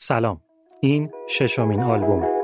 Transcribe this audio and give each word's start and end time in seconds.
سلام. 0.00 0.40
این 0.80 1.10
ششمین 1.28 1.82
آلبوم 1.82 2.37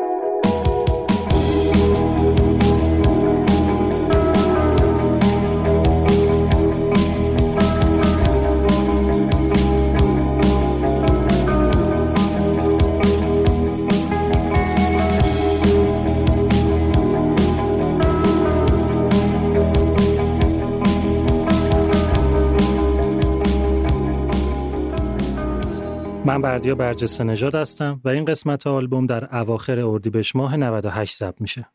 من 26.27 26.41
بردیا 26.41 26.75
برجسته 26.75 27.25
نژاد 27.25 27.55
هستم 27.55 28.01
و 28.05 28.09
این 28.09 28.25
قسمت 28.25 28.67
آلبوم 28.67 29.07
در 29.07 29.37
اواخر 29.37 29.81
اردیبهشت 29.81 30.37
ماه 30.37 30.57
98 30.57 31.17
ضبط 31.17 31.41
میشه. 31.41 31.69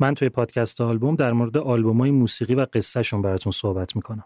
من 0.00 0.14
توی 0.14 0.28
پادکست 0.28 0.80
آلبوم 0.80 1.16
در 1.16 1.32
مورد 1.32 1.56
آلبومای 1.56 2.10
موسیقی 2.10 2.54
و 2.54 2.66
قصهشون 2.72 3.22
براتون 3.22 3.52
صحبت 3.52 3.96
می‌کنم. 3.96 4.24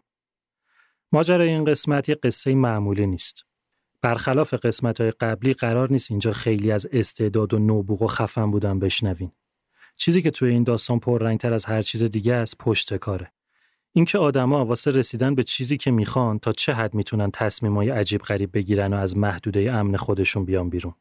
ماجرای 1.13 1.49
این 1.49 1.65
قسمت 1.65 2.09
یه 2.09 2.15
قصه 2.15 2.55
معمولی 2.55 3.07
نیست. 3.07 3.45
برخلاف 4.03 4.55
قسمت 4.55 5.01
های 5.01 5.11
قبلی 5.11 5.53
قرار 5.53 5.93
نیست 5.93 6.11
اینجا 6.11 6.33
خیلی 6.33 6.73
از 6.73 6.87
استعداد 6.93 7.55
و 7.55 7.59
نوبوغ 7.59 8.03
و 8.03 8.07
خفن 8.07 8.51
بودن 8.51 8.79
بشنوین. 8.79 9.33
چیزی 9.97 10.23
که 10.23 10.31
توی 10.31 10.51
این 10.51 10.63
داستان 10.63 10.99
پررنگتر 10.99 11.53
از 11.53 11.65
هر 11.65 11.83
چیز 11.83 12.03
دیگه 12.03 12.35
است 12.35 12.59
پشت 12.59 12.97
کاره. 12.97 13.33
اینکه 13.99 14.19
آدما 14.19 14.65
واسه 14.65 14.91
رسیدن 14.91 15.35
به 15.35 15.43
چیزی 15.43 15.77
که 15.77 15.91
می‌خوان 15.91 16.39
تا 16.39 16.53
چه 16.53 16.73
حد 16.73 16.95
می‌تونن 16.95 17.31
تصمیمای 17.31 17.91
عجیب 17.91 18.21
غریب 18.21 18.51
بگیرن 18.53 18.95
و 18.95 18.97
از 18.97 19.17
محدوده 19.17 19.73
امن 19.73 19.97
خودشون 19.97 20.45
بیان 20.45 20.71
بیرون. 20.71 20.95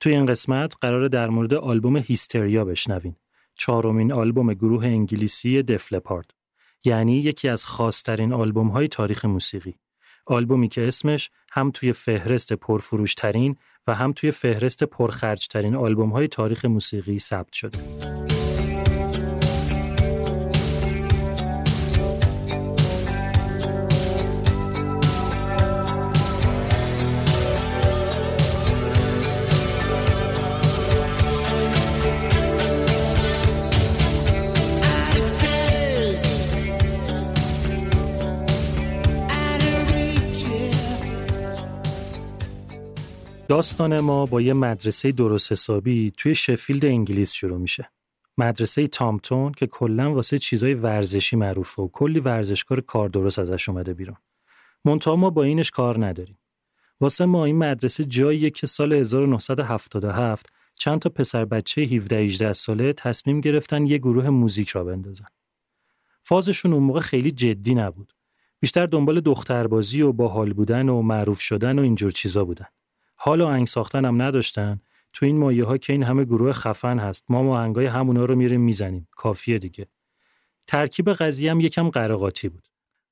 توی 0.00 0.12
این 0.12 0.26
قسمت 0.26 0.74
قرار 0.80 1.08
در 1.08 1.28
مورد 1.28 1.54
آلبوم 1.54 1.96
هیستریا 1.96 2.64
بشنوین. 2.64 3.16
چهارمین 3.54 4.12
آلبوم 4.12 4.54
گروه 4.54 4.86
انگلیسی 4.86 5.62
دفلپارد. 5.62 6.30
یعنی 6.84 7.18
یکی 7.18 7.48
از 7.48 7.64
خاصترین 7.64 8.32
آلبوم 8.32 8.68
های 8.68 8.88
تاریخ 8.88 9.24
موسیقی. 9.24 9.74
آلبومی 10.26 10.68
که 10.68 10.88
اسمش 10.88 11.30
هم 11.52 11.70
توی 11.70 11.92
فهرست 11.92 12.52
پرفروشترین 12.52 13.56
و 13.86 13.94
هم 13.94 14.12
توی 14.12 14.30
فهرست 14.30 14.84
پرخرجترین 14.84 15.74
آلبوم 15.74 16.10
های 16.10 16.28
تاریخ 16.28 16.64
موسیقی 16.64 17.18
ثبت 17.18 17.52
شده. 17.52 17.78
داستان 43.52 44.00
ما 44.00 44.26
با 44.26 44.40
یه 44.40 44.52
مدرسه 44.52 45.12
درست 45.12 45.52
حسابی 45.52 46.12
توی 46.16 46.34
شفیلد 46.34 46.84
انگلیس 46.84 47.32
شروع 47.32 47.58
میشه. 47.58 47.90
مدرسه 48.38 48.86
تامتون 48.86 49.52
که 49.52 49.66
کلا 49.66 50.14
واسه 50.14 50.38
چیزای 50.38 50.74
ورزشی 50.74 51.36
معروفه 51.36 51.82
و 51.82 51.88
کلی 51.88 52.20
ورزشکار 52.20 52.80
کار 52.80 53.08
درست 53.08 53.38
ازش 53.38 53.68
اومده 53.68 53.94
بیرون. 53.94 54.16
منتها 54.84 55.16
ما 55.16 55.30
با 55.30 55.42
اینش 55.42 55.70
کار 55.70 56.06
نداریم. 56.06 56.38
واسه 57.00 57.24
ما 57.24 57.44
این 57.44 57.58
مدرسه 57.58 58.04
جاییه 58.04 58.50
که 58.50 58.66
سال 58.66 58.92
1977 58.92 60.52
چند 60.74 60.98
تا 60.98 61.10
پسر 61.10 61.44
بچه 61.44 61.82
17 61.82 62.16
18 62.16 62.52
ساله 62.52 62.92
تصمیم 62.92 63.40
گرفتن 63.40 63.86
یه 63.86 63.98
گروه 63.98 64.30
موزیک 64.30 64.68
را 64.68 64.84
بندازن. 64.84 65.26
فازشون 66.22 66.72
اون 66.72 66.82
موقع 66.82 67.00
خیلی 67.00 67.30
جدی 67.30 67.74
نبود. 67.74 68.12
بیشتر 68.60 68.86
دنبال 68.86 69.20
دختربازی 69.20 70.02
و 70.02 70.12
باحال 70.12 70.52
بودن 70.52 70.88
و 70.88 71.02
معروف 71.02 71.40
شدن 71.40 71.78
و 71.78 71.82
اینجور 71.82 72.10
چیزا 72.10 72.44
بودن. 72.44 72.66
حال 73.24 73.40
و 73.40 73.46
آهنگ 73.46 73.66
ساختن 73.66 74.04
هم 74.04 74.22
نداشتن. 74.22 74.80
تو 75.12 75.26
این 75.26 75.38
مایه 75.38 75.64
ها 75.64 75.78
که 75.78 75.92
این 75.92 76.02
همه 76.02 76.24
گروه 76.24 76.52
خفن 76.52 76.98
هست. 76.98 77.24
ما 77.28 77.58
آهنگای 77.58 77.86
همونا 77.86 78.24
رو 78.24 78.36
میریم 78.36 78.60
می‌زنیم. 78.60 79.08
کافیه 79.10 79.58
دیگه. 79.58 79.86
ترکیب 80.66 81.12
قضیه 81.12 81.50
هم 81.50 81.60
یکم 81.60 81.90
قراقاتی 81.90 82.48
بود. 82.48 82.68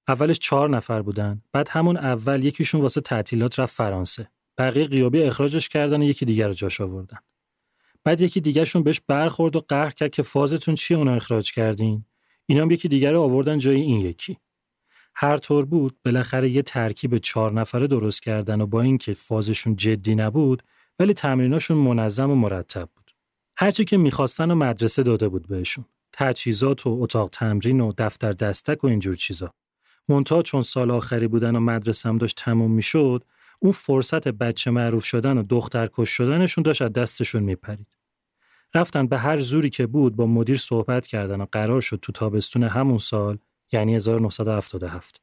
اولش 0.09 0.39
چهار 0.39 0.71
نفر 0.71 1.03
بودن. 1.03 1.43
بعد 1.53 1.69
همون 1.71 1.97
اول 1.97 2.45
یکیشون 2.45 2.81
واسه 2.81 3.01
تعطیلات 3.01 3.59
رفت 3.59 3.77
فرانسه. 3.77 4.31
بقیه 4.59 4.87
قیابی 4.87 5.23
اخراجش 5.23 5.69
کردن 5.69 6.01
و 6.03 6.05
یکی 6.05 6.25
دیگر 6.25 6.47
رو 6.47 6.53
جاش 6.53 6.81
آوردن. 6.81 7.19
بعد 8.05 8.21
یکی 8.21 8.41
دیگرشون 8.41 8.83
بهش 8.83 9.01
برخورد 9.09 9.57
و 9.57 9.61
قهر 9.69 9.91
کرد 9.91 10.11
که 10.11 10.23
فازتون 10.23 10.75
چیه 10.75 10.97
اونو 10.97 11.13
اخراج 11.13 11.53
کردین؟ 11.53 12.05
اینا 12.47 12.63
هم 12.63 12.71
یکی 12.71 12.89
دیگر 12.89 13.13
رو 13.13 13.21
آوردن 13.21 13.59
جای 13.59 13.81
این 13.81 14.01
یکی. 14.01 14.37
هر 15.23 15.39
طور 15.39 15.65
بود 15.65 15.97
بالاخره 16.05 16.51
یه 16.51 16.63
ترکیب 16.63 17.17
چهار 17.17 17.53
نفره 17.53 17.87
درست 17.87 18.23
کردن 18.23 18.61
و 18.61 18.67
با 18.67 18.81
اینکه 18.81 19.13
فازشون 19.13 19.77
جدی 19.77 20.15
نبود 20.15 20.63
ولی 20.99 21.15
تمریناشون 21.15 21.77
منظم 21.77 22.31
و 22.31 22.35
مرتب 22.35 22.89
بود. 22.97 23.11
هرچی 23.57 23.85
که 23.85 23.97
می‌خواستن 23.97 24.51
و 24.51 24.55
مدرسه 24.55 25.03
داده 25.03 25.29
بود 25.29 25.49
بهشون. 25.49 25.85
تجهیزات 26.13 26.87
و 26.87 26.99
اتاق 27.03 27.29
تمرین 27.31 27.81
و 27.81 27.93
دفتر 27.99 28.33
دستک 28.33 28.85
و 28.85 28.87
اینجور 28.87 29.17
چیزا. 29.17 29.55
منتها 30.09 30.43
چون 30.43 30.63
سال 30.63 30.91
آخری 30.91 31.29
بودن 31.29 31.57
و 31.57 31.61
مدرسه 31.61 32.09
هم 32.09 32.19
داشت 32.19 32.37
تموم 32.37 32.71
می‌شد 32.71 33.25
اون 33.59 33.73
فرصت 33.73 34.29
بچه 34.29 34.71
معروف 34.71 35.05
شدن 35.05 35.39
و 35.39 35.43
دختر 35.43 35.89
کش 35.93 36.11
شدنشون 36.11 36.63
داشت 36.63 36.83
از 36.83 36.93
دستشون 36.93 37.43
میپرید. 37.43 37.97
رفتن 38.75 39.07
به 39.07 39.19
هر 39.19 39.41
زوری 39.41 39.71
که 39.71 39.87
بود 39.87 40.17
با 40.17 40.27
مدیر 40.27 40.57
صحبت 40.57 41.07
کردن 41.07 41.41
و 41.41 41.47
قرار 41.53 41.81
شد 41.81 41.99
تو 42.03 42.13
تابستون 42.13 42.63
همون 42.63 42.99
سال 42.99 43.39
یعنی 43.73 43.95
1977 43.95 45.21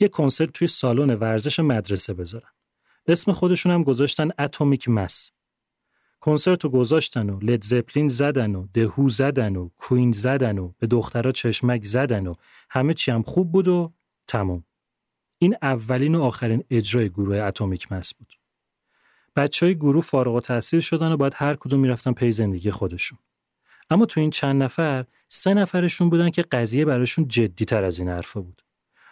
یه 0.00 0.08
کنسرت 0.08 0.52
توی 0.52 0.68
سالن 0.68 1.14
ورزش 1.14 1.60
مدرسه 1.60 2.14
بذارن. 2.14 2.48
اسم 3.06 3.32
خودشون 3.32 3.72
هم 3.72 3.82
گذاشتن 3.82 4.30
اتمیک 4.38 4.88
مس. 4.88 5.30
کنسرت 6.20 6.64
رو 6.64 6.70
گذاشتن 6.70 7.30
و 7.30 7.40
لید 7.40 7.64
زپلین 7.64 8.08
زدن 8.08 8.54
و 8.54 8.66
دهو 8.74 9.08
زدن 9.08 9.56
و 9.56 9.68
کوین 9.76 10.12
زدن 10.12 10.58
و 10.58 10.72
به 10.78 10.86
دخترها 10.86 11.32
چشمک 11.32 11.84
زدن 11.84 12.26
و 12.26 12.34
همه 12.70 12.94
چی 12.94 13.10
هم 13.10 13.22
خوب 13.22 13.52
بود 13.52 13.68
و 13.68 13.92
تمام. 14.28 14.64
این 15.38 15.56
اولین 15.62 16.14
و 16.14 16.22
آخرین 16.22 16.64
اجرای 16.70 17.10
گروه 17.10 17.36
اتمیک 17.36 17.92
مس 17.92 18.14
بود. 18.14 18.34
بچه 19.36 19.66
های 19.66 19.74
گروه 19.74 20.02
فارغ 20.02 20.40
تحصیل 20.40 20.80
شدن 20.80 21.12
و 21.12 21.16
باید 21.16 21.32
هر 21.36 21.54
کدوم 21.54 21.80
می‌رفتن 21.80 22.12
پی 22.12 22.32
زندگی 22.32 22.70
خودشون. 22.70 23.18
اما 23.90 24.06
تو 24.06 24.20
این 24.20 24.30
چند 24.30 24.62
نفر 24.62 25.04
سه 25.34 25.54
نفرشون 25.54 26.10
بودن 26.10 26.30
که 26.30 26.42
قضیه 26.42 26.84
براشون 26.84 27.28
جدی 27.28 27.64
تر 27.64 27.84
از 27.84 27.98
این 27.98 28.08
حرفا 28.08 28.40
بود. 28.40 28.62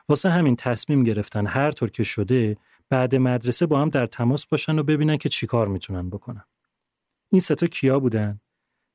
واسه 0.09 0.31
همین 0.31 0.57
تصمیم 0.57 1.05
گرفتن 1.05 1.47
هر 1.47 1.71
طور 1.71 1.91
که 1.91 2.03
شده 2.03 2.57
بعد 2.89 3.15
مدرسه 3.15 3.67
با 3.67 3.81
هم 3.81 3.89
در 3.89 4.07
تماس 4.07 4.47
باشن 4.47 4.79
و 4.79 4.83
ببینن 4.83 5.17
که 5.17 5.29
چیکار 5.29 5.69
می‌تونن 5.69 6.11
بکنن. 6.11 6.45
این 7.29 7.41
ستا 7.41 7.67
کیا 7.67 8.01
بودن؟ 8.01 8.41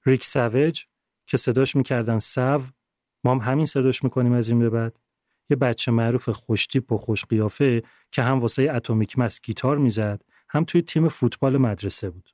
ریک 0.05 0.25
سوج 0.25 0.85
که 1.25 1.37
صداش 1.37 1.75
می‌کردن 1.75 2.19
سو 2.19 2.61
ما 3.23 3.31
هم 3.31 3.51
همین 3.51 3.65
صداش 3.65 4.03
می‌کنیم 4.03 4.33
از 4.33 4.49
این 4.49 4.59
به 4.59 4.69
بعد 4.69 4.99
یه 5.49 5.57
بچه 5.57 5.91
معروف 5.91 6.29
خوشتیپ 6.29 6.91
و 6.91 6.97
خوش 6.97 7.25
قیافه 7.25 7.83
که 8.11 8.21
هم 8.21 8.39
واسه 8.39 8.71
Atomic 8.71 9.19
Mass 9.19 9.41
گیتار 9.41 9.77
می‌زد 9.77 10.21
هم 10.49 10.63
توی 10.63 10.81
تیم 10.81 11.07
فوتبال 11.07 11.57
مدرسه 11.57 12.09
بود. 12.09 12.29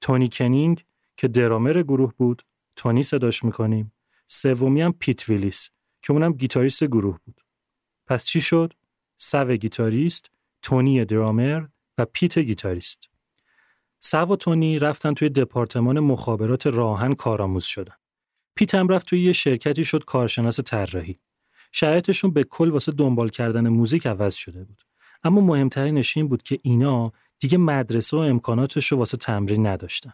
تونی 0.00 0.28
کنینگ 0.32 0.84
که 1.16 1.28
درامر 1.28 1.82
گروه 1.82 2.12
بود، 2.16 2.42
تونی 2.76 3.02
صداش 3.02 3.44
می‌کنیم. 3.44 3.92
سومی 4.32 4.82
هم 4.82 4.92
پیت 4.92 5.28
ویلیس 5.28 5.70
که 6.02 6.12
اونم 6.12 6.32
گیتاریست 6.32 6.84
گروه 6.84 7.18
بود. 7.24 7.40
پس 8.06 8.24
چی 8.24 8.40
شد؟ 8.40 8.72
سو 9.16 9.56
گیتاریست، 9.56 10.30
تونی 10.62 11.04
درامر 11.04 11.66
و 11.98 12.04
پیت 12.04 12.38
گیتاریست. 12.38 13.08
سو 14.00 14.18
و 14.18 14.36
تونی 14.36 14.78
رفتن 14.78 15.14
توی 15.14 15.28
دپارتمان 15.28 16.00
مخابرات 16.00 16.66
راه‌آهن 16.66 17.14
کارآموز 17.14 17.64
شدن. 17.64 17.94
پیت 18.54 18.74
هم 18.74 18.88
رفت 18.88 19.06
توی 19.06 19.20
یه 19.20 19.32
شرکتی 19.32 19.84
شد 19.84 20.04
کارشناس 20.04 20.60
طراحی. 20.60 21.18
شرایطشون 21.72 22.30
به 22.30 22.44
کل 22.44 22.70
واسه 22.70 22.92
دنبال 22.92 23.28
کردن 23.28 23.68
موزیک 23.68 24.06
عوض 24.06 24.34
شده 24.34 24.64
بود. 24.64 24.82
اما 25.24 25.40
مهمترینش 25.40 26.16
این 26.16 26.28
بود 26.28 26.42
که 26.42 26.58
اینا 26.62 27.12
دیگه 27.38 27.58
مدرسه 27.58 28.16
و 28.16 28.20
امکاناتش 28.20 28.92
رو 28.92 28.98
واسه 28.98 29.16
تمرین 29.16 29.66
نداشتن. 29.66 30.12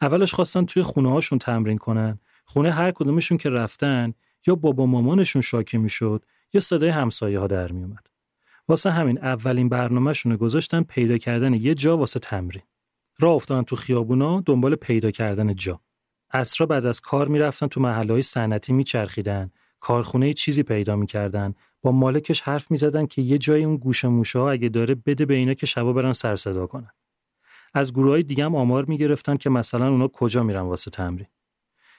اولش 0.00 0.34
خواستن 0.34 0.64
توی 0.64 0.82
خونه 0.82 1.10
هاشون 1.10 1.38
تمرین 1.38 1.78
کنن. 1.78 2.20
خونه 2.50 2.70
هر 2.70 2.90
کدومشون 2.90 3.38
که 3.38 3.50
رفتن 3.50 4.14
یا 4.46 4.54
بابا 4.54 4.86
مامانشون 4.86 5.42
شاکی 5.42 5.78
می‌شد 5.78 6.24
یا 6.52 6.60
صدای 6.60 6.88
همسایه 6.88 7.38
ها 7.38 7.46
در 7.46 7.72
می 7.72 7.82
اومد. 7.82 8.06
واسه 8.68 8.90
همین 8.90 9.18
اولین 9.18 9.68
برنامهشون 9.68 10.36
گذاشتن 10.36 10.82
پیدا 10.82 11.18
کردن 11.18 11.54
یه 11.54 11.74
جا 11.74 11.96
واسه 11.96 12.20
تمرین. 12.20 12.62
راه 13.18 13.34
افتادن 13.34 13.62
تو 13.62 13.76
خیابونا 13.76 14.40
دنبال 14.40 14.74
پیدا 14.74 15.10
کردن 15.10 15.54
جا. 15.54 15.80
اسرا 16.30 16.66
بعد 16.66 16.86
از 16.86 17.00
کار 17.00 17.28
می‌رفتن 17.28 17.66
تو 17.66 17.80
محله 17.80 18.12
های 18.12 18.22
صنعتی 18.22 18.72
میچرخیدن 18.72 19.50
کارخونه 19.80 20.32
چیزی 20.32 20.62
پیدا 20.62 20.96
می‌کردن 20.96 21.54
با 21.82 21.92
مالکش 21.92 22.40
حرف 22.40 22.70
می‌زدن 22.70 23.06
که 23.06 23.22
یه 23.22 23.38
جای 23.38 23.64
اون 23.64 23.76
گوشه 23.76 24.08
موشه 24.08 24.38
اگه 24.38 24.68
داره 24.68 24.94
بده 24.94 25.26
به 25.26 25.34
اینا 25.34 25.54
که 25.54 25.66
شبا 25.66 25.92
برن 25.92 26.12
سر 26.12 26.36
صدا 26.36 26.66
کنن 26.66 26.90
از 27.74 27.92
گروه 27.92 28.10
های 28.10 28.22
دیگه 28.22 28.44
هم 28.44 28.54
آمار 28.54 28.84
می‌گرفتن 28.84 29.36
که 29.36 29.50
مثلا 29.50 29.88
اونا 29.88 30.08
کجا 30.08 30.42
میرن 30.42 30.60
واسه 30.60 30.90
تمرین 30.90 31.26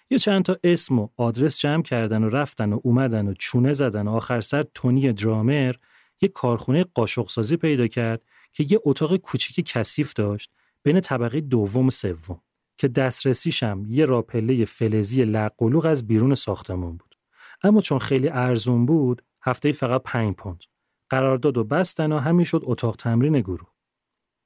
یه 0.09 0.19
چند 0.19 0.43
تا 0.43 0.57
اسم 0.63 0.99
و 0.99 1.07
آدرس 1.17 1.59
جمع 1.59 1.83
کردن 1.83 2.23
و 2.23 2.29
رفتن 2.29 2.73
و 2.73 2.79
اومدن 2.83 3.27
و 3.27 3.33
چونه 3.33 3.73
زدن 3.73 4.07
و 4.07 4.11
آخر 4.11 4.41
سر 4.41 4.65
تونی 4.73 5.13
درامر 5.13 5.75
یه 6.21 6.29
کارخونه 6.29 6.83
قاشق 6.83 7.29
سازی 7.29 7.57
پیدا 7.57 7.87
کرد 7.87 8.21
که 8.51 8.65
یه 8.69 8.79
اتاق 8.83 9.15
کوچیک 9.15 9.71
کثیف 9.73 10.13
داشت 10.13 10.51
بین 10.83 11.01
طبقه 11.01 11.41
دوم 11.41 11.87
و 11.87 11.91
سوم 11.91 12.41
که 12.77 12.87
دسترسیشم 12.87 13.83
یه 13.87 14.05
راپله 14.05 14.65
فلزی 14.65 15.23
لقلوق 15.23 15.85
از 15.85 16.07
بیرون 16.07 16.35
ساختمون 16.35 16.97
بود. 16.97 17.15
اما 17.63 17.81
چون 17.81 17.99
خیلی 17.99 18.29
ارزون 18.29 18.85
بود 18.85 19.21
هفته 19.41 19.71
فقط 19.71 20.01
5 20.03 20.35
پوند. 20.35 20.63
قرارداد 21.09 21.57
و 21.57 21.63
بستن 21.63 22.11
و 22.11 22.17
همین 22.17 22.45
شد 22.45 22.61
اتاق 22.63 22.95
تمرین 22.95 23.39
گروه. 23.39 23.69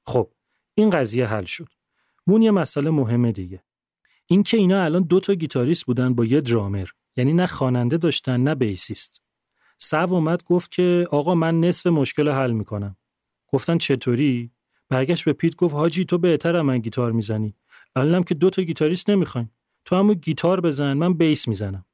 خب 0.06 0.32
این 0.74 0.90
قضیه 0.90 1.26
حل 1.26 1.44
شد. 1.44 1.68
مون 2.26 2.42
یه 2.42 2.50
مسئله 2.50 2.90
مهمه 2.90 3.32
دیگه. 3.32 3.62
این 4.26 4.42
که 4.42 4.56
اینا 4.56 4.84
الان 4.84 5.02
دو 5.02 5.20
تا 5.20 5.34
گیتاریست 5.34 5.86
بودن 5.86 6.14
با 6.14 6.24
یه 6.24 6.40
درامر 6.40 6.88
یعنی 7.16 7.32
نه 7.32 7.46
خواننده 7.46 7.96
داشتن 7.96 8.40
نه 8.40 8.54
بیسیست. 8.54 9.22
سو 9.78 10.14
اومد 10.14 10.44
گفت 10.44 10.70
که 10.70 11.08
آقا 11.10 11.34
من 11.34 11.60
نصف 11.60 11.86
مشکل 11.86 12.28
حل 12.28 12.52
می‌کنم. 12.52 12.96
گفتن 13.48 13.78
چطوری؟ 13.78 14.50
برگشت 14.88 15.24
به 15.24 15.32
پیت 15.32 15.56
گفت 15.56 15.74
حاجی 15.74 16.04
تو 16.04 16.18
بهتر 16.18 16.62
من 16.62 16.78
گیتار 16.78 17.12
می‌زنی. 17.12 17.54
الانم 17.96 18.22
که 18.22 18.34
دو 18.34 18.50
تا 18.50 18.62
گیتاریست 18.62 19.10
نمی‌خوایم. 19.10 19.50
تو 19.84 19.96
همون 19.96 20.14
گیتار 20.14 20.60
بزن 20.60 20.92
من 20.92 21.14
bass 21.14 21.48
می‌زنم. 21.48 21.84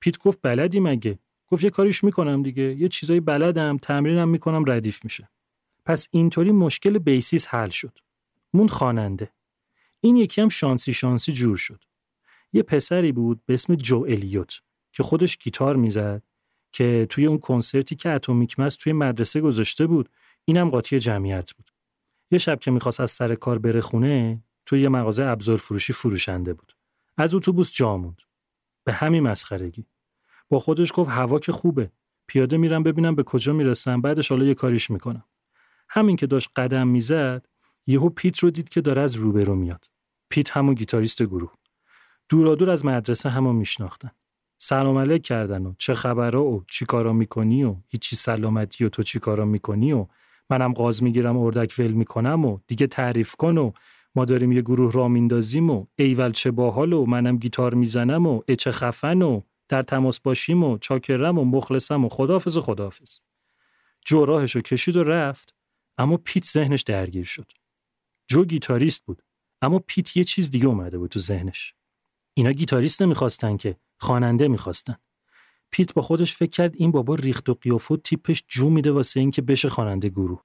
پیت 0.00 0.18
گفت 0.18 0.38
بلدی 0.42 0.80
مگه؟ 0.80 1.18
گفت 1.46 1.64
یه 1.64 1.70
کاریش 1.70 2.04
می‌کنم 2.04 2.42
دیگه 2.42 2.62
یه 2.62 2.88
چیزایی 2.88 3.20
بلدم 3.20 3.76
تمرینم 3.76 4.28
می‌کنم 4.28 4.64
ردیف 4.66 5.04
میشه. 5.04 5.30
پس 5.84 6.08
اینطوری 6.10 6.52
مشکل 6.52 6.98
bassist 6.98 7.48
حل 7.48 7.68
شد. 7.68 7.98
موند 8.52 8.68
خواننده. 8.68 9.32
این 10.04 10.16
یکی 10.16 10.40
هم 10.40 10.48
شانسی 10.48 10.94
شانسی 10.94 11.32
جور 11.32 11.56
شد. 11.56 11.84
یه 12.52 12.62
پسری 12.62 13.12
بود 13.12 13.40
به 13.46 13.54
اسم 13.54 13.74
جو 13.74 14.06
الیوت 14.08 14.60
که 14.92 15.02
خودش 15.02 15.38
گیتار 15.38 15.76
می‌زد 15.76 16.22
که 16.72 17.06
توی 17.10 17.26
اون 17.26 17.38
کنسرتی 17.38 17.96
که 17.96 18.10
اتمیک 18.10 18.60
مس 18.60 18.76
توی 18.76 18.92
مدرسه 18.92 19.40
گذاشته 19.40 19.86
بود 19.86 20.08
اینم 20.44 20.70
قاطی 20.70 20.98
جمعیت 20.98 21.52
بود. 21.52 21.70
یه 22.30 22.38
شب 22.38 22.60
که 22.60 22.70
می‌خواست 22.70 23.00
از 23.00 23.10
سر 23.10 23.34
کار 23.34 23.58
بره 23.58 23.80
خونه 23.80 24.42
توی 24.66 24.82
یه 24.82 24.88
مغازه 24.88 25.24
ابزار 25.24 25.56
فروشی 25.56 25.92
فروشنده 25.92 26.54
بود. 26.54 26.76
از 27.16 27.34
اتوبوس 27.34 27.72
جا 27.72 27.96
موند. 27.96 28.22
به 28.84 28.92
همین 28.92 29.22
مسخرگی. 29.22 29.86
با 30.48 30.58
خودش 30.58 30.92
گفت 30.94 31.10
هوا 31.10 31.38
که 31.38 31.52
خوبه. 31.52 31.90
پیاده 32.26 32.56
میرم 32.56 32.82
ببینم 32.82 33.14
به 33.14 33.22
کجا 33.22 33.52
می‌رسم. 33.52 34.00
بعدش 34.00 34.28
حالا 34.28 34.44
یه 34.44 34.54
کاریش 34.54 34.90
می‌کنم. 34.90 35.24
همین 35.88 36.16
که 36.16 36.26
داشت 36.26 36.50
قدم 36.56 36.88
می‌زد 36.88 37.46
یهو 37.86 38.08
پیت 38.08 38.38
رو 38.38 38.50
دید 38.50 38.68
که 38.68 38.80
داره 38.80 39.02
از 39.02 39.14
روبرو 39.14 39.54
میاد. 39.54 39.93
پیت 40.34 40.56
همون 40.56 40.74
گیتاریست 40.74 41.22
گروه. 41.22 41.52
دورادور 42.28 42.70
از 42.70 42.84
مدرسه 42.84 43.28
همو 43.30 43.52
میشناختن. 43.52 44.10
سلام 44.58 44.98
علیک 44.98 45.22
کردن 45.22 45.66
و 45.66 45.74
چه 45.78 45.94
خبره 45.94 46.38
و 46.38 46.60
چی 46.70 46.84
کارا 46.84 47.12
می‌کنی 47.12 47.64
و 47.64 47.76
هیچی 47.88 48.16
سلامتی 48.16 48.84
و 48.84 48.88
تو 48.88 49.02
چی 49.02 49.18
کارا 49.18 49.44
می‌کنی 49.44 49.92
و 49.92 50.06
منم 50.50 50.72
قاز 50.72 51.02
می‌گیرم 51.02 51.36
اردک 51.36 51.74
ول 51.78 51.90
می‌کنم 51.90 52.44
و 52.44 52.58
دیگه 52.66 52.86
تعریف 52.86 53.34
کن 53.34 53.58
و 53.58 53.72
ما 54.14 54.24
داریم 54.24 54.52
یه 54.52 54.62
گروه 54.62 54.92
را 54.92 55.08
میندازیم 55.08 55.70
و 55.70 55.86
ایول 55.96 56.32
چه 56.32 56.50
باحال 56.50 56.92
و 56.92 57.06
منم 57.06 57.36
گیتار 57.36 57.74
می‌زنم 57.74 58.26
و 58.26 58.42
چه 58.58 58.70
خفن 58.70 59.22
و 59.22 59.40
در 59.68 59.82
تماس 59.82 60.20
باشیم 60.20 60.64
و 60.64 60.78
چاکرم 60.78 61.38
و 61.38 61.44
مخلصم 61.44 62.04
و 62.04 62.08
خدافز 62.08 62.58
خدافز 62.58 63.18
جو 64.06 64.24
راهشو 64.24 64.60
کشید 64.60 64.96
و 64.96 65.04
رفت 65.04 65.54
اما 65.98 66.16
پیت 66.16 66.44
ذهنش 66.44 66.82
درگیر 66.82 67.24
شد. 67.24 67.52
جو 68.26 68.44
گیتاریست 68.44 69.04
بود. 69.06 69.22
اما 69.64 69.78
پیت 69.78 70.16
یه 70.16 70.24
چیز 70.24 70.50
دیگه 70.50 70.66
اومده 70.66 70.98
بود 70.98 71.10
تو 71.10 71.20
ذهنش. 71.20 71.74
اینا 72.34 72.52
گیتاریست 72.52 73.02
نمی‌خواستن 73.02 73.56
که 73.56 73.76
خواننده 73.98 74.48
می‌خواستن. 74.48 74.96
پیت 75.70 75.94
با 75.94 76.02
خودش 76.02 76.36
فکر 76.36 76.50
کرد 76.50 76.74
این 76.76 76.90
بابا 76.90 77.14
ریخت 77.14 77.48
و 77.48 77.54
قیافه 77.54 77.96
تیپش 77.96 78.44
جو 78.48 78.70
میده 78.70 78.92
واسه 78.92 79.20
اینکه 79.20 79.42
بشه 79.42 79.68
خواننده 79.68 80.08
گروه. 80.08 80.42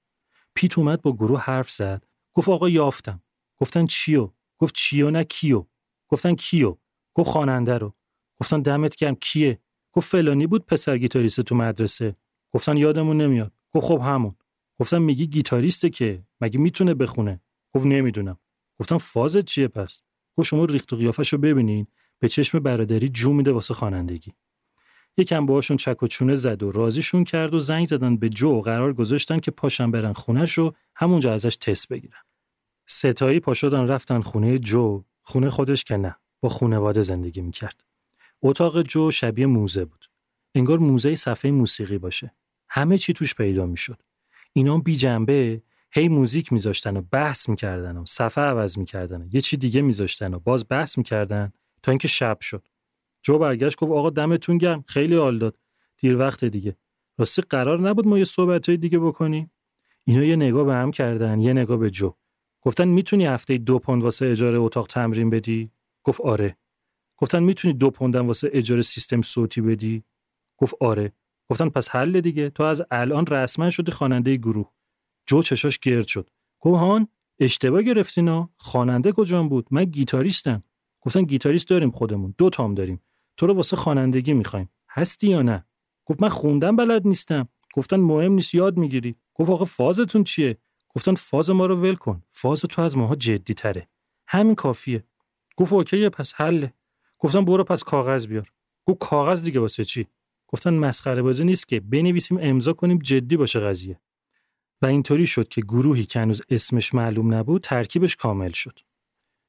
پیت 0.54 0.78
اومد 0.78 1.02
با 1.02 1.12
گروه 1.12 1.40
حرف 1.40 1.70
زد. 1.70 2.06
گفت 2.32 2.48
آقا 2.48 2.68
یافتم. 2.68 3.22
گفتن 3.56 3.86
چیو؟ 3.86 4.30
گفت 4.58 4.74
چیو 4.74 5.10
نه 5.10 5.24
کیو؟ 5.24 5.66
گفتن 6.08 6.34
کیو؟ 6.34 6.76
گفت 7.14 7.30
خواننده 7.30 7.78
رو. 7.78 7.94
گفتن 8.36 8.62
دمت 8.62 8.96
گرم 8.96 9.14
کیه؟ 9.14 9.58
گفت 9.92 10.10
فلانی 10.10 10.46
بود 10.46 10.66
پسر 10.66 10.98
گیتاریست 10.98 11.40
تو 11.40 11.54
مدرسه. 11.54 12.16
گفتن 12.50 12.76
یادمون 12.76 13.20
نمیاد. 13.20 13.52
گفت 13.74 13.86
خب 13.86 14.00
همون. 14.00 14.34
گفتن 14.80 14.98
میگی 14.98 15.26
گیتاریسته 15.26 15.90
که؟ 15.90 16.24
مگه 16.40 16.58
می‌تونه 16.60 16.94
بخونه؟ 16.94 17.40
گفت 17.74 17.86
نمی‌دونم. 17.86 18.38
گفتم 18.80 18.98
فازت 18.98 19.44
چیه 19.44 19.68
پس؟ 19.68 20.02
گفت 20.36 20.48
شما 20.48 20.64
ریخت 20.64 20.92
و 20.92 20.96
قیافش 20.96 21.32
رو 21.32 21.38
ببینین. 21.38 21.86
به 22.18 22.28
چشم 22.28 22.58
برادری 22.58 23.08
جو 23.08 23.32
میده 23.32 23.52
واسه 23.52 23.74
خوانندگی. 23.74 24.32
یکم 25.16 25.46
باهاشون 25.46 25.76
چک 25.76 26.02
و 26.02 26.06
چونه 26.06 26.34
زد 26.34 26.62
و 26.62 26.72
راضیشون 26.72 27.24
کرد 27.24 27.54
و 27.54 27.58
زنگ 27.58 27.86
زدن 27.86 28.16
به 28.16 28.28
جو 28.28 28.48
و 28.48 28.60
قرار 28.60 28.92
گذاشتن 28.92 29.40
که 29.40 29.50
پاشن 29.50 29.90
برن 29.90 30.12
خونش 30.12 30.52
رو 30.52 30.74
همونجا 30.96 31.34
ازش 31.34 31.56
تست 31.56 31.88
بگیرن. 31.88 32.20
ستایی 32.86 33.40
پا 33.40 33.54
شدن 33.54 33.88
رفتن 33.88 34.20
خونه 34.20 34.58
جو. 34.58 35.04
خونه 35.22 35.50
خودش 35.50 35.84
که 35.84 35.96
نه 35.96 36.16
با 36.40 36.48
خونواده 36.48 37.02
زندگی 37.02 37.40
می‌کرد. 37.40 37.84
اتاق 38.42 38.82
جو 38.82 39.10
شبیه 39.10 39.46
موزه 39.46 39.84
بود. 39.84 40.04
انگار 40.54 40.78
موزه 40.78 41.16
صفحه 41.16 41.50
موسیقی 41.50 41.98
باشه. 41.98 42.34
همه 42.68 42.98
چی 42.98 43.12
توش 43.12 43.34
پیدا 43.34 43.66
می‌شد. 43.66 44.02
اینا 44.52 44.78
بی 44.78 44.96
جنبه 44.96 45.62
هی 45.92 46.08
موزیک 46.08 46.52
میذاشتن 46.52 46.96
و 46.96 47.02
بحث 47.10 47.48
می‌کردن 47.48 47.96
و 47.96 48.04
صفحه 48.06 48.44
عوض 48.44 48.78
می‌کردن 48.78 49.28
یه 49.32 49.40
چی 49.40 49.56
دیگه 49.56 49.82
میذاشتن 49.82 50.34
و 50.34 50.38
باز 50.38 50.64
بحث 50.68 50.98
می‌کردن 50.98 51.52
تا 51.82 51.92
اینکه 51.92 52.08
شب 52.08 52.40
شد. 52.40 52.68
جو 53.22 53.38
برگشت 53.38 53.78
گفت 53.78 53.92
آقا 53.92 54.10
دمتون 54.10 54.58
گرم. 54.58 54.84
خیلی 54.86 55.16
حال 55.16 55.38
داد. 55.38 55.58
دیر 55.98 56.16
وقت 56.16 56.44
دیگه. 56.44 56.76
راستی 57.18 57.42
قرار 57.42 57.80
نبود 57.80 58.08
ما 58.08 58.18
یه 58.18 58.24
صحبت 58.24 58.70
دیگه 58.70 58.98
بکنیم؟ 58.98 59.50
اینا 60.04 60.24
یه 60.24 60.36
نگاه 60.36 60.64
به 60.64 60.74
هم 60.74 60.90
کردن 60.90 61.40
یه 61.40 61.52
نگاه 61.52 61.76
به 61.76 61.90
جو. 61.90 62.14
گفتن 62.60 62.88
می‌تونی 62.88 63.26
هفته 63.26 63.58
دو 63.58 63.78
پوند 63.78 64.02
واسه 64.04 64.26
اجاره 64.26 64.58
اتاق 64.58 64.86
تمرین 64.86 65.30
بدی؟ 65.30 65.70
گفت 66.04 66.20
آره. 66.20 66.56
گفتن 67.16 67.42
می‌تونی 67.42 67.74
دو 67.74 67.90
پوندم 67.90 68.26
واسه 68.26 68.50
اجاره 68.52 68.82
سیستم 68.82 69.22
صوتی 69.22 69.60
بدی؟ 69.60 70.04
گفت 70.56 70.74
آره. 70.80 71.12
گفتن 71.48 71.68
پس 71.68 71.88
حل 71.88 72.20
دیگه. 72.20 72.50
تو 72.50 72.62
از 72.62 72.82
الان 72.90 73.26
رسما 73.26 73.70
شدی 73.70 73.92
خواننده 73.92 74.36
گروه. 74.36 74.72
جو 75.30 75.42
چشاش 75.42 75.78
گرد 75.78 76.06
شد. 76.06 76.30
گفت 76.60 76.78
هان 76.78 77.08
اشتباه 77.38 77.82
گرفتینا 77.82 78.50
خواننده 78.56 79.12
کجام 79.12 79.48
بود؟ 79.48 79.66
من 79.70 79.84
گیتاریستم. 79.84 80.62
گفتن 81.00 81.22
گیتاریست 81.22 81.68
داریم 81.68 81.90
خودمون. 81.90 82.34
دو 82.38 82.50
تام 82.50 82.74
داریم. 82.74 83.02
تو 83.36 83.46
رو 83.46 83.54
واسه 83.54 83.76
خوانندگی 83.76 84.32
می‌خوایم. 84.32 84.70
هستی 84.90 85.28
یا 85.28 85.42
نه؟ 85.42 85.66
گفت 86.04 86.22
من 86.22 86.28
خوندم 86.28 86.76
بلد 86.76 87.06
نیستم. 87.06 87.48
گفتن 87.74 87.96
مهم 87.96 88.32
نیست 88.32 88.54
یاد 88.54 88.76
می‌گیری. 88.76 89.16
گفت 89.34 89.50
آقا 89.50 89.64
فازتون 89.64 90.24
چیه؟ 90.24 90.58
گفتن 90.88 91.14
فاز 91.14 91.50
ما 91.50 91.66
رو 91.66 91.76
ول 91.76 91.94
کن. 91.94 92.22
فاز 92.30 92.60
تو 92.60 92.82
از 92.82 92.96
ماها 92.96 93.14
جدی 93.14 93.54
تره. 93.54 93.88
همین 94.26 94.54
کافیه. 94.54 95.04
گفت 95.56 95.72
OK 95.72 96.08
پس 96.08 96.34
حله. 96.34 96.72
گفتم 97.18 97.44
برو 97.44 97.64
پس 97.64 97.82
کاغذ 97.82 98.26
بیار. 98.26 98.52
گفت 98.86 98.98
کاغذ 98.98 99.44
دیگه 99.44 99.60
واسه 99.60 99.84
چی؟ 99.84 100.06
گفتن 100.48 100.74
مسخره 100.74 101.22
بازی 101.22 101.44
نیست 101.44 101.68
که. 101.68 101.80
بنویسیم 101.80 102.38
امضا 102.42 102.72
کنیم 102.72 102.98
جدی 102.98 103.36
باشه 103.36 103.60
قضیه. 103.60 104.00
و 104.82 104.86
اینطوری 104.86 105.26
شد 105.26 105.48
که 105.48 105.60
گروهی 105.60 106.04
که 106.04 106.20
هنوز 106.20 106.42
اسمش 106.48 106.94
معلوم 106.94 107.34
نبود 107.34 107.62
ترکیبش 107.62 108.16
کامل 108.16 108.50
شد. 108.50 108.78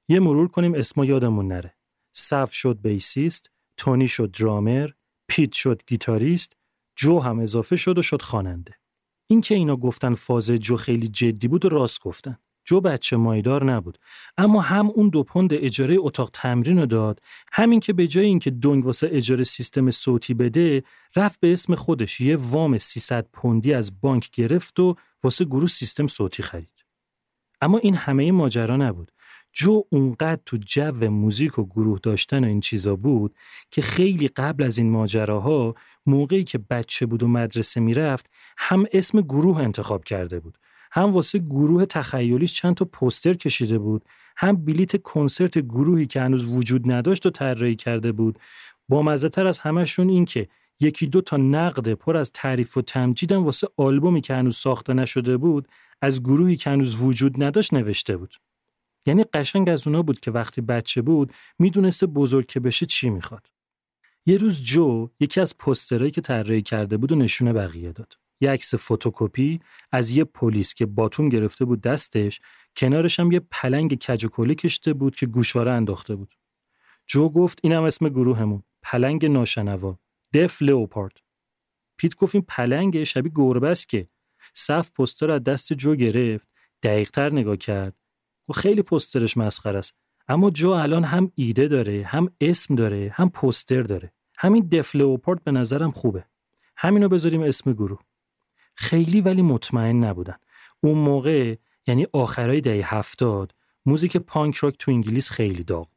یه 0.09 0.19
مرور 0.19 0.47
کنیم 0.47 0.73
اسما 0.73 1.05
یادمون 1.05 1.47
نره. 1.47 1.75
سو 2.13 2.53
شد 2.53 2.81
bassist 2.81 3.51
تونی 3.77 4.07
شد 4.07 4.31
درامر 4.31 4.89
پیت 5.27 5.51
شد 5.51 5.81
گیتاریست 5.87 6.57
جو 6.95 7.19
هم 7.19 7.39
اضافه 7.39 7.75
شد 7.75 7.97
و 7.97 8.01
شد 8.01 8.21
خواننده. 8.21 8.73
اینکه 9.27 9.55
اینا 9.55 9.75
گفتن 9.75 10.13
فاز 10.13 10.51
جو 10.51 10.77
خیلی 10.77 11.07
جدی 11.07 11.47
بود 11.47 11.65
و 11.65 11.69
راست 11.69 12.01
گفتن. 12.01 12.37
جو 12.65 12.81
بچه 12.81 13.17
مایدار 13.17 13.63
نبود. 13.63 13.97
اما 14.37 14.61
هم 14.61 14.87
اون 14.87 15.09
دو 15.09 15.23
پوند 15.23 15.53
اجاره 15.53 15.95
اتاق 15.99 16.29
تمرین 16.33 16.79
رو 16.79 16.85
داد 16.85 17.19
همین 17.51 17.79
که 17.79 17.93
به 17.93 18.07
جای 18.07 18.25
اینکه 18.25 18.51
دنگ 18.51 18.85
واسه 18.85 19.09
اجاره 19.11 19.43
سیستم 19.43 19.91
صوتی 19.91 20.33
بده 20.33 20.83
رفت 21.15 21.39
به 21.39 21.53
اسم 21.53 21.75
خودش. 21.75 22.21
یه 22.21 22.35
وام 22.35 22.77
300 22.77 23.27
پوندی 23.33 23.73
از 23.73 24.01
بانک 24.01 24.31
گرفت 24.31 24.79
و 24.79 24.95
واسه 25.23 25.45
گروه 25.45 25.67
سیستم 25.67 26.07
صوتی 26.07 26.43
خرید. 26.43 26.85
اما 27.61 27.77
این 27.77 27.95
همه 27.95 28.31
ماجرا 28.31 28.77
نبود. 28.77 29.11
جو 29.53 29.83
اونقدر 29.89 30.41
تو 30.45 30.57
جو 30.57 31.09
موزیک 31.09 31.59
و 31.59 31.65
گروه 31.65 31.99
داشتن 32.03 32.43
و 32.43 32.47
این 32.47 32.59
چیزا 32.59 32.95
بود 32.95 33.35
که 33.71 33.81
خیلی 33.81 34.27
قبل 34.27 34.63
از 34.63 34.77
این 34.77 34.89
ماجراها 34.89 35.75
موقعی 36.05 36.43
که 36.43 36.57
بچه 36.57 37.05
بود 37.05 37.23
و 37.23 37.27
مدرسه 37.27 37.81
می‌رفت 37.81 38.31
هم 38.57 38.85
اسم 38.91 39.21
گروه 39.21 39.61
انتخاب 39.61 40.03
کرده 40.03 40.39
بود 40.39 40.57
هم 40.91 41.11
واسه 41.11 41.39
گروه 41.39 41.85
تخیلیش 41.85 42.53
چند 42.53 42.75
تا 42.75 42.85
پوستر 42.85 43.33
کشیده 43.33 43.77
بود 43.79 44.05
هم 44.37 44.65
بلیت 44.65 45.01
کنسرت 45.01 45.57
گروهی 45.57 46.05
که 46.05 46.21
هنوز 46.21 46.45
وجود 46.45 46.91
نداشت 46.91 47.25
و 47.25 47.29
طراحی 47.29 47.75
کرده 47.75 48.11
بود. 48.11 48.39
با 48.89 49.17
تر 49.17 49.47
از 49.47 49.59
همشون 49.59 50.09
این 50.09 50.25
که 50.25 50.47
یکی 50.81 51.07
دو 51.07 51.21
تا 51.21 51.37
نقد 51.37 51.93
پر 51.93 52.17
از 52.17 52.31
تعریف 52.31 52.77
و 52.77 52.81
تمجیدم 52.81 53.45
واسه 53.45 53.67
آلبومی 53.77 54.21
که 54.21 54.33
هنوز 54.33 54.57
ساخته 54.57 54.93
نشده 54.93 55.37
بود 55.37 55.67
از 56.01 56.23
گروهی 56.23 56.55
که 56.55 56.69
هنوز 56.69 57.03
وجود 57.03 57.43
نداشت 57.43 57.73
نوشته 57.73 58.17
بود. 58.17 58.35
یعنی 59.05 59.23
قشنگ 59.23 59.69
از 59.69 59.87
اونا 59.87 60.01
بود 60.01 60.19
که 60.19 60.31
وقتی 60.31 60.61
بچه 60.61 61.01
بود 61.01 61.33
می‌دونسته 61.59 62.07
بزرگ 62.07 62.45
که 62.45 62.59
بشه 62.59 62.85
چی 62.85 63.09
می‌خواد. 63.09 63.47
یه 64.25 64.37
روز 64.37 64.63
جو 64.63 65.09
یکی 65.19 65.41
از 65.41 65.57
پسترهایی 65.57 66.11
که 66.11 66.21
طراحی 66.21 66.61
کرده 66.61 66.97
بود 66.97 67.11
رو 67.11 67.15
نشون 67.15 67.53
بقیه 67.53 67.91
داد. 67.91 68.13
یه 68.41 68.51
عکس 68.51 68.75
فتوکپی 68.75 69.59
از 69.91 70.11
یه 70.11 70.23
پلیس 70.23 70.73
که 70.73 70.85
باتوم 70.85 71.29
گرفته 71.29 71.65
بود 71.65 71.81
دستش 71.81 72.39
کنارش 72.75 73.19
هم 73.19 73.31
یه 73.31 73.41
پلنگ 73.51 73.95
کج 73.95 74.25
کشیده 74.57 74.93
بود 74.93 75.15
که 75.15 75.25
گوشواره 75.25 75.71
انداخته 75.71 76.15
بود. 76.15 76.33
جو 77.07 77.29
گفت 77.29 77.59
اینم 77.63 77.83
اسم 77.83 78.09
گروهمون 78.09 78.63
پلنگ 78.81 79.25
ناشنوا. 79.25 79.99
دف 80.33 80.61
لپارد. 80.61 81.17
پیت 81.97 82.15
گفت 82.15 82.35
این 82.35 82.45
پلنگ 82.47 83.03
شبیه 83.03 83.31
گربه 83.35 83.69
است 83.69 83.89
که. 83.89 84.07
سو 84.53 84.91
پستر 84.91 85.31
از 85.31 85.43
دست 85.43 85.73
جو 85.73 85.95
گرفت 85.95 86.47
دقیقتر 86.83 87.33
نگاه 87.33 87.57
کرد. 87.57 87.95
و 88.49 88.53
خیلی 88.53 88.81
پسترش 88.81 89.37
مسخره 89.37 89.79
است 89.79 89.95
اما 90.27 90.49
جو 90.49 90.69
الان 90.69 91.03
هم 91.03 91.31
ایده 91.35 91.67
داره 91.67 92.03
هم 92.07 92.31
اسم 92.41 92.75
داره 92.75 93.11
هم 93.15 93.29
پستر 93.29 93.81
داره. 93.81 94.13
همین 94.37 94.67
دف 94.67 94.95
لئوپارد 94.95 95.43
به 95.43 95.51
نظرم 95.51 95.91
خوبه. 95.91 96.25
همینو 96.77 97.09
بذاریم 97.09 97.41
اسم 97.41 97.73
گروه. 97.73 97.99
خیلی 98.75 99.21
ولی 99.21 99.41
مطمئن 99.41 100.03
نبودن. 100.03 100.35
اون 100.83 100.97
موقع 100.97 101.55
یعنی 101.87 102.07
آخرای 102.13 102.61
دهه 102.61 102.95
هفتاد 102.95 103.55
موزیک 103.85 104.17
پانک 104.17 104.55
راک 104.55 104.75
تو 104.79 104.91
انگلیس 104.91 105.29
خیلی 105.29 105.63
داغ 105.63 105.87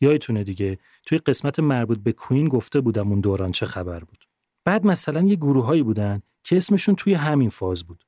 یادتونه 0.00 0.44
دیگه. 0.44 0.78
توی 1.06 1.18
قسمت 1.18 1.60
مربوط 1.60 1.98
به 1.98 2.12
کوین 2.12 2.48
گفته 2.48 2.80
بودم 2.80 3.08
اون 3.10 3.20
دوران 3.20 3.52
چه 3.52 3.66
خبر 3.66 4.00
بود. 4.04 4.28
بعد 4.64 4.86
مثلا 4.86 5.22
یه 5.22 5.36
گروههایی 5.36 5.82
بودن 5.82 6.22
که 6.44 6.56
اسمشون 6.56 6.94
توی 6.94 7.14
همین 7.14 7.48
فاز 7.48 7.84
بود. 7.84 8.04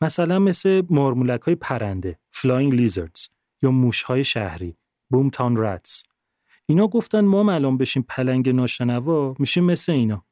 مثلا 0.00 0.38
مثل 0.38 0.82
مارمولک 0.90 1.40
های 1.40 1.54
پرنده 1.54 2.18
Flying 2.36 2.72
Lizards 2.72 3.28
یا 3.62 3.70
موش 3.70 4.02
های 4.02 4.24
شهری 4.24 4.76
بومتان 5.10 5.56
راتس 5.56 6.02
اینا 6.66 6.86
گفتن 6.88 7.20
ما 7.20 7.52
الان 7.52 7.78
بشیم 7.78 8.04
پلنگ 8.08 8.48
ناشنوا 8.48 9.34
میشیم 9.38 9.64
مثل 9.64 9.92
اینا. 9.92 10.24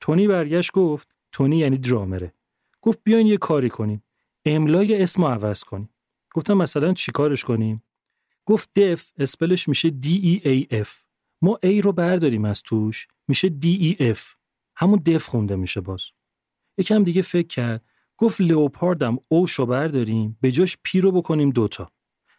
تونی 0.00 0.28
برگشت 0.28 0.72
گفت 0.72 1.08
تونی 1.32 1.58
یعنی 1.58 1.78
درامره. 1.78 2.34
گفت 2.82 3.00
بیاین 3.04 3.26
یه 3.26 3.36
کاری 3.36 3.68
کنیم. 3.68 4.02
املای 4.44 5.02
اسم 5.02 5.24
عوض 5.24 5.62
کنیم. 5.62 5.90
گفتم 6.34 6.54
مثلا 6.54 6.92
چیکارش 6.92 7.44
کنیم؟ 7.44 7.82
گفت 8.46 8.78
دف 8.78 9.10
اسپلش 9.18 9.68
میشه 9.68 9.94
D 10.02 10.06
E 10.06 10.46
A 10.46 10.74
F. 10.84 10.88
ما 11.42 11.58
A 11.64 11.80
رو 11.82 11.92
برداریم 11.92 12.44
از 12.44 12.62
توش 12.62 13.06
میشه 13.28 13.48
D 13.48 13.66
E 13.66 14.14
F. 14.14 14.20
همون 14.76 14.98
دف 14.98 15.26
خونده 15.26 15.56
میشه 15.56 15.80
باز. 15.80 16.02
یکم 16.78 17.04
دیگه 17.04 17.22
فکر 17.22 17.46
کرد 17.46 17.84
گفت 18.16 18.40
لئوپاردم 18.40 19.18
اوشو 19.28 19.66
برداریم 19.66 20.38
به 20.40 20.50
جاش 20.50 20.78
پی 20.82 21.00
رو 21.00 21.12
بکنیم 21.12 21.50
دوتا 21.50 21.90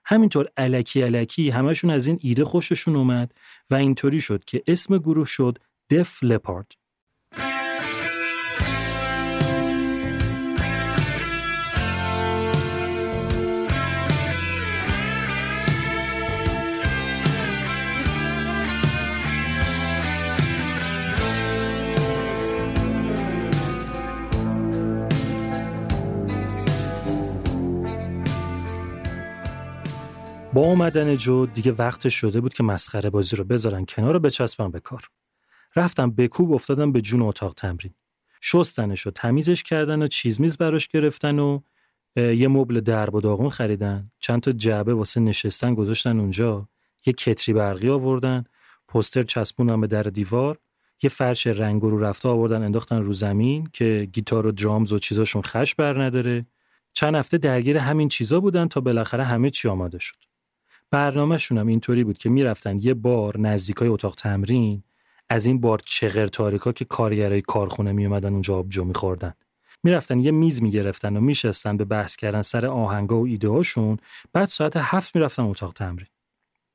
همینطور 0.05 0.49
علکی 0.57 1.01
علکی 1.01 1.49
همشون 1.49 1.89
از 1.89 2.07
این 2.07 2.19
ایده 2.21 2.45
خوششون 2.45 2.95
اومد 2.95 3.33
و 3.69 3.75
اینطوری 3.75 4.19
شد 4.21 4.45
که 4.45 4.63
اسم 4.67 4.97
گروه 4.97 5.25
شد 5.25 5.57
دف 5.89 6.23
لپارد. 6.23 6.71
با 30.55 30.61
اومدن 30.61 31.15
جو 31.15 31.45
دیگه 31.45 31.71
وقت 31.71 32.09
شده 32.09 32.41
بود 32.41 32.53
که 32.53 32.63
مسخره 32.63 33.09
بازی 33.09 33.35
رو 33.35 33.43
بذارن 33.43 33.85
کنار 33.85 34.15
و 34.15 34.19
بچسبن 34.19 34.71
به 34.71 34.79
کار. 34.79 35.09
رفتم 35.75 36.11
به 36.11 36.27
کوب 36.27 36.53
افتادم 36.53 36.91
به 36.91 37.01
جون 37.01 37.21
اتاق 37.21 37.53
تمرین. 37.53 37.93
شستنش 38.41 39.07
و 39.07 39.11
تمیزش 39.11 39.63
کردن 39.63 40.01
و 40.01 40.07
چیز 40.07 40.41
میز 40.41 40.57
براش 40.57 40.87
گرفتن 40.87 41.39
و 41.39 41.59
یه 42.15 42.47
مبل 42.47 42.79
درب 42.79 43.15
و 43.15 43.21
داغون 43.21 43.49
خریدن. 43.49 44.11
چند 44.19 44.41
تا 44.41 44.51
جعبه 44.51 44.93
واسه 44.93 45.19
نشستن 45.19 45.73
گذاشتن 45.73 46.19
اونجا. 46.19 46.67
یه 47.05 47.13
کتری 47.13 47.53
برقی 47.53 47.89
آوردن. 47.89 48.43
پوستر 48.87 49.23
چسبوندن 49.23 49.81
به 49.81 49.87
در 49.87 50.03
دیوار. 50.03 50.57
یه 51.03 51.09
فرش 51.09 51.47
رنگ 51.47 51.81
رو 51.81 51.99
رفته 51.99 52.29
آوردن 52.29 52.63
انداختن 52.63 53.01
رو 53.01 53.13
زمین 53.13 53.69
که 53.73 54.09
گیتار 54.13 54.47
و 54.47 54.51
درامز 54.51 54.93
و 54.93 54.99
چیزاشون 54.99 55.41
خش 55.41 55.75
بر 55.75 56.03
نداره. 56.03 56.45
چند 56.93 57.15
هفته 57.15 57.37
درگیر 57.37 57.77
همین 57.77 58.07
چیزا 58.09 58.39
بودن 58.39 58.67
تا 58.67 58.81
بالاخره 58.81 59.23
همه 59.23 59.49
چی 59.49 59.67
آماده 59.67 59.99
شد. 59.99 60.34
برنامهشون 60.91 61.57
هم 61.57 61.67
اینطوری 61.67 62.03
بود 62.03 62.17
که 62.17 62.29
می‌رفتن 62.29 62.79
یه 62.81 62.93
بار 62.93 63.39
نزدیکای 63.39 63.87
اتاق 63.87 64.15
تمرین 64.15 64.83
از 65.29 65.45
این 65.45 65.61
بار 65.61 65.79
چغر 65.85 66.27
تاریکا 66.27 66.71
که 66.71 66.85
کارگرای 66.85 67.41
کارخونه 67.41 67.91
میومدن 67.91 68.33
اونجا 68.33 68.57
آبجو 68.57 68.83
میخوردن. 68.83 69.33
می‌رفتن 69.83 70.19
یه 70.19 70.31
میز 70.31 70.61
می‌گرفتن 70.61 71.17
و 71.17 71.21
میشستن 71.21 71.77
به 71.77 71.85
بحث 71.85 72.15
کردن 72.15 72.41
سر 72.41 72.65
آهنگا 72.65 73.19
و 73.19 73.25
ایده 73.25 73.49
هاشون 73.49 73.97
بعد 74.33 74.47
ساعت 74.47 74.77
هفت 74.77 75.15
می‌رفتن 75.15 75.43
اتاق 75.43 75.73
تمرین. 75.73 76.07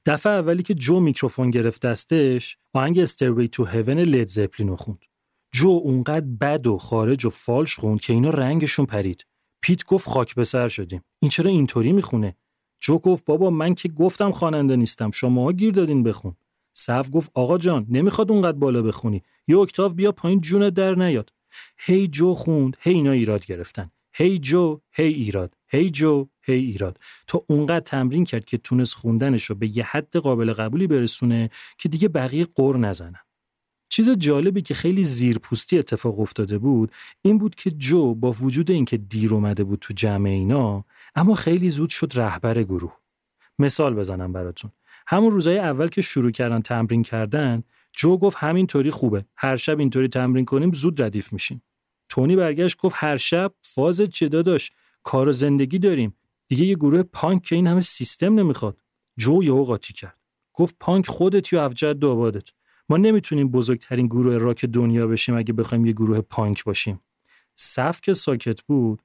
دفعه 0.07 0.33
اولی 0.33 0.63
که 0.63 0.75
جو 0.75 1.01
میکروفون 1.01 1.51
گرفت 1.51 1.87
دستش 1.87 2.57
آهنگ 2.75 2.99
استروی 2.99 3.49
تو 3.49 3.65
هیون 3.65 3.99
لید 3.99 4.29
زپلین 4.29 4.77
خوند. 4.77 5.05
جو 5.53 5.69
اونقدر 5.69 6.27
بد 6.41 6.67
و 6.67 6.79
خارج 6.79 7.27
و 7.27 7.31
فالش 7.31 7.75
خوند 7.75 8.01
که 8.01 8.13
اینا 8.13 8.31
رنگشون 8.31 8.87
پرید. 8.87 9.27
پیت 9.63 9.85
گفت 9.85 10.09
خاک 10.09 10.35
به 10.35 10.45
سر 10.45 10.69
شدیم. 10.69 11.05
این 11.23 11.31
چرا 11.31 11.51
اینطوری 11.51 11.93
می‌خونه؟ 11.93 12.37
جو 12.81 12.99
گفت 12.99 13.25
بابا 13.25 13.51
من 13.51 13.75
که 13.75 13.89
گفتم 13.89 14.33
خواننده 14.33 14.77
نیستم 14.77 15.11
شما 15.11 15.53
گیر 15.53 15.73
دادین 15.73 16.03
بخون 16.03 16.35
صف 16.73 17.11
گفت 17.13 17.31
آقا 17.35 17.59
جان 17.59 17.87
نمی‌خواد 17.91 18.33
اونقدر 18.33 18.59
بالا 18.59 18.83
بخونی. 18.83 19.23
یه 19.49 19.59
اکتاف 19.59 19.93
بیا 19.93 20.13
پایین 20.13 20.41
جون 20.41 20.71
در 20.71 20.95
نیاد. 20.95 21.33
هی 21.79 22.09
جو 22.09 22.35
خوند 22.35 22.77
هی 22.81 22.93
اینا 22.93 23.11
ایراد 23.11 23.47
گرفتن. 23.47 23.91
هی 24.13 24.39
جو 24.39 24.81
هی 24.93 25.13
ایراد. 25.13 25.55
هی 25.69 25.91
جو 25.91 26.27
هی 26.43 26.55
ایراد. 26.55 26.99
تا 27.27 27.43
اونقدر 27.47 27.81
تمرین 27.81 28.25
کرد 28.25 28.45
که 28.45 28.59
تونست 28.59 28.95
خوندنش 28.95 29.45
رو 29.45 29.55
به 29.55 29.77
یه 29.77 29.85
حد 29.85 30.17
قابل 30.17 30.53
قبولی 30.53 30.87
برسونه 30.87 31.51
که 31.79 31.89
دیگه 31.89 32.09
بقیه 32.09 32.47
قر 32.55 32.77
نزنن. 32.77 33.21
چیز 33.89 34.11
جالبی 34.11 34.63
که 34.63 34.75
خیلی 34.75 35.05
زیرپوستی 35.05 35.79
اتفاق 35.79 36.21
افتاده 36.21 36.59
بود 36.59 36.93
این 37.23 37.39
بود 37.39 37.55
که 37.55 37.71
جو 37.71 38.15
با 38.15 38.33
وجود 38.33 38.71
اینکه 38.71 38.97
دیر 38.97 39.35
اومده 39.35 39.65
بود 39.65 39.79
تو 39.79 39.95
جمع 39.95 40.29
اینا 40.29 40.85
اما 41.15 41.35
خیلی 41.35 41.71
زود 41.71 41.89
شد 41.89 42.13
رهبر 42.15 42.63
گروه. 42.63 42.97
مثال 43.59 43.95
بزنم 43.95 44.33
براتون. 44.33 44.71
همون 45.07 45.31
روزای 45.31 45.59
اول 45.59 45.89
که 45.89 46.03
شروع 46.03 46.31
کردن 46.31 46.61
تمرین 46.61 47.03
کردن 47.03 47.63
جو 47.93 48.19
گفت 48.19 48.37
همینطوری 48.37 48.91
خوبه. 48.91 49.25
هر 49.37 49.57
شب 49.57 49.79
اینطوری 49.79 50.09
تمرین 50.09 50.45
کنیم 50.45 50.73
زود 50.73 51.03
ردیف 51.03 51.33
میشیم. 51.33 51.63
تونی 52.09 52.37
برگشت 52.37 52.79
گفت 52.79 52.95
هر 52.99 53.17
شب؟ 53.17 53.55
فاز 53.63 54.01
چه 54.03 54.29
داداش؟ 54.29 54.71
کار 55.03 55.29
و 55.29 55.33
زندگی 55.33 55.79
داریم. 55.79 56.17
دیگه 56.49 56.65
یه 56.65 56.75
گروه 56.75 57.03
پانک 57.03 57.43
که 57.43 57.57
این 57.57 57.67
همه 57.67 57.81
سیستم 57.81 58.35
نمی‌خواد. 58.35 58.83
جو 59.17 59.43
یهو 59.43 59.65
قاطی 59.65 59.93
کرد. 59.93 60.19
گفت 60.55 60.77
پانک 60.81 61.07
خودت 61.07 61.53
یا 61.53 61.65
افجد 61.65 61.93
دوبادت 61.93 62.49
ما 62.89 62.97
نمی‌تونیم 62.97 63.49
بزرگترین 63.49 64.07
گروه 64.07 64.37
راک 64.37 64.65
دنیا 64.65 65.07
بشیم 65.07 65.37
اگه 65.37 65.53
بخوایم 65.53 65.87
یه 65.87 65.93
گروه 65.93 66.21
پانک 66.21 66.65
باشیم. 66.65 67.01
صف 67.57 68.01
که 68.01 68.13
ساکت 68.13 68.63
بود 68.63 69.03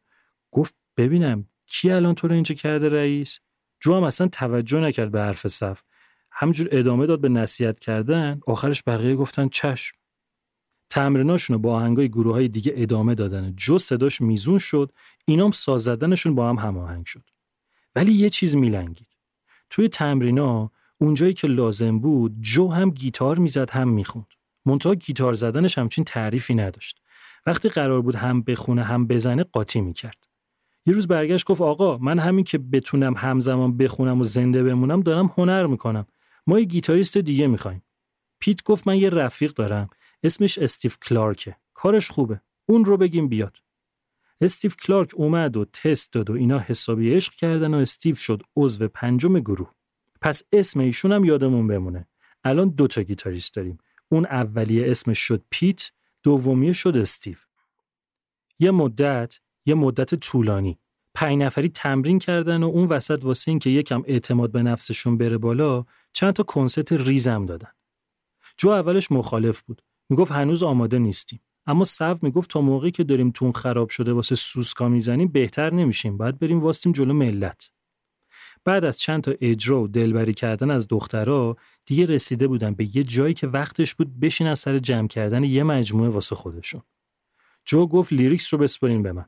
گفت 0.52 0.76
ببینم 0.98 1.48
کی 1.68 1.92
الان 1.92 2.16
تو 2.16 2.28
رو 2.28 2.34
اینجا 2.34 2.56
کرده 2.56 2.90
رئیس؟ 2.90 3.40
جو 3.80 3.96
هم 3.96 4.04
اصلا 4.04 4.28
توجه 4.28 4.80
نکرد 4.80 5.12
به 5.12 5.22
حرف 5.22 5.48
صف. 5.48 5.82
همجور 6.32 6.68
ادامه 6.72 7.06
داد 7.06 7.22
به 7.22 7.30
نصیحت 7.30 7.80
کردن 7.80 8.40
آخرش 8.48 8.84
بقیه 8.88 9.16
گفتن 9.16 9.48
چشم. 9.48 9.98
تمریناشون 10.90 11.58
با 11.58 11.76
آهنگای 11.76 12.10
گروه 12.10 12.34
های 12.34 12.48
دیگه 12.48 12.74
ادامه 12.76 13.16
دادن. 13.16 13.54
جو 13.56 13.78
صداش 13.78 14.22
میزون 14.22 14.58
شد 14.58 14.92
اینام 15.26 15.52
ساز 15.52 15.84
زدنشون 15.84 16.36
با 16.36 16.50
هم 16.50 16.56
هماهنگ 16.56 17.06
شد. 17.06 17.30
ولی 17.96 18.14
یه 18.14 18.30
چیز 18.30 18.56
میلنگید. 18.56 19.08
توی 19.70 19.90
تمرینا 19.90 20.72
اونجایی 20.98 21.34
که 21.34 21.48
لازم 21.48 22.00
بود 22.00 22.42
جو 22.42 22.72
هم 22.72 22.90
گیتار 22.90 23.38
می‌زد 23.38 23.70
هم 23.70 23.90
می‌خوند. 23.90 24.28
منتها 24.66 24.96
گیتار 24.96 25.34
زدنش 25.34 25.78
همچین 25.78 26.04
تعریفی 26.04 26.56
نداشت. 26.56 27.02
وقتی 27.46 27.70
قرار 27.70 28.02
بود 28.02 28.16
هم 28.16 28.42
بخونه 28.42 28.84
هم 28.84 29.08
بزنه 29.08 29.44
قاطی 29.44 29.82
می‌کرد. 29.82 30.25
یه 30.86 30.94
روز 30.94 31.08
برگشت 31.08 31.46
گفت 31.46 31.62
آقا 31.62 31.98
من 31.98 32.20
همین 32.20 32.44
که 32.44 32.58
بتونم 32.58 33.14
همزمان 33.18 33.78
بخونم 33.78 34.20
و 34.20 34.24
زنده 34.24 34.64
بمونم 34.64 35.02
دارم 35.02 35.34
هنر 35.38 35.68
می‌کنم. 35.68 36.06
ما 36.48 36.60
یه 36.60 36.66
گیتاریست 36.66 37.18
دیگه 37.18 37.48
می‌خوایم. 37.48 37.84
پیت 38.40 38.64
گفت 38.64 38.88
من 38.88 38.98
یه 38.98 39.10
رفیق 39.10 39.54
دارم. 39.54 39.90
اسمش 40.24 40.58
استیف 40.58 40.98
کلارکه. 41.00 41.56
کارش 41.74 42.12
خوبه. 42.12 42.42
اون 42.66 42.86
رو 42.86 42.98
بگیم 42.98 43.28
بیاد. 43.28 43.58
استیف 44.42 44.76
کلارک 44.76 45.12
اومد 45.16 45.58
و 45.58 45.66
تست 45.66 46.14
داد 46.14 46.30
و 46.30 46.34
اینا 46.34 46.60
حسابی 46.60 47.14
عشق 47.14 47.34
کردن 47.34 47.74
و 47.74 47.78
استیو 47.78 48.16
شد 48.16 48.44
عضو 48.56 48.88
پنجم 48.88 49.40
گروه. 49.40 49.72
پس 50.22 50.44
اسم 50.54 50.80
ایشون 50.80 51.12
هم 51.12 51.24
یادمون 51.24 51.68
بمونه. 51.68 52.08
الان 52.44 52.70
دو 52.70 52.88
تا 52.88 53.02
گیتاریست 53.02 53.54
داریم. 53.54 53.78
اون 54.10 54.26
اولیه 54.26 54.92
اسمش 54.92 55.20
شد 55.20 55.44
پیت 55.50 55.92
دومیه 56.24 56.74
شد 56.74 56.98
استیو. 56.98 57.36
یه 58.60 58.72
مدت 58.72 59.40
یه 59.66 59.76
مدت 59.76 60.16
طولانی. 60.16 60.80
پنج 61.14 61.38
نفری 61.38 61.70
تمرین 61.70 62.20
کردن 62.20 62.64
و 62.64 62.68
اون 62.68 62.88
وسط 62.88 63.20
واسه 63.24 63.52
این 63.52 63.60
که 63.60 63.70
یکم 63.70 64.04
اعتماد 64.06 64.52
به 64.52 64.64
نفسشون 64.64 65.18
بره 65.18 65.38
بالا 65.38 65.86
چند 66.14 66.34
تا 66.34 66.44
کنسرت 66.44 66.92
ریزم 66.92 67.46
دادن. 67.46 67.72
جو 68.58 68.70
اولش 68.70 69.12
مخالف 69.12 69.62
بود. 69.62 69.82
می‌گفت 70.10 70.32
هنوز 70.32 70.64
آماده 70.64 71.00
نیستیم. 71.00 71.42
اما 71.68 71.84
صف 71.84 72.24
می‌گفت 72.24 72.50
تا 72.50 72.62
موقعی 72.62 72.92
که 72.92 73.04
داریم 73.04 73.32
تون 73.32 73.52
خراب 73.52 73.90
شده 73.90 74.14
واسه 74.14 74.36
سوسکا 74.36 74.90
می‌زنیم 74.90 75.28
بهتر 75.28 75.74
نمیشیم. 75.74 76.18
باید 76.18 76.40
بریم 76.40 76.60
واستیم 76.60 76.92
جلو 76.92 77.14
ملت. 77.14 77.72
بعد 78.66 78.86
از 78.86 79.00
چند 79.00 79.22
تا 79.22 79.34
اجرا 79.42 79.82
و 79.82 79.88
دلبری 79.88 80.34
کردن 80.34 80.72
از 80.72 80.88
دخترها 80.88 81.58
دیگه 81.86 82.06
رسیده 82.06 82.48
بودن 82.48 82.74
به 82.74 82.98
یه 82.98 83.04
جایی 83.04 83.34
که 83.34 83.48
وقتش 83.48 83.96
بود 83.96 84.20
بشین 84.20 84.48
از 84.48 84.60
سر 84.60 84.80
جمع 84.80 85.08
کردن 85.08 85.44
یه 85.44 85.64
مجموعه 85.64 86.10
واسه 86.10 86.36
خودشون. 86.36 86.82
جو 87.66 87.88
گفت 87.88 88.14
لیریکس 88.14 88.54
رو 88.54 88.60
بسپرین 88.60 89.04
به 89.04 89.12
من. 89.12 89.26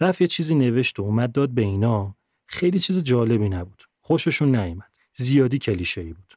رفت 0.00 0.20
یه 0.20 0.26
چیزی 0.26 0.54
نوشت 0.54 0.98
و 0.98 1.02
اومد 1.02 1.32
داد 1.32 1.50
به 1.50 1.62
اینا. 1.62 2.16
خیلی 2.46 2.78
چیز 2.78 3.04
جالبی 3.04 3.48
نبود. 3.48 3.82
خوششون 4.00 4.56
نیامد 4.56 4.92
زیادی 5.14 5.58
کلیشه 5.58 6.00
ای 6.00 6.12
بود. 6.12 6.34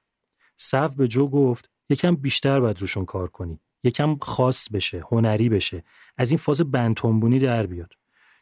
صف 0.58 0.96
به 0.96 1.08
جو 1.08 1.28
گفت 1.28 1.70
یکم 1.90 2.16
بیشتر 2.16 2.60
باید 2.60 2.82
روشون 2.82 3.06
کار 3.06 3.28
کنی. 3.28 3.60
یکم 3.84 4.18
خاص 4.22 4.70
بشه 4.70 5.04
هنری 5.12 5.50
بشه. 5.50 5.84
از 6.18 6.32
این 6.32 6.38
فاز 6.38 6.62
بنتونبونی 6.62 7.40
در 7.40 7.66
بیاد 7.66 7.94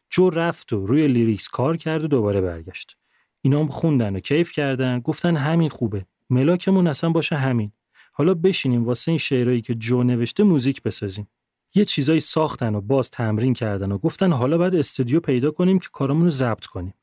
جو 0.09 0.29
رفت 0.29 0.73
و 0.73 0.85
روی 0.85 1.07
لیریکس 1.07 1.47
کار 1.47 1.77
کرد 1.77 2.03
و 2.03 2.07
دوباره 2.07 2.41
برگشت. 2.41 2.97
اینا 3.41 3.59
هم 3.59 3.67
خوندن 3.67 4.15
و 4.15 4.19
کیف 4.19 4.51
کردن 4.51 4.99
گفتن 4.99 5.37
همین 5.37 5.69
خوبه. 5.69 6.05
ملاکمون 6.29 6.87
اصلا 6.87 7.09
باشه 7.09 7.35
همین. 7.35 7.71
حالا 8.11 8.33
بشینیم 8.33 8.85
واسه 8.85 9.11
این 9.11 9.17
شعرهایی 9.17 9.61
که 9.61 9.73
جو 9.73 10.03
نوشته 10.03 10.43
موزیک 10.43 10.81
بسازیم. 10.81 11.27
یه 11.75 11.85
چیزایی 11.85 12.19
ساختن 12.19 12.75
و 12.75 12.81
باز 12.81 13.09
تمرین 13.09 13.53
کردن 13.53 13.91
و 13.91 13.97
گفتن 13.97 14.31
حالا 14.31 14.57
باید 14.57 14.75
استودیو 14.75 15.19
پیدا 15.19 15.51
کنیم 15.51 15.79
که 15.79 15.89
کارمون 15.91 16.23
رو 16.23 16.29
ضبط 16.29 16.65
کنیم. 16.65 16.93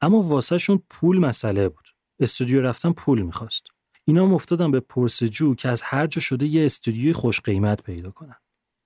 اما 0.00 0.22
واسهشون 0.22 0.82
پول 0.90 1.18
مسئله 1.18 1.68
بود. 1.68 1.88
استودیو 2.20 2.62
رفتن 2.62 2.92
پول 2.92 3.22
می‌خواست. 3.22 3.66
اینا 4.04 4.34
افتادن 4.34 4.70
به 4.70 4.80
پرسجو 4.80 5.54
که 5.54 5.68
از 5.68 5.82
هر 5.82 6.06
جا 6.06 6.20
شده 6.20 6.46
یه 6.46 6.64
استودیوی 6.64 7.12
خوش 7.12 7.40
قیمت 7.40 7.82
پیدا 7.82 8.10
کنن. 8.10 8.36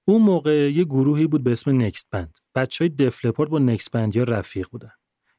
اون 0.05 0.23
موقع 0.23 0.73
یه 0.73 0.85
گروهی 0.85 1.27
بود 1.27 1.45
به 1.45 1.53
اسم 1.53 1.83
نکست 1.83 2.09
بند. 2.11 2.38
بچه 2.55 2.85
های 2.85 2.88
دفلپورت 2.88 3.51
با 3.51 3.59
نکست 3.59 3.90
بند 3.90 4.16
یا 4.16 4.25
رفیق 4.25 4.69
بودن. 4.71 4.93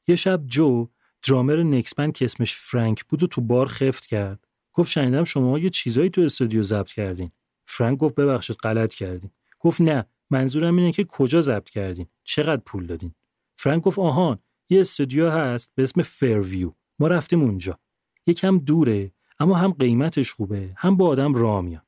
یه 0.08 0.15
شب 0.15 0.43
جو 0.45 0.88
درامر 1.27 1.63
نکست 1.63 1.95
بند 1.95 2.13
که 2.13 2.25
اسمش 2.25 2.56
فرانک 2.56 3.04
بود 3.04 3.23
و 3.23 3.27
تو 3.27 3.41
بار 3.41 3.67
خفت 3.67 4.06
کرد. 4.06 4.47
گفت 4.73 4.91
شنیدم 4.91 5.23
شما 5.23 5.60
یه 5.60 5.69
چیزایی 5.69 6.10
تو 6.10 6.21
استودیو 6.21 6.63
ضبط 6.63 6.91
کردین. 6.91 7.32
فرانک 7.65 7.99
گفت 7.99 8.15
ببخشید 8.15 8.56
غلط 8.56 8.93
کردین 8.93 9.32
گفت 9.63 9.82
نه 9.82 10.06
منظورم 10.30 10.78
اینه 10.78 10.91
که 10.91 11.04
کجا 11.04 11.41
ضبط 11.41 11.69
کردین؟ 11.69 12.08
چقدر 12.24 12.62
پول 12.65 12.86
دادین؟ 12.86 13.15
فرانک 13.58 13.84
گفت 13.84 14.00
آهان 14.00 14.39
یه 14.69 14.82
استودیو 14.82 15.30
هست 15.30 15.71
به 15.76 15.84
اسم 15.84 16.02
فرویو 16.02 16.71
ما 17.00 17.08
رفتیم 17.08 17.41
اونجا. 17.41 17.80
یکم 18.28 18.58
دوره 18.58 19.12
اما 19.39 19.56
هم 19.56 19.71
قیمتش 19.71 20.32
خوبه 20.32 20.74
هم 20.78 20.97
با 20.97 21.08
آدم 21.08 21.34
راه 21.34 21.62
میان 21.62 21.82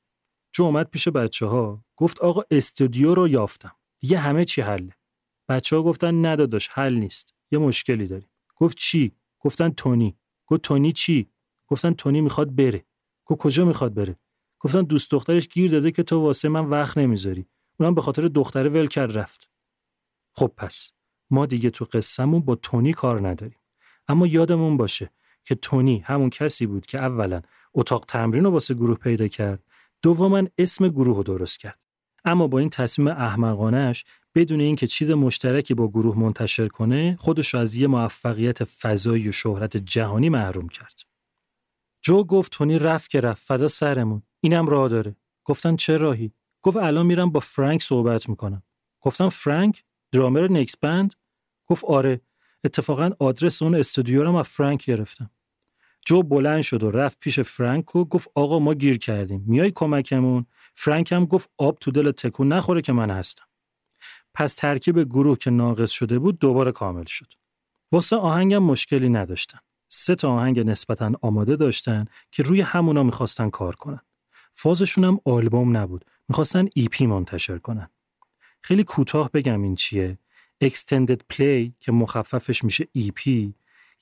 جو 0.52 0.64
اومد 0.64 0.90
پیش 0.90 1.08
بچه 1.08 1.46
ها 1.46 1.86
گفت 1.98 2.20
آقا 2.20 2.42
استودیو 2.52 3.14
رو 3.14 3.28
یافتم. 3.28 3.76
دیگه 4.00 4.18
همه 4.18 4.46
چی 4.46 4.62
حله. 4.62 4.94
بچه 5.50 5.76
ها 5.76 5.84
گفتن 5.84 6.26
نداداش 6.26 6.70
حل 6.72 6.94
نیست. 6.94 7.34
یه 7.52 7.60
مشکلی 7.60 8.08
داریم. 8.08 8.30
گفت 8.56 8.78
چی؟ 8.78 9.12
گفتن 9.40 9.70
تونی. 9.70 10.18
گفت 10.48 10.62
تونی 10.62 10.92
چی؟ 10.92 11.30
گفتن 11.68 11.94
تونی 11.94 12.22
می‌خواد 12.22 12.56
بره. 12.56 12.86
گفت 13.26 13.42
کجا 13.42 13.66
می‌خواد 13.66 13.94
بره؟ 13.94 14.20
گفتن 14.60 14.82
دوست 14.82 15.12
دخترش 15.12 15.48
گیر 15.48 15.72
داده 15.72 15.92
که 15.92 16.04
تو 16.04 16.20
واسه 16.20 16.50
من 16.50 16.66
وقت 16.66 16.98
نمی‌ذاری. 16.98 17.46
اونم 17.80 17.96
به 17.96 18.02
خاطر 18.02 18.28
دختره 18.28 18.70
ول 18.70 18.88
کرد 18.88 19.18
رفت. 19.18 19.50
خب 20.36 20.52
پس 20.58 20.92
ما 21.30 21.46
دیگه 21.46 21.70
تو 21.70 21.86
قصهمون 21.86 22.42
با 22.42 22.56
تونی 22.56 22.94
کار 22.94 23.28
نداریم. 23.28 23.60
اما 24.08 24.28
یادمون 24.28 24.78
باشه 24.78 25.12
که 25.44 25.56
تونی 25.56 26.04
همون 26.06 26.30
کسی 26.30 26.66
بود 26.66 26.86
که 26.86 27.00
اولا 27.00 27.42
اتاق 27.74 28.06
تمرین 28.08 28.44
رو 28.44 28.52
واسه 28.52 28.74
گروه 28.74 28.98
پیدا 28.98 29.28
کرد 29.28 29.64
دوما 30.02 30.44
اسم 30.58 30.88
گروه 30.88 31.18
رو 31.18 31.24
درست 31.24 31.60
کرد. 31.60 31.80
اما 32.26 32.48
با 32.48 32.60
این 32.60 32.70
تصمیم 32.70 33.08
احمقانش 33.08 34.06
بدون 34.36 34.60
اینکه 34.60 34.88
چیز 34.88 35.12
مشترکی 35.12 35.74
با 35.74 35.88
گروه 35.88 36.20
منتشر 36.20 36.68
کنه 36.68 37.16
خودش 37.20 37.56
از 37.56 37.76
یه 37.76 37.88
موفقیت 37.88 38.64
فضایی 38.64 39.30
و 39.30 39.32
شهرت 39.32 39.78
جهانی 39.78 40.30
محروم 40.30 40.68
کرد. 40.68 41.02
جو 42.02 42.24
گفت 42.24 42.52
تونی 42.52 42.80
رفت 42.80 43.10
که 43.10 43.22
رفت 43.22 43.44
فدا 43.48 43.68
سرمون. 43.68 44.24
اینم 44.40 44.68
راه 44.68 44.90
داره. 44.90 45.16
گفتن 45.46 45.76
چه 45.76 45.98
راهی؟ 45.98 46.34
گفت 46.64 46.78
الان 46.78 47.06
میرم 47.06 47.32
با 47.32 47.40
فرانک 47.40 47.84
صحبت 47.84 48.30
می‌کنم. 48.30 48.64
گفتم 49.02 49.30
فرانک 49.30 49.84
درامر 50.12 50.48
نکس 50.48 50.78
بند؟ 50.78 51.14
گفت 51.66 51.86
آره. 51.86 52.22
اتفاقا 52.64 53.12
آدرس 53.20 53.62
اون 53.62 53.76
استودیو 53.76 54.24
رو 54.24 54.36
از 54.36 54.48
فرانک 54.48 54.86
گرفتم. 54.86 55.30
جو 56.06 56.24
بلند 56.24 56.62
شد 56.62 56.84
و 56.84 56.92
رفت 56.92 57.20
پیش 57.20 57.40
فرانک 57.40 57.96
و 57.96 58.06
گفت 58.06 58.30
آقا 58.36 58.60
ما 58.60 58.74
گیر 58.74 58.98
کردیم. 58.98 59.44
میای 59.48 59.72
کمکمون؟ 59.72 60.46
فرانک 60.76 61.12
هم 61.12 61.26
گفت 61.26 61.50
آب 61.58 61.78
تو 61.80 61.92
دل 61.92 62.12
تکون 62.12 62.54
نخوره 62.54 62.82
که 62.82 62.94
من 62.94 63.10
هستم. 63.10 63.44
پس 64.34 64.56
ترکیب 64.56 65.04
گروه 65.04 65.38
که 65.38 65.52
ناقص 65.52 65.92
شده 65.92 66.20
بود 66.20 66.40
دوباره 66.40 66.72
کامل 66.72 67.06
شد. 67.06 67.34
واسه 67.92 68.16
آهنگم 68.16 68.64
مشکلی 68.64 69.10
نداشتن. 69.10 69.60
سه 69.90 70.16
تا 70.16 70.32
آهنگ 70.32 70.60
نسبتا 70.60 71.12
آماده 71.22 71.56
داشتن 71.56 72.06
که 72.32 72.44
روی 72.44 72.62
همونا 72.62 73.04
می‌خواستن 73.04 73.50
کار 73.50 73.76
کنن. 73.76 74.02
فازشون 74.54 75.04
هم 75.04 75.20
آلبوم 75.26 75.78
نبود. 75.78 76.06
می‌خواستن 76.30 76.68
ایپی 76.74 77.06
منتشر 77.06 77.58
کنن. 77.58 77.90
خیلی 78.62 78.84
کوتاه 78.84 79.32
بگم 79.32 79.62
این 79.62 79.76
چیه. 79.76 80.18
Extended 80.64 81.20
Play 81.34 81.72
که 81.80 81.92
مخففش 81.92 82.64
میشه 82.64 82.88
EP 82.98 83.52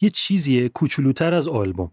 یه 0.02 0.10
چیزیه 0.10 0.70
کوچولوتر 0.70 1.34
از 1.34 1.48
آلبوم. 1.48 1.92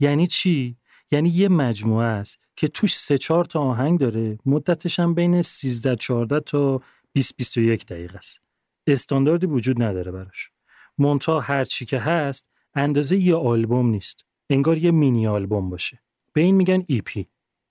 یعنی 0.00 0.26
چی؟ 0.26 0.76
یعنی 1.10 1.28
یه 1.28 1.48
مجموعه 1.48 2.06
است 2.06 2.38
که 2.56 2.68
توش 2.68 2.96
سه 2.96 3.18
چهار 3.18 3.44
تا 3.44 3.60
آهنگ 3.60 3.98
داره 4.00 4.38
مدتش 4.46 5.00
هم 5.00 5.14
بین 5.14 5.42
13 5.42 5.96
14 5.96 6.40
تا 6.40 6.82
20 7.12 7.36
21 7.36 7.86
دقیقه 7.86 8.16
است. 8.16 8.40
استانداردی 8.86 9.46
وجود 9.46 9.82
نداره 9.82 10.12
براش. 10.12 10.50
مونتا 10.98 11.40
هر 11.40 11.64
چی 11.64 11.84
که 11.84 11.98
هست 11.98 12.46
اندازه 12.74 13.16
یه 13.16 13.34
آلبوم 13.34 13.90
نیست. 13.90 14.24
انگار 14.50 14.78
یه 14.78 14.90
مینی 14.90 15.26
آلبوم 15.26 15.70
باشه. 15.70 16.00
به 16.32 16.40
این 16.40 16.54
میگن 16.54 16.82
EP 16.82 17.24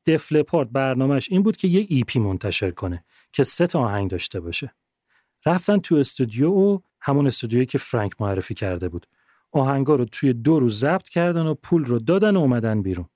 دفلپارت 0.08 0.70
برنامهش 0.70 1.28
این 1.32 1.44
بود 1.44 1.58
که 1.58 1.68
یه 1.68 2.04
EP 2.04 2.16
منتشر 2.16 2.72
کنه 2.72 3.04
که 3.32 3.44
سه 3.44 3.68
تا 3.68 3.80
آهنگ 3.80 4.10
داشته 4.10 4.40
باشه. 4.40 4.74
رفتن 5.46 5.78
تو 5.78 5.96
استودیو 5.96 6.52
و 6.52 6.80
همون 7.02 7.28
استودیویی 7.28 7.66
که 7.66 7.78
فرانک 7.78 8.12
معرفی 8.20 8.54
کرده 8.54 8.90
بود. 8.90 9.08
آهنگا 9.52 9.96
رو 9.96 10.06
توی 10.06 10.34
دو 10.34 10.60
روز 10.60 10.80
ضبط 10.80 11.10
کردن 11.10 11.46
و 11.46 11.54
پول 11.54 11.86
رو 11.86 12.00
دادن 12.00 12.36
و 12.36 12.40
اومدن 12.40 12.82
بیرون. 12.82 13.10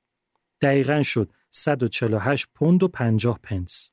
دقیقا 0.61 1.03
شد 1.03 1.31
148 1.51 2.47
پوند 2.55 2.83
و 2.83 2.87
50 2.87 3.39
پنس. 3.43 3.91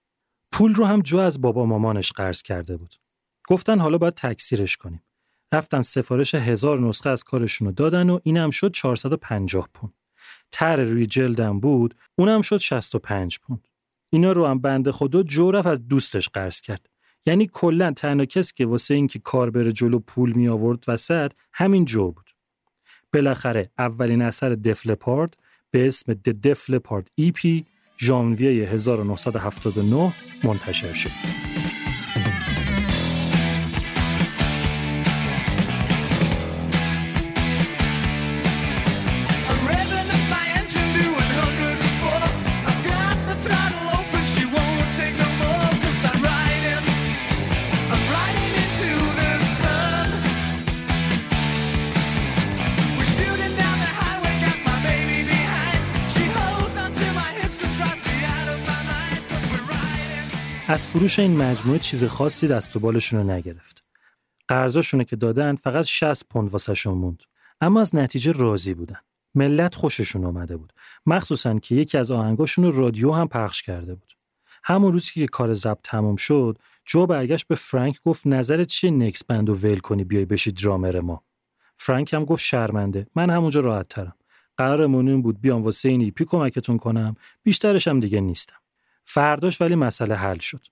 پول 0.53 0.75
رو 0.75 0.85
هم 0.85 1.01
جو 1.01 1.19
از 1.19 1.41
بابا 1.41 1.67
مامانش 1.67 2.13
قرض 2.13 2.43
کرده 2.43 2.77
بود. 2.77 2.95
گفتن 3.49 3.79
حالا 3.79 3.99
باید 3.99 4.15
تکثیرش 4.15 4.77
کنیم. 4.77 5.03
رفتن 5.53 5.81
سفارش 5.81 6.35
هزار 6.35 6.81
نسخه 6.81 7.11
از 7.11 7.25
کارشون 7.25 7.69
رو 7.69 7.73
دادن 7.73 8.11
و 8.11 8.19
اینم 8.23 8.51
شد 8.51 8.73
450 8.73 9.69
پوند. 9.75 9.95
تر 10.53 10.77
روی 10.77 11.07
جلدم 11.07 11.61
بود 11.61 11.95
اونم 12.19 12.43
شد 12.43 12.57
65 12.57 13.39
پوند. 13.39 13.69
اینا 14.11 14.33
رو 14.33 14.47
هم 14.47 14.59
بنده 14.59 14.93
خدا 14.93 15.23
جو 15.23 15.51
رفت 15.51 15.67
از 15.67 15.89
دوستش 15.89 16.29
قرض 16.29 16.61
کرد. 16.61 16.87
یعنی 17.27 17.51
کلا 17.53 17.93
تنها 17.93 18.27
کسی 18.27 18.53
که 18.57 18.67
واسه 18.67 18.95
اینکه 18.95 19.19
کار 19.19 19.51
بره 19.51 19.73
جلو 19.73 19.99
پول 19.99 20.33
می 20.33 20.49
آورد 20.49 20.85
وسط 20.89 21.33
همین 21.53 21.85
جو 21.85 22.11
بود. 22.11 22.31
بالاخره 23.13 23.71
اولین 23.79 24.23
اثر 24.23 24.49
دفلپارد 24.49 25.37
به 25.71 25.87
اسم 25.87 26.15
د 26.15 26.29
دفلپارد 26.29 27.11
ای 27.15 27.33
پی 27.33 27.67
ژانویه 28.01 28.69
1979 28.69 30.13
منتشر 30.45 30.93
شد. 30.93 31.58
از 60.79 60.87
فروش 60.87 61.19
این 61.19 61.37
مجموعه 61.37 61.79
چیز 61.79 62.05
خاصی 62.05 62.49
دست 62.49 62.77
و 62.77 62.81
بالشون 62.81 63.21
رو 63.21 63.31
نگرفت. 63.31 63.83
قرضاشونه 64.49 65.05
که 65.05 65.17
دادن 65.17 65.57
فقط 65.57 65.85
60 65.85 66.29
پوند 66.29 66.51
واسهشون 66.51 66.95
موند. 66.95 67.23
اما 67.61 67.81
از 67.81 67.95
نتیجه 67.95 68.33
راضی 68.33 68.75
بودن. 68.75 69.01
ملت 69.35 69.75
خوششون 69.75 70.25
آمده 70.25 70.57
بود. 70.57 70.73
مخصوصا 71.07 71.59
که 71.59 71.75
یکی 71.75 71.99
از 71.99 72.11
آهنگاشون 72.11 72.65
رو 72.65 72.81
رادیو 72.81 73.13
هم 73.13 73.29
پخش 73.29 73.63
کرده 73.63 73.95
بود. 73.95 74.17
همون 74.65 74.93
روزی 74.93 75.11
که 75.13 75.27
کار 75.27 75.55
ضبط 75.55 75.79
تموم 75.83 76.17
شد، 76.17 76.59
جو 76.85 77.07
برگشت 77.07 77.47
به 77.47 77.55
فرانک 77.55 78.01
گفت 78.05 78.27
نظرت 78.27 78.67
چیه 78.67 78.91
نکس 78.91 79.25
بندو 79.25 79.55
ول 79.55 79.79
کنی 79.79 80.05
بیای 80.05 80.25
بشی 80.25 80.53
درامر 80.53 81.01
ما. 81.01 81.23
فرانک 81.77 82.15
هم 82.15 82.25
گفت 82.25 82.43
شرمنده. 82.45 83.07
من 83.15 83.31
همونجا 83.31 83.61
راحت 83.61 83.89
ترم. 83.89 84.15
قرارمون 84.57 85.09
این 85.09 85.23
بود 85.23 85.41
بیام 85.41 85.63
واسه 85.63 85.89
این 85.89 86.01
ایپی 86.01 86.25
کمکتون 86.25 86.77
کنم. 86.79 87.17
بیشترش 87.43 87.89
هم 87.89 88.01
دیگه 88.01 88.21
نیستم. 88.21 88.57
فرداش 89.11 89.61
ولی 89.61 89.75
مسئله 89.75 90.15
حل 90.15 90.39
شد. 90.39 90.67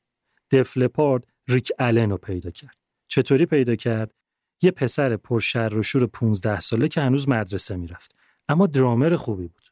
دفلپارد 0.51 1.25
ریک 1.49 1.73
آلن 1.79 2.11
رو 2.11 2.17
پیدا 2.17 2.51
کرد. 2.51 2.77
چطوری 3.09 3.47
پیدا 3.47 3.77
کرد؟ 3.77 4.15
یه 4.63 4.71
پسر 4.71 5.17
پرشر 5.17 5.75
و 5.75 5.83
شور 5.83 6.07
15 6.07 6.61
ساله 6.61 6.89
که 6.89 7.01
هنوز 7.01 7.29
مدرسه 7.29 7.77
می‌رفت. 7.77 8.17
اما 8.49 8.67
درامر 8.67 9.17
خوبی 9.17 9.49
بود. 9.49 9.65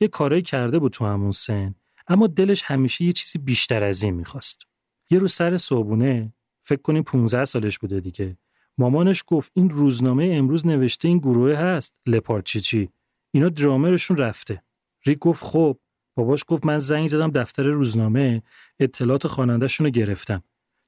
یه 0.00 0.08
کارایی 0.08 0.42
کرده 0.42 0.78
بود 0.78 0.92
تو 0.92 1.06
همون 1.06 1.32
سن 1.32 1.74
اما 2.08 2.26
دلش 2.26 2.62
همیشه 2.62 3.04
یه 3.04 3.12
چیزی 3.12 3.38
بیشتر 3.38 3.84
از 3.84 4.02
این 4.02 4.14
می‌خواست. 4.14 4.62
یه 5.10 5.18
روز 5.18 5.32
سر 5.32 5.56
صبحونه 5.56 6.32
فکر 6.62 6.82
کنیم 6.82 7.02
15 7.02 7.44
سالش 7.44 7.78
بوده 7.78 8.00
دیگه. 8.00 8.36
مامانش 8.78 9.24
گفت 9.26 9.52
این 9.54 9.70
روزنامه 9.70 10.30
امروز 10.34 10.66
نوشته 10.66 11.08
این 11.08 11.18
گروه 11.18 11.54
هست 11.54 11.94
لپارچیچی. 12.06 12.88
اینا 13.30 13.48
درامرشون 13.48 14.16
رفته. 14.16 14.62
ریک 15.06 15.18
گفت 15.18 15.44
خب 15.44 15.78
باباش 16.18 16.44
گفت 16.46 16.66
من 16.66 16.78
زنگ 16.78 17.08
زدم 17.08 17.30
دفتر 17.30 17.62
روزنامه 17.62 18.42
اطلاعات 18.80 19.26
خوانندهشون 19.26 19.86
رو 19.86 19.90
گرفتم. 19.90 20.42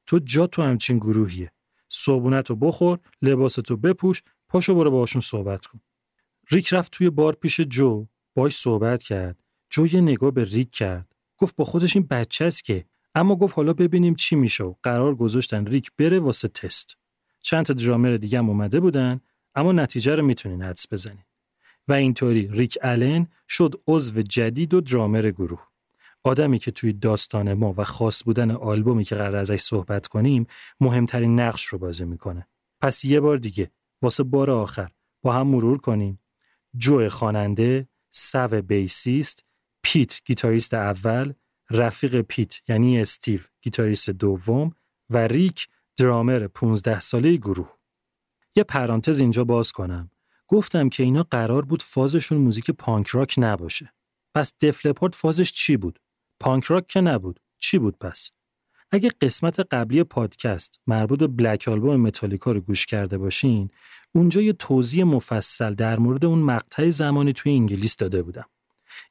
تو 0.06 0.18
جا 0.18 0.46
تو 0.46 0.62
همچین 0.62 0.98
گروهیه. 0.98 1.52
صبونت 1.88 2.50
رو 2.50 2.56
بخور 2.56 2.98
لباستو 3.22 3.76
بپوش 3.76 4.22
پاشو 4.48 4.74
برو 4.74 4.90
باهاشون 4.90 5.22
صحبت 5.22 5.66
کن. 5.66 5.80
ریک 6.50 6.72
رفت 6.72 6.92
توی 6.92 7.10
بار 7.10 7.34
پیش 7.34 7.60
جو 7.60 8.06
باش 8.34 8.56
صحبت 8.56 9.02
کرد. 9.02 9.42
جو 9.70 9.86
یه 9.86 10.00
نگاه 10.00 10.30
به 10.30 10.44
ریک 10.44 10.70
کرد. 10.70 11.14
گفت 11.36 11.56
با 11.56 11.64
خودش 11.64 11.96
این 11.96 12.06
بچه 12.06 12.44
است 12.44 12.64
که. 12.64 12.84
اما 13.14 13.36
گفت 13.36 13.56
حالا 13.56 13.72
ببینیم 13.72 14.14
چی 14.14 14.36
میشه 14.36 14.64
و 14.64 14.74
قرار 14.82 15.14
گذاشتن 15.14 15.66
ریک 15.66 15.90
بره 15.98 16.20
واسه 16.20 16.48
تست. 16.48 16.96
چند 17.40 17.66
تا 17.66 17.72
درامر 17.72 18.16
دیگه 18.16 18.38
هم 18.38 18.48
اومده 18.48 18.80
بودن 18.80 19.20
اما 19.54 19.72
نتیجه 19.72 20.14
رو 20.14 20.22
می‌تونین 20.22 20.62
حدس 20.62 20.92
بزنین. 20.92 21.24
و 21.90 21.92
اینطوری 21.92 22.48
ریک 22.48 22.78
آلن 22.82 23.26
شد 23.48 23.74
عضو 23.88 24.22
جدید 24.22 24.74
و 24.74 24.80
درامر 24.80 25.30
گروه. 25.30 25.66
آدمی 26.22 26.58
که 26.58 26.70
توی 26.70 26.92
داستان 26.92 27.52
ما 27.52 27.74
و 27.76 27.84
خاص 27.84 28.24
بودن 28.24 28.50
آلبومی 28.50 29.04
که 29.04 29.14
قراره 29.14 29.36
ازش 29.36 29.60
صحبت 29.60 30.06
کنیم 30.06 30.46
مهمترین 30.80 31.40
نقش 31.40 31.64
رو 31.64 31.78
بازی 31.78 32.04
می‌کنه. 32.04 32.46
پس 32.80 33.04
یه 33.04 33.20
بار 33.20 33.36
دیگه 33.36 33.70
واسه 34.02 34.22
بار 34.22 34.50
آخر 34.50 34.90
با 35.22 35.32
هم 35.32 35.46
مرور 35.46 35.78
کنیم. 35.78 36.20
جو 36.76 37.08
خواننده، 37.08 37.88
سو 38.10 38.48
bassist، 38.48 39.44
پیت 39.82 40.20
گیتاریست 40.24 40.74
اول، 40.74 41.32
رفیق 41.70 42.20
پیت 42.20 42.54
یعنی 42.68 43.00
استیو 43.00 43.40
گیتاریست 43.62 44.10
دوم 44.10 44.72
و 45.10 45.16
ریک 45.16 45.68
درامر 45.96 46.46
15 46.46 47.00
ساله 47.00 47.36
گروه. 47.36 47.76
یه 48.56 48.64
پرانتز 48.64 49.20
اینجا 49.20 49.44
باز 49.44 49.72
کنم. 49.72 50.10
گفتم 50.52 50.88
که 50.88 51.02
اینا 51.02 51.22
قرار 51.30 51.64
بود 51.64 51.82
فازشون 51.82 52.38
موزیک 52.38 52.70
پانک 52.70 53.06
راک 53.06 53.34
نباشه. 53.38 53.92
پس 54.34 54.52
دفلپورت 54.60 55.14
فازش 55.14 55.52
چی 55.52 55.76
بود؟ 55.76 55.98
پانک 56.40 56.64
راک 56.64 56.86
که 56.86 57.00
نبود. 57.00 57.40
چی 57.58 57.78
بود 57.78 57.98
پس؟ 57.98 58.30
اگه 58.90 59.10
قسمت 59.20 59.60
قبلی 59.60 60.04
پادکست 60.04 60.80
مربوط 60.86 61.18
به 61.18 61.26
بلک 61.26 61.68
آلبوم 61.68 61.96
متالیکا 61.96 62.52
رو 62.52 62.60
گوش 62.60 62.86
کرده 62.86 63.18
باشین، 63.18 63.70
اونجا 64.14 64.40
یه 64.40 64.52
توضیح 64.52 65.04
مفصل 65.04 65.74
در 65.74 65.98
مورد 65.98 66.24
اون 66.24 66.38
مقطع 66.38 66.90
زمانی 66.90 67.32
توی 67.32 67.52
انگلیس 67.52 67.96
داده 67.96 68.22
بودم. 68.22 68.46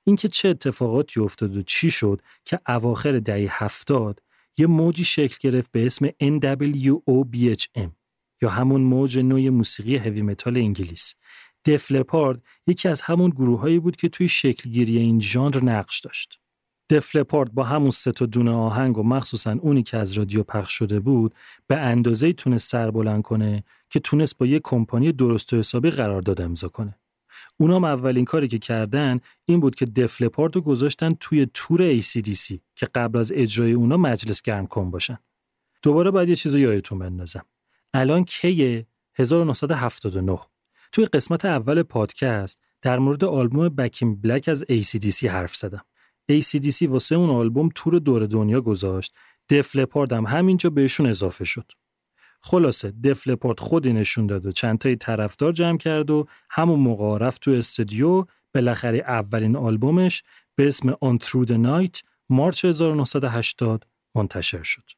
اینکه 0.03 0.27
چه 0.27 0.49
اتفاقاتی 0.49 1.19
افتاد 1.19 1.57
و 1.57 1.61
چی 1.61 1.91
شد 1.91 2.21
که 2.45 2.59
اواخر 2.67 3.19
دهه 3.19 3.63
هفتاد 3.63 4.21
یه 4.57 4.67
موجی 4.67 5.03
شکل 5.03 5.37
گرفت 5.41 5.71
به 5.71 5.85
اسم 5.85 6.07
NWOBHM 6.07 7.98
یا 8.41 8.49
همون 8.49 8.81
موج 8.81 9.19
نوع 9.19 9.49
موسیقی 9.49 9.97
هوی 9.97 10.21
متال 10.21 10.57
انگلیس. 10.57 11.15
دفلپارد 11.65 12.41
یکی 12.67 12.87
از 12.87 13.01
همون 13.01 13.29
گروههایی 13.29 13.79
بود 13.79 13.95
که 13.95 14.09
توی 14.09 14.27
شکلگیری 14.27 14.97
این 14.97 15.19
ژانر 15.19 15.63
نقش 15.63 15.99
داشت. 15.99 16.39
دفلپارد 16.89 17.53
با 17.53 17.63
همون 17.63 17.89
سه 17.89 18.11
تا 18.11 18.25
دونه 18.25 18.51
آهنگ 18.51 18.97
و 18.97 19.03
مخصوصا 19.03 19.51
اونی 19.61 19.83
که 19.83 19.97
از 19.97 20.13
رادیو 20.13 20.43
پخش 20.43 20.73
شده 20.73 20.99
بود 20.99 21.35
به 21.67 21.77
اندازه 21.77 22.33
تونست 22.33 22.71
سر 22.71 22.91
بلند 22.91 23.23
کنه 23.23 23.63
که 23.89 23.99
تونست 23.99 24.37
با 24.37 24.45
یه 24.45 24.59
کمپانی 24.63 25.11
درست 25.11 25.53
و 25.53 25.57
حسابی 25.57 25.89
قرارداد 25.89 26.41
امضا 26.41 26.67
کنه. 26.67 26.95
اونام 27.57 27.83
اولین 27.83 28.25
کاری 28.25 28.47
که 28.47 28.59
کردن 28.59 29.19
این 29.45 29.59
بود 29.59 29.75
که 29.75 29.85
دفلپارد 29.85 30.55
رو 30.55 30.61
گذاشتن 30.61 31.13
توی 31.13 31.47
تور 31.53 32.01
ACDC 32.01 32.57
که 32.75 32.85
قبل 32.95 33.19
از 33.19 33.31
اجرای 33.35 33.71
اونا 33.71 33.97
مجلس 33.97 34.41
گرم 34.41 34.67
کن 34.67 34.91
باشن. 34.91 35.17
دوباره 35.81 36.11
باید 36.11 36.29
یه 36.29 36.35
چیز 36.35 36.55
یادتون 36.55 36.99
بندازم. 36.99 37.45
الان 37.93 38.25
کی 38.25 38.85
1979 39.15 40.39
توی 40.91 41.05
قسمت 41.05 41.45
اول 41.45 41.83
پادکست 41.83 42.59
در 42.81 42.99
مورد 42.99 43.23
آلبوم 43.23 43.69
بکین 43.69 44.21
بلک 44.21 44.49
از 44.49 44.63
ACDC 44.63 45.23
حرف 45.23 45.55
زدم. 45.55 45.85
ACDC 46.31 46.81
واسه 46.81 47.15
اون 47.15 47.29
آلبوم 47.29 47.69
تور 47.75 47.99
دور 47.99 48.25
دنیا 48.25 48.61
گذاشت. 48.61 49.13
دفلپارد 49.49 50.13
هم 50.13 50.25
همینجا 50.25 50.69
بهشون 50.69 51.07
اضافه 51.07 51.45
شد. 51.45 51.71
خلاصه 52.41 52.93
دفلپارد 53.03 53.59
خودی 53.59 53.93
نشون 53.93 54.27
داد 54.27 54.45
و 54.45 54.51
چند 54.51 54.77
تایی 54.77 54.95
طرفدار 54.95 55.51
جمع 55.51 55.77
کرد 55.77 56.11
و 56.11 56.27
همون 56.49 56.79
موقع 56.79 57.17
رفت 57.17 57.41
تو 57.41 57.51
استودیو 57.51 58.25
بالاخره 58.53 58.97
اولین 58.97 59.55
آلبومش 59.55 60.23
به 60.55 60.67
اسم 60.67 60.91
On 60.91 61.17
Through 61.25 61.47
the 61.47 61.57
Night 61.65 62.01
مارچ 62.29 62.65
1980 62.65 63.85
منتشر 64.15 64.63
شد. 64.63 64.89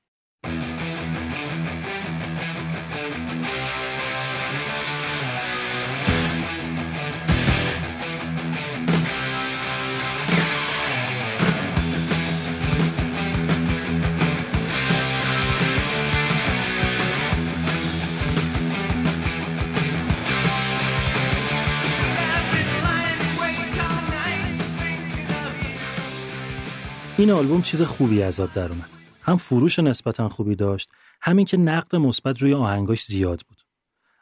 این 27.21 27.31
آلبوم 27.31 27.61
چیز 27.61 27.81
خوبی 27.81 28.21
از 28.21 28.39
آب 28.39 28.53
در 28.53 28.69
اومد. 28.69 28.89
هم 29.21 29.37
فروش 29.37 29.79
نسبتا 29.79 30.29
خوبی 30.29 30.55
داشت، 30.55 30.89
همین 31.21 31.45
که 31.45 31.57
نقد 31.57 31.95
مثبت 31.95 32.41
روی 32.41 32.53
آهنگاش 32.53 33.03
زیاد 33.03 33.41
بود. 33.49 33.57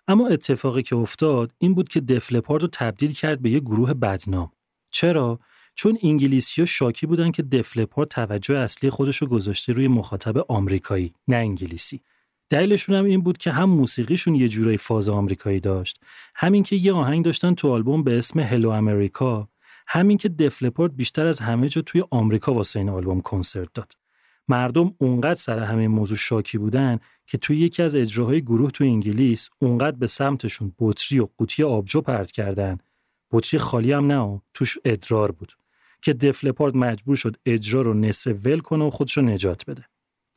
اما 0.07 0.27
اتفاقی 0.27 0.83
که 0.83 0.95
افتاد 0.95 1.51
این 1.57 1.73
بود 1.73 1.89
که 1.89 1.99
دفلپارد 1.99 2.61
رو 2.61 2.69
تبدیل 2.71 3.13
کرد 3.13 3.41
به 3.41 3.49
یه 3.49 3.59
گروه 3.59 3.93
بدنام. 3.93 4.51
چرا؟ 4.91 5.39
چون 5.75 5.97
انگلیسی 6.03 6.61
ها 6.61 6.65
شاکی 6.65 7.05
بودن 7.05 7.31
که 7.31 7.43
دفلپارد 7.43 8.09
توجه 8.09 8.57
اصلی 8.57 8.89
خودش 8.89 9.17
رو 9.17 9.27
گذاشته 9.27 9.73
روی 9.73 9.87
مخاطب 9.87 10.37
آمریکایی 10.37 11.13
نه 11.27 11.35
انگلیسی. 11.35 12.01
دلیلشون 12.49 12.95
هم 12.95 13.05
این 13.05 13.21
بود 13.21 13.37
که 13.37 13.51
هم 13.51 13.69
موسیقیشون 13.69 14.35
یه 14.35 14.47
جورایی 14.47 14.77
فاز 14.77 15.09
آمریکایی 15.09 15.59
داشت، 15.59 15.99
همین 16.35 16.63
که 16.63 16.75
یه 16.75 16.93
آهنگ 16.93 17.25
داشتن 17.25 17.53
تو 17.53 17.71
آلبوم 17.71 18.03
به 18.03 18.17
اسم 18.17 18.39
هلو 18.39 18.69
امریکا 18.69 19.49
همین 19.91 20.17
که 20.17 20.29
دفلپورت 20.29 20.91
بیشتر 20.91 21.27
از 21.27 21.39
همه 21.39 21.69
جا 21.69 21.81
توی 21.81 22.03
آمریکا 22.11 22.53
واسه 22.53 22.79
این 22.79 22.89
آلبوم 22.89 23.21
کنسرت 23.21 23.73
داد. 23.73 23.93
مردم 24.47 24.93
اونقدر 24.97 25.35
سر 25.35 25.59
همه 25.59 25.87
موضوع 25.87 26.17
شاکی 26.17 26.57
بودن 26.57 26.99
که 27.25 27.37
توی 27.37 27.57
یکی 27.57 27.83
از 27.83 27.95
اجراهای 27.95 28.41
گروه 28.41 28.71
تو 28.71 28.83
انگلیس 28.83 29.49
اونقدر 29.59 29.97
به 29.97 30.07
سمتشون 30.07 30.73
بطری 30.79 31.19
و 31.19 31.27
قوطی 31.37 31.63
آبجو 31.63 32.01
پرت 32.01 32.31
کردن. 32.31 32.77
بطری 33.31 33.59
خالی 33.59 33.91
هم 33.91 34.11
نه 34.11 34.41
توش 34.53 34.77
ادرار 34.85 35.31
بود 35.31 35.53
که 36.01 36.13
دفلپارت 36.13 36.75
مجبور 36.75 37.15
شد 37.15 37.37
اجرا 37.45 37.81
رو 37.81 37.93
نصف 37.93 38.35
ول 38.45 38.59
کنه 38.59 38.85
و 38.85 38.89
خودش 38.89 39.17
رو 39.17 39.23
نجات 39.23 39.65
بده. 39.65 39.85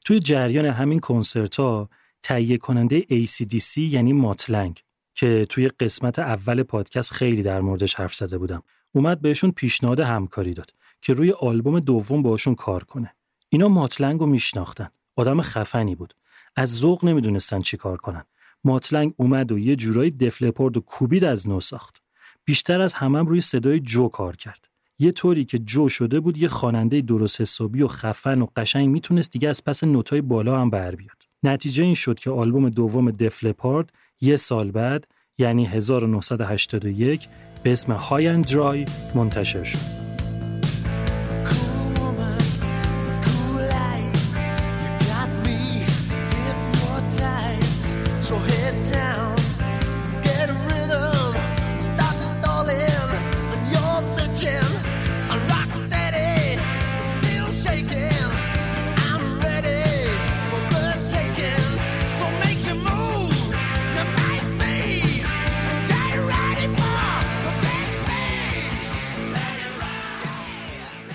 توی 0.04 0.20
جریان 0.20 0.66
همین 0.66 0.98
کنسرت 0.98 1.56
ها 1.56 1.88
تهیه 2.22 2.58
کننده 2.58 3.00
ACDC 3.00 3.78
یعنی 3.78 4.12
ماتلنگ 4.12 4.82
که 5.14 5.46
توی 5.48 5.68
قسمت 5.68 6.18
اول 6.18 6.62
پادکست 6.62 7.12
خیلی 7.12 7.42
در 7.42 7.60
موردش 7.60 7.94
حرف 7.94 8.14
زده 8.14 8.38
بودم. 8.38 8.62
اومد 8.92 9.20
بهشون 9.20 9.50
پیشنهاد 9.50 10.00
همکاری 10.00 10.54
داد 10.54 10.74
که 11.00 11.12
روی 11.12 11.32
آلبوم 11.32 11.80
دوم 11.80 12.22
باشون 12.22 12.54
کار 12.54 12.84
کنه. 12.84 13.14
اینا 13.48 13.68
ماتلنگ 13.68 14.20
رو 14.20 14.26
میشناختن. 14.26 14.88
آدم 15.16 15.42
خفنی 15.42 15.94
بود. 15.94 16.14
از 16.56 16.78
ذوق 16.78 17.04
نمی‌دونستن 17.04 17.60
چی 17.60 17.76
کار 17.76 17.96
کنن. 17.96 18.24
ماتلنگ 18.64 19.14
اومد 19.16 19.52
و 19.52 19.58
یه 19.58 19.76
جورایی 19.76 20.10
دفلپورد 20.10 20.76
و 20.76 20.80
کوبید 20.80 21.24
از 21.24 21.48
نو 21.48 21.60
ساخت. 21.60 22.02
بیشتر 22.44 22.80
از 22.80 22.94
همم 22.94 23.26
روی 23.26 23.40
صدای 23.40 23.80
جو 23.80 24.08
کار 24.08 24.36
کرد. 24.36 24.68
یه 24.98 25.12
طوری 25.12 25.44
که 25.44 25.58
جو 25.58 25.88
شده 25.88 26.20
بود 26.20 26.38
یه 26.38 26.48
خواننده 26.48 27.00
درست 27.00 27.40
حسابی 27.40 27.82
و 27.82 27.88
خفن 27.88 28.42
و 28.42 28.46
قشنگ 28.56 28.88
می‌تونست 28.88 29.32
دیگه 29.32 29.48
از 29.48 29.64
پس 29.64 29.84
نوتای 29.84 30.20
بالا 30.20 30.60
هم 30.60 30.70
بر 30.70 30.94
بیاد. 30.94 31.22
نتیجه 31.42 31.84
این 31.84 31.94
شد 31.94 32.18
که 32.18 32.30
آلبوم 32.30 32.68
دوم 32.68 33.10
دفلپارد 33.10 33.92
یه 34.20 34.36
سال 34.36 34.70
بعد 34.70 35.06
یعنی 35.38 35.66
1981 35.66 37.28
به 37.62 37.72
اسم 37.72 37.92
های 37.92 38.28
اند 38.28 38.46
درای 38.46 38.84
منتشر 39.14 39.64
شد. 39.64 40.01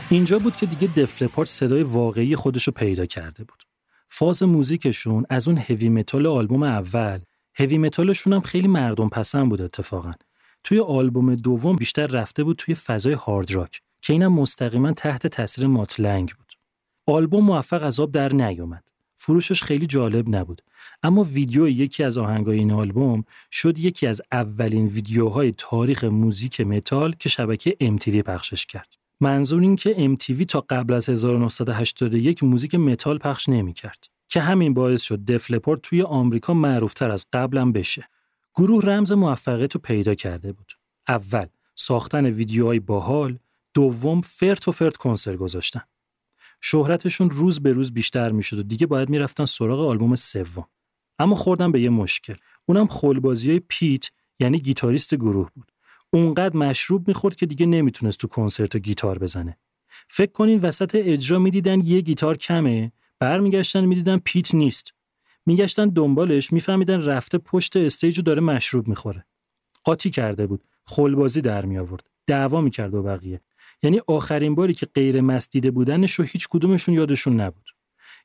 اینجا 0.10 0.40
بود 0.40 0.56
که 0.56 0.66
دیگه 0.66 0.94
دف 0.94 1.13
لپارد 1.13 1.50
صدای 1.50 1.84
واقعی 1.84 2.36
خودشو 2.36 2.72
پیدا 2.72 3.06
کرده 3.06 3.44
بود. 3.44 3.64
فاز 4.10 4.44
موزیکشون 4.44 5.26
از 5.30 5.48
اون 5.48 5.58
heavy 5.58 5.90
metal 5.90 6.28
آلبوم 6.28 6.64
اول 6.64 7.20
heavy 7.56 7.78
metal 7.78 8.09
شون 8.09 8.34
هم 8.34 8.42
خیلی 8.42 8.68
مردم 8.68 9.10
پسند 9.10 9.50
بود 9.50 9.62
اتفاقا. 9.62 10.12
توی 10.64 10.80
آلبوم 10.80 11.36
دوم 11.36 11.76
بیشتر 11.76 12.08
رفته 12.08 12.44
بود 12.44 12.56
توی 12.58 12.76
فضای 12.76 13.14
hard 13.14 13.52
rock 13.52 13.82
که 14.02 14.14
اینم 14.14 14.34
مستقیما 14.34 14.92
تحت 14.92 15.28
تاثیر 15.28 15.68
مات 15.68 15.94
لنگ 15.94 16.34
بود. 16.34 16.54
آلبوم 17.06 17.44
موفق 17.44 17.84
از 17.84 18.00
آب 18.00 18.12
در 18.12 18.34
نیومد. 18.34 18.84
فروشش 19.16 19.64
خیلی 19.64 19.86
جالب 19.86 20.36
نبود 20.36 20.62
اما 21.04 21.24
ویدیو 21.24 21.68
یکی 21.68 22.04
از 22.04 22.18
آهنگای 22.18 22.58
این 22.58 22.72
آلبوم 22.72 23.24
شد 23.52 23.80
یکی 23.80 24.08
از 24.08 24.22
اولین 24.32 24.88
ویدیوهای 24.88 25.54
تاریخ 25.58 26.04
موزیک 26.04 26.62
متال 26.62 27.16
که 27.20 27.30
شبکه 27.30 27.78
MTV 27.84 28.16
پخشش 28.16 28.66
کرد. 28.66 28.97
منظور 29.20 29.62
این 29.62 29.76
که 29.76 30.16
MTV 30.16 30.46
تا 30.46 30.66
قبل 30.70 30.94
از 30.94 31.10
1981 31.10 32.44
موزیک 32.44 32.76
متال 32.76 33.18
پخش 33.18 33.50
نمی‌کرد 33.50 34.06
که 34.28 34.42
همین 34.42 34.74
باعث 34.74 35.02
شد 35.02 35.26
دف 35.26 35.45
لپارد 35.45 35.82
توی 35.82 36.02
آمریکا 36.02 36.54
معروفتر 36.54 37.12
از 37.12 37.26
قبلم 37.34 37.72
بشه. 37.72 38.10
گروه 38.56 38.84
رمز 38.84 39.12
موفقیت 39.12 39.76
رو 39.76 39.82
پیدا 39.82 40.16
کرده 40.16 40.52
بود. 40.52 40.74
اول 41.08 41.46
ساختن 41.76 42.26
ویدیوهای 42.26 42.80
باحال، 42.80 43.40
دوم 43.74 44.22
فرت 44.22 44.68
و 44.68 44.72
فرت 44.72 44.98
کنسرت 44.98 45.38
گذاشتن. 45.38 45.82
شهرتشون 46.62 47.30
روز 47.30 47.60
به 47.60 47.74
روز 47.74 47.94
بیشتر 47.94 48.32
می‌شد 48.32 48.60
و 48.60 48.64
دیگه 48.64 48.88
باید 48.88 49.10
می‌رفتن 49.10 49.46
سراغ 49.46 49.80
آلبوم 49.80 50.16
سوم. 50.16 50.66
اما 51.20 51.36
خوردن 51.36 51.72
به 51.72 51.82
یه 51.82 51.90
مشکل. 51.90 52.36
اونم 52.66 52.88
خلبازی 52.88 53.60
پیت 53.60 54.06
یعنی 54.40 54.60
گیتاریست 54.60 55.16
گروه 55.16 55.50
بود. 55.56 55.72
اونقدر 56.10 56.58
مشروب 56.58 57.08
می‌خورد 57.08 57.36
که 57.36 57.46
دیگه 57.46 57.66
نمی‌تونست 57.66 58.18
تو 58.18 58.28
کنسرت 58.28 58.78
گیتار 58.78 59.20
بزنه. 59.20 59.58
فکر 60.08 60.32
کنین 60.32 60.60
وسط 60.60 60.96
اجرا 60.96 61.40
می‌دیدن 61.40 61.80
یه 61.80 62.02
گیتار 62.02 62.38
کمه، 62.38 62.92
برمیگشتن 63.20 63.86
می‌دیدن 63.86 64.18
پیت 64.18 64.56
نیست. 64.56 64.94
میگشتن 65.46 65.90
دنبالش 65.90 66.54
میفهمیدن 66.54 67.02
رفته 67.02 67.38
پشت 67.38 67.78
stage 67.78 68.20
و 68.20 68.22
داره 68.22 68.42
مشروب 68.42 68.88
می‌خوره. 68.88 69.26
قاطی 69.84 70.10
کرده 70.10 70.48
بود. 70.48 70.64
خلبازی 70.86 71.42
در 71.42 71.66
می 71.66 71.78
آورد. 71.78 72.10
دعوا 72.28 72.62
می‌کرد 72.62 72.92
با 72.92 73.02
بقیه. 73.02 73.42
یعنی 73.84 74.02
آخرین 74.08 74.56
باری 74.56 74.74
که 74.74 74.86
غیر 74.86 75.22
مست 75.22 75.52
دیده 75.52 75.72
بودنش 75.72 76.14
رو 76.14 76.26
هیچ 76.26 76.48
کدومشون 76.48 76.96
یادشون 76.96 77.40
نبود. 77.42 77.70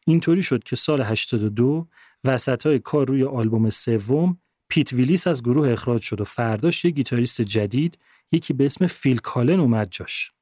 اینطوری 0.07 0.43
شد 0.43 0.63
که 0.63 0.77
سال 0.77 1.01
82 1.01 1.89
وسط 2.25 2.67
های 2.67 2.79
کار 2.79 3.09
روی 3.09 3.25
آلبوم 3.25 3.71
سوم 3.71 4.39
پیت 4.73 4.93
ویلیس 4.93 5.27
از 5.27 5.43
گروه 5.43 5.69
اخراج 5.69 6.03
شد 6.03 6.21
و 6.21 6.25
فرداش 6.25 6.85
یه 6.85 6.91
گیتاریست 6.91 7.43
جدید 7.43 7.99
یکی 8.33 8.53
به 8.53 8.67
اسم 8.67 8.87
فیل 8.87 9.19
کالن 9.19 9.61
اومد 9.61 9.89
جاش. 9.91 10.33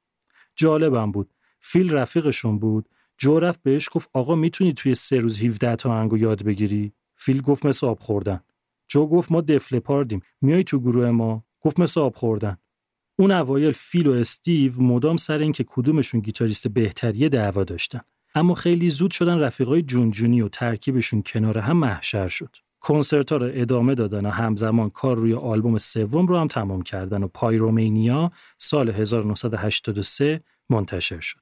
جالبم 0.55 1.11
بود. 1.11 1.33
فیل 1.59 1.93
رفیقشون 1.93 2.59
بود. 2.59 2.89
جو 3.17 3.39
رفت 3.39 3.63
بهش 3.63 3.89
گفت 3.91 4.09
آقا 4.13 4.35
می‌تونی 4.35 4.73
توی 4.73 4.95
سه 4.95 5.17
روز 5.19 5.43
17 5.43 5.75
تا 5.75 5.91
آهنگو 5.91 6.17
یاد 6.17 6.43
بگیری؟ 6.43 6.93
فیل 7.15 7.41
گفت 7.41 7.65
مثل 7.65 7.87
آب 7.87 7.99
خوردن. 7.99 8.39
جو 8.87 9.07
گفت 9.07 9.31
ما 9.31 9.41
دف 9.41 9.79
لپاردیم. 9.79 10.21
میای 10.41 10.63
تو 10.63 10.79
گروه 10.79 11.09
ما؟ 11.09 11.45
گفت 11.61 11.79
مثل 11.79 12.01
آب 12.01 12.15
خوردن. 12.15 12.57
اون 13.15 13.31
اوایل 13.31 13.71
فیل 13.71 14.07
و 14.07 14.11
استیو 14.11 14.81
مدام 14.81 15.17
سر 15.17 15.39
اینکه 15.39 15.63
کدومشون 15.63 16.21
گیتاریست 16.21 16.67
بهتریه 16.67 17.29
دعوا 17.29 17.63
داشتن. 17.63 18.01
اما 18.35 18.53
خیلی 18.53 18.89
زود 18.89 19.11
شدن 19.11 19.39
رفیقای 19.39 19.81
جونجونی 19.81 20.41
و 20.41 20.47
ترکیبشون 20.47 21.23
کنار 21.25 21.57
هم 21.57 21.77
محشر 21.77 22.27
شد. 22.27 22.55
کنسرت 22.81 23.31
ها 23.31 23.37
رو 23.37 23.49
ادامه 23.53 23.95
دادن 23.95 24.25
و 24.25 24.29
همزمان 24.29 24.89
کار 24.89 25.17
روی 25.17 25.33
آلبوم 25.33 25.77
سوم 25.77 26.27
رو 26.27 26.37
هم 26.37 26.47
تمام 26.47 26.81
کردن 26.81 27.23
و 27.23 27.27
Pyromania 27.27 28.31
سال 28.57 28.89
1983 28.89 30.43
منتشر 30.69 31.19
شد. 31.19 31.39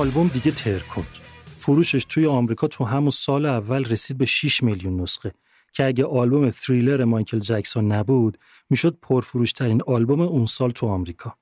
آلبوم 0.00 0.28
دیگه 0.28 0.50
ترکوند. 0.50 1.18
فروشش 1.56 2.04
توی 2.08 2.26
آمریکا 2.26 2.66
تو 2.66 2.84
همون 2.84 3.10
سال 3.10 3.46
اول 3.46 3.84
رسید 3.84 4.18
به 4.18 4.24
6 4.24 4.62
میلیون 4.62 5.00
نسخه 5.00 5.32
که 5.72 5.84
اگه 5.84 6.04
آلبوم 6.04 6.50
تریلر 6.50 7.04
مایکل 7.04 7.38
جکسون 7.38 7.92
نبود 7.92 8.38
می‌شد 8.70 8.98
پرفروشترین 9.02 9.82
آلبوم 9.86 10.20
اون 10.20 10.46
سال 10.46 10.70
تو 10.70 10.86
آمریکا. 10.86 11.34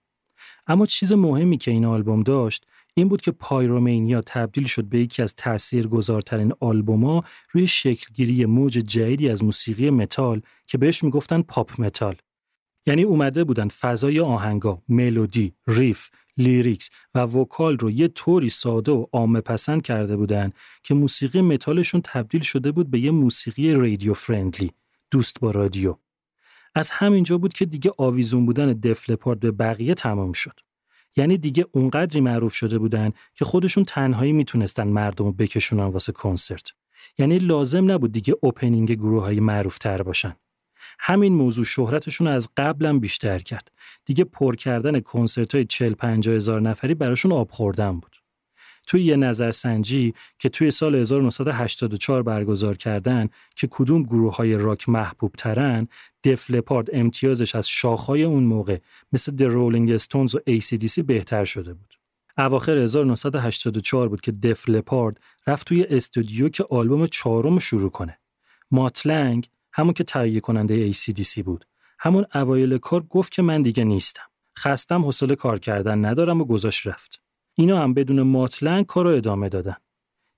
اما 0.67 0.87
چیز 0.87 1.13
مهمی 1.13 1.59
که 1.59 1.71
این 1.71 1.85
آلبوم 1.85 2.23
داشت 2.23 2.67
این 2.95 3.09
بود 3.09 3.21
که 3.21 3.31
Pyromania 3.31 4.21
تبدیل 4.21 4.67
شد 4.67 4.85
به 4.85 5.01
یکی 5.01 5.23
از 5.23 5.35
تاثیرگذارترین 5.35 6.53
آلبوما 6.61 7.25
روی 7.53 7.67
شکلگیری 7.67 8.47
موج 8.47 8.73
جدیدی 8.73 9.29
از 9.29 9.45
موسیقی 9.45 9.91
متال 9.91 10.41
که 10.67 10.79
بهش 10.79 11.05
می‌گفتن 11.05 11.43
pop 11.43 11.81
metal. 11.81 12.17
یعنی 12.87 13.03
اومده 13.03 13.45
بودن 13.45 13.69
فضای 13.69 14.21
آهنگا، 14.21 14.83
ملودی، 14.89 15.53
riff، 15.67 16.09
lyrics 16.37 16.91
و 17.15 17.19
vocal 17.19 17.79
رو 17.79 17.91
یه 17.91 18.09
طوری 18.09 18.49
ساده 18.49 18.93
و 18.93 19.07
عامه 19.13 19.41
پسند 19.41 19.83
کرده 19.83 20.17
بودن 20.17 20.53
که 20.83 20.95
موسیقی 20.95 21.41
متالشون 21.41 22.01
تبدیل 22.05 22.41
شده 22.41 22.73
بود 22.73 22.91
به 22.91 22.99
یه 23.01 23.11
موسیقی 23.11 23.73
radio 23.73 24.15
friendly 24.15 24.71
دوست 25.11 25.41
با 25.41 25.51
رادیو. 25.51 25.97
از 26.75 26.91
همینجا 26.91 27.39
بود 27.39 27.53
که 27.53 27.65
دیگه 27.67 27.91
آویزون 27.99 28.47
بودن 28.47 28.73
دف 28.73 28.96
لپارد 28.96 29.41
به 29.41 29.51
بقیه 29.51 29.95
تمام 29.95 30.33
شد. 30.33 30.61
یعنی 31.17 31.39
دیگه 31.39 31.67
اونقدری 31.73 32.21
معروف 32.21 32.55
شده 32.55 32.79
بودن 32.79 33.13
که 33.35 33.45
خودشون 33.45 33.85
تنهایی 33.85 34.33
می‌تونستن 34.33 34.89
مردم 34.89 35.25
رو 35.25 35.33
بکشونن 35.33 35.85
واسه 35.85 36.13
کنسرت. 36.13 36.73
یعنی 37.19 37.39
لازم 37.39 37.91
نبود 37.91 38.13
دیگه 38.13 38.35
opening 38.43 38.93
گروه 38.93 39.23
های 39.23 39.41
معروف 39.41 39.79
تر 39.79 40.03
باشن. 40.03 40.37
همین 40.99 41.35
موضوع 41.35 41.65
شهرتشون 41.65 42.27
از 42.27 42.49
قبلم 42.57 43.01
بیشتر 43.01 43.39
کرد. 43.39 43.71
دیگه 44.05 44.25
پر 44.25 44.57
کردن 44.57 45.01
کنسرت 45.01 45.55
های 45.55 45.65
40 45.65 45.93
50 45.93 46.35
هزار 46.35 46.61
نفری 46.61 46.95
براشون 46.95 47.33
آب 47.33 47.51
خوردن 47.51 47.93
بود. 48.01 48.17
توی 48.89 49.03
یه 49.03 49.17
نظرسنجی 49.17 50.15
که 50.39 50.49
توی 50.49 50.71
سال 50.71 50.95
1984 50.95 52.23
برگزار 52.23 52.77
کردن 52.77 53.29
که 53.57 53.69
کدوم 53.71 54.03
گروه 54.03 54.37
های 54.37 54.55
راک 54.55 54.89
محبوب 54.89 55.33
ترن 55.39 55.89
دف 56.25 56.51
لپارد 56.51 56.89
امتیازش 56.93 57.55
از 57.55 57.69
شاخهای 57.69 58.23
اون 58.23 58.43
موقع 58.43 58.79
مثل 59.13 59.33
د 59.33 59.43
رولینگ 59.43 59.91
استونز 59.91 60.35
و 60.35 60.39
ACDC 60.39 61.03
بهتر 61.03 61.45
شده 61.45 61.75
بود. 61.75 61.95
اواخر 62.39 62.77
1984 62.77 64.09
بود 64.09 64.21
که 64.21 64.33
دف 64.33 64.69
لپارد 64.69 65.21
رفت 65.47 65.67
توی 65.67 65.85
استودیو 65.85 66.49
که 66.49 66.65
آلبوم 66.71 67.07
چهارم 67.07 67.59
شروع 67.59 67.91
کنه. 67.91 68.19
ماتلنگ 68.71 69.49
همون 69.79 69.93
که 69.93 70.05
تهیه 70.05 70.41
کننده 70.41 70.93
ACDC 70.93 71.43
بود. 71.43 71.65
همون 71.99 72.27
اوایل 72.35 72.79
کار 72.79 73.03
گفت 73.03 73.33
که 73.33 73.43
من 73.43 73.63
دیگه 73.63 73.85
نیستم. 73.85 74.23
خستم 74.59 75.03
حوصله 75.03 75.37
کار 75.37 75.59
کردن 75.59 76.05
ندارم 76.05 76.41
و 76.41 76.45
گذاشت 76.45 76.87
رفت. 76.87 77.21
اینا 77.55 77.83
هم 77.83 77.95
بدون 77.95 78.23
ماتلنگ 78.23 78.87
کار 78.87 79.05
رو 79.05 79.11
ادامه 79.11 79.49
دادن. 79.49 79.77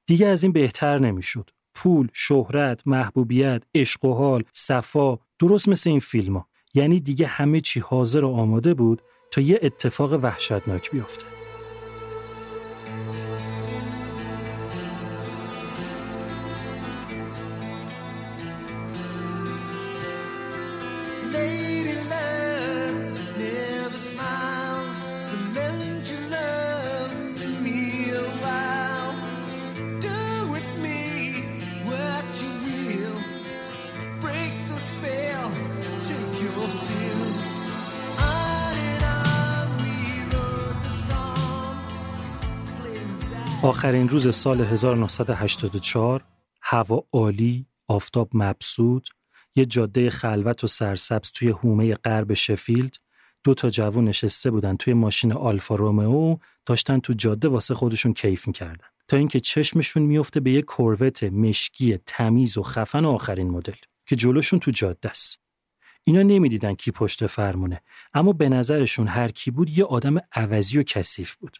دیگه 0.07 0.26
از 0.26 0.42
این 0.42 0.53
بهتر 0.53 0.98
نمی‌شد. 0.98 1.50
پول، 1.74 2.09
شهرت، 2.12 2.87
محبوبیت، 2.87 3.62
عشق 3.74 4.05
و 4.05 4.14
حال، 4.14 4.44
صفا، 4.53 5.18
درست 5.38 5.68
مثل 5.68 5.90
این 5.90 6.00
فیلم 6.00 6.37
ها. 6.37 6.48
یعنی 6.74 7.00
دیگه 7.00 7.26
همه 7.26 7.61
چی 7.61 7.81
حاضر 7.81 8.24
و 8.24 8.29
آماده 8.29 8.74
بود 8.74 9.03
تا 9.31 9.40
یه 9.40 9.61
اتفاق 9.62 10.12
وحشتناک 10.12 10.90
بیفته. 10.90 11.39
آخرین 43.70 44.09
روز 44.09 44.35
سال 44.35 44.61
1984 44.61 46.24
هوا 46.62 47.04
عالی، 47.12 47.66
آفتاب 47.88 48.30
مبسود، 48.35 49.09
یه 49.56 49.64
جاده 49.64 50.11
خلوت 50.11 50.64
و 50.64 50.66
سرسبز 50.66 51.33
توی 51.33 51.48
حومه 51.48 51.94
غرب 51.94 52.35
شفیلد، 52.35 52.96
دو 53.44 53.54
تا 53.54 53.70
جوون 53.70 54.04
نشسته 54.04 54.50
بودن 54.50 54.76
توی 54.76 54.94
ماشین 54.94 55.33
آلفا 55.33 55.74
رومئو 55.74 56.37
داشتن 56.66 56.98
تو 56.98 57.12
جاده 57.12 57.48
واسه 57.48 57.74
خودشون 57.74 58.12
کیف 58.12 58.46
می‌کردن 58.46 58.87
تا 59.09 59.16
اینکه 59.16 59.40
چشمشون 59.40 60.02
میفته 60.02 60.40
به 60.40 60.50
یه 60.50 60.62
کروت 60.62 61.22
مشکی 61.22 61.98
تمیز 62.06 62.59
و 62.59 62.62
خفن 62.62 63.04
آخرین 63.04 63.50
مدل 63.50 63.76
که 64.06 64.16
جلوشون 64.16 64.59
تو 64.59 64.70
جاده 64.70 65.11
است. 65.11 65.38
اینا 66.04 66.22
نمی‌دیدن 66.22 66.74
کی 66.74 66.90
پشت 66.90 67.26
فرمونه 67.26 67.80
اما 68.14 68.33
به 68.33 68.48
نظرشون 68.48 69.09
هر 69.09 69.28
کی 69.28 69.50
بود 69.50 69.78
یه 69.78 69.85
آدم 69.85 70.16
عوضی 70.35 70.78
و 70.78 70.83
کثیف 70.83 71.37
بود. 71.37 71.56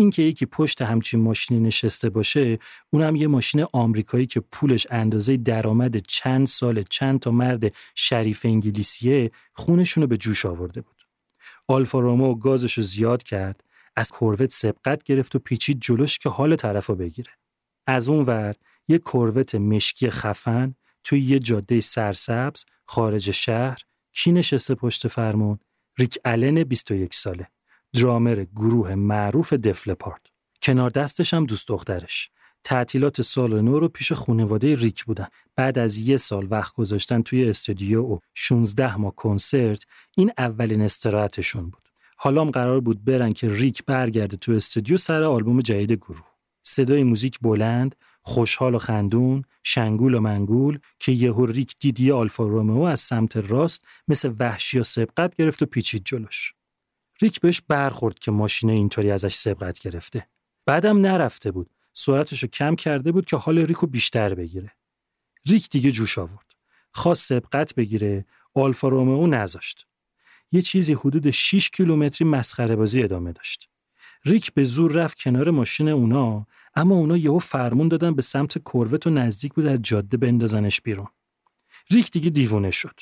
اینکه 0.00 0.22
یکی 0.22 0.46
پشت 0.46 0.82
همچین 0.82 1.20
ماشینی 1.20 1.60
نشسته 1.60 2.10
باشه 2.10 2.58
اونم 2.90 3.16
یه 3.16 3.26
ماشین 3.26 3.64
آمریکایی 3.72 4.26
که 4.26 4.40
پولش 4.40 4.86
اندازه 4.90 5.36
درآمد 5.36 5.96
چند 5.96 6.46
سال 6.46 6.82
چند 6.82 7.20
تا 7.20 7.30
مرد 7.30 7.74
شریف 7.94 8.44
انگلیسیه 8.44 9.30
خونشونو 9.52 10.06
به 10.06 10.16
جوش 10.16 10.46
آورده 10.46 10.80
بود. 10.80 11.06
آلفا 11.68 12.00
رومو 12.00 12.34
گازش 12.34 12.72
رو 12.72 12.82
زیاد 12.82 13.22
کرد 13.22 13.64
از 13.96 14.12
کروت 14.12 14.52
سبقت 14.52 15.02
گرفت 15.02 15.36
و 15.36 15.38
پیچید 15.38 15.80
جلوش 15.80 16.18
که 16.18 16.28
حال 16.28 16.56
طرف 16.56 16.86
رو 16.86 16.94
بگیره. 16.94 17.32
از 17.86 18.08
اون 18.08 18.24
ور 18.24 18.54
یه 18.88 18.98
کروت 18.98 19.54
مشکی 19.54 20.10
خفن 20.10 20.74
توی 21.04 21.20
یه 21.20 21.38
جاده 21.38 21.80
سرسبز 21.80 22.64
خارج 22.86 23.30
شهر 23.30 23.78
کی 24.12 24.32
نشسته 24.32 24.74
پشت 24.74 25.08
فرمون؟ 25.08 25.58
ریک 25.98 26.18
الن 26.24 26.64
21 26.64 27.14
ساله. 27.14 27.48
درامر 27.94 28.44
گروه 28.56 28.94
معروف 28.94 29.52
دفلپارد. 29.52 30.26
کنار 30.62 30.90
دستش 30.90 31.34
هم 31.34 31.46
دوست 31.46 31.68
دخترش. 31.68 32.30
تعطیلات 32.64 33.22
سال 33.22 33.60
نو 33.60 33.78
رو 33.78 33.88
پیش 33.88 34.12
خانواده 34.12 34.76
ریک 34.76 35.04
بودن. 35.04 35.26
بعد 35.56 35.78
از 35.78 35.98
یه 35.98 36.16
سال 36.16 36.46
وقت 36.50 36.74
گذاشتن 36.74 37.22
توی 37.22 37.48
استودیو 37.48 38.02
و 38.02 38.18
16 38.34 38.96
ماه 38.96 39.14
کنسرت 39.14 39.84
این 40.16 40.32
اولین 40.38 40.80
استراحتشون 40.80 41.70
بود. 41.70 41.88
حالام 42.16 42.50
قرار 42.50 42.80
بود 42.80 43.04
برن 43.04 43.32
که 43.32 43.48
ریک 43.48 43.84
برگرده 43.84 44.36
تو 44.36 44.52
استودیو 44.52 44.96
سر 44.96 45.22
آلبوم 45.22 45.60
جدید 45.60 45.92
گروه. 45.92 46.26
صدای 46.62 47.04
موزیک 47.04 47.38
بلند، 47.40 47.96
خوشحال 48.22 48.74
و 48.74 48.78
خندون، 48.78 49.44
شنگول 49.62 50.14
و 50.14 50.20
منگول 50.20 50.78
که 50.98 51.12
یهو 51.12 51.46
ریک 51.46 51.74
دیدی 51.78 52.12
آلفا 52.12 52.44
رومئو 52.44 52.82
از 52.82 53.00
سمت 53.00 53.36
راست 53.36 53.84
مثل 54.08 54.34
وحشی 54.38 54.78
و 54.78 54.84
سبقت 54.84 55.36
گرفت 55.36 55.62
و 55.62 55.66
پیچید 55.66 56.02
جلوش. 56.04 56.54
ریک 57.20 57.40
بهش 57.40 57.62
برخورد 57.68 58.18
که 58.18 58.30
ماشین 58.30 58.70
اینطوری 58.70 59.10
ازش 59.10 59.34
سبقت 59.34 59.78
گرفته. 59.78 60.26
بعدم 60.66 60.98
نرفته 60.98 61.50
بود. 61.50 61.70
سرعتشو 61.94 62.46
کم 62.46 62.76
کرده 62.76 63.12
بود 63.12 63.24
که 63.24 63.36
حال 63.36 63.58
ریکو 63.58 63.86
بیشتر 63.86 64.34
بگیره. 64.34 64.72
ریک 65.46 65.70
دیگه 65.70 65.90
جوش 65.90 66.18
آورد. 66.18 66.54
خواست 66.92 67.26
سبقت 67.28 67.74
بگیره، 67.74 68.24
آلفا 68.54 68.88
رومئو 68.88 69.26
نذاشت. 69.26 69.86
یه 70.52 70.62
چیزی 70.62 70.94
حدود 70.94 71.30
6 71.30 71.70
کیلومتری 71.70 72.28
مسخره 72.28 72.76
بازی 72.76 73.02
ادامه 73.02 73.32
داشت. 73.32 73.68
ریک 74.24 74.54
به 74.54 74.64
زور 74.64 74.92
رفت 74.92 75.22
کنار 75.22 75.50
ماشین 75.50 75.88
اونا 75.88 76.46
اما 76.74 76.94
اونا 76.94 77.16
یهو 77.16 77.38
فرمون 77.38 77.88
دادن 77.88 78.14
به 78.14 78.22
سمت 78.22 78.58
کروت 78.58 79.06
و 79.06 79.10
نزدیک 79.10 79.54
بود 79.54 79.66
از 79.66 79.78
جاده 79.82 80.16
بندازنش 80.16 80.80
بیرون. 80.80 81.08
ریک 81.90 82.10
دیگه 82.10 82.30
دیوونه 82.30 82.70
شد. 82.70 83.00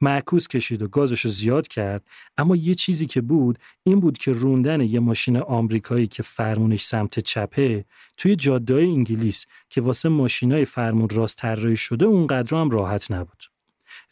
معکوس 0.00 0.48
کشید 0.48 0.82
و 0.82 0.88
گازش 0.88 1.20
رو 1.20 1.30
زیاد 1.30 1.68
کرد. 1.68 2.06
اما 2.36 2.56
یه 2.56 2.74
چیزی 2.74 3.06
که 3.06 3.20
بود 3.20 3.58
این 3.82 4.00
بود 4.00 4.18
که 4.18 4.32
روندن 4.32 4.80
یه 4.80 5.00
ماشین 5.00 5.36
آمریکایی 5.36 6.06
که 6.06 6.22
فرمونش 6.22 6.84
سمت 6.84 7.18
چپه 7.18 7.84
توی 8.16 8.36
جاده 8.36 8.74
انگلیس 8.74 9.46
که 9.70 9.80
واسه 9.80 10.08
ماشینای 10.08 10.64
فرمون 10.64 11.08
راست 11.08 11.36
طراحی 11.36 11.76
شده 11.76 12.04
اونقدر 12.04 12.56
هم 12.56 12.70
راحت 12.70 13.10
نبود. 13.10 13.44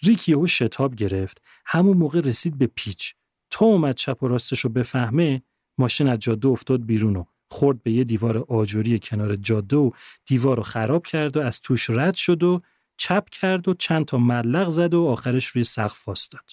ریک 0.03 0.29
یهو 0.29 0.47
شتاب 0.47 0.95
گرفت. 0.95 1.43
همون 1.67 1.97
موقع 1.97 2.21
رسید 2.21 2.59
به 2.59 2.67
پیچ. 2.75 3.15
تا 3.51 3.67
اومد 3.67 3.95
چپ 3.95 4.23
و 4.23 4.29
راستش 4.29 4.61
رو 4.61 4.71
بفهمه 4.71 5.43
ماشین 5.79 6.09
از 6.09 6.19
جاده 6.19 6.49
افتاد 6.49 6.87
بیرون 6.87 7.17
و 7.17 7.25
خورد 7.51 7.83
به 7.83 7.93
یه 7.93 8.05
دیوار 8.05 8.39
آجوری 8.39 8.99
کنار 8.99 9.37
جاده 9.37 9.77
و 9.77 9.91
دیوار 10.27 10.57
رو 10.57 10.63
خراب 10.63 11.07
کرد 11.07 11.37
و 11.37 11.41
از 11.41 11.61
توش 11.61 11.91
رد 11.91 12.15
شد 12.15 12.43
و 12.43 12.63
چپ 12.97 13.29
کرد 13.29 13.69
و 13.69 13.75
چند 13.75 14.05
تا 14.05 14.19
ملق 14.19 14.69
زد 14.69 14.95
و 14.95 15.05
آخرش 15.05 15.47
روی 15.47 15.65
سقف 15.65 16.29
داد. 16.29 16.51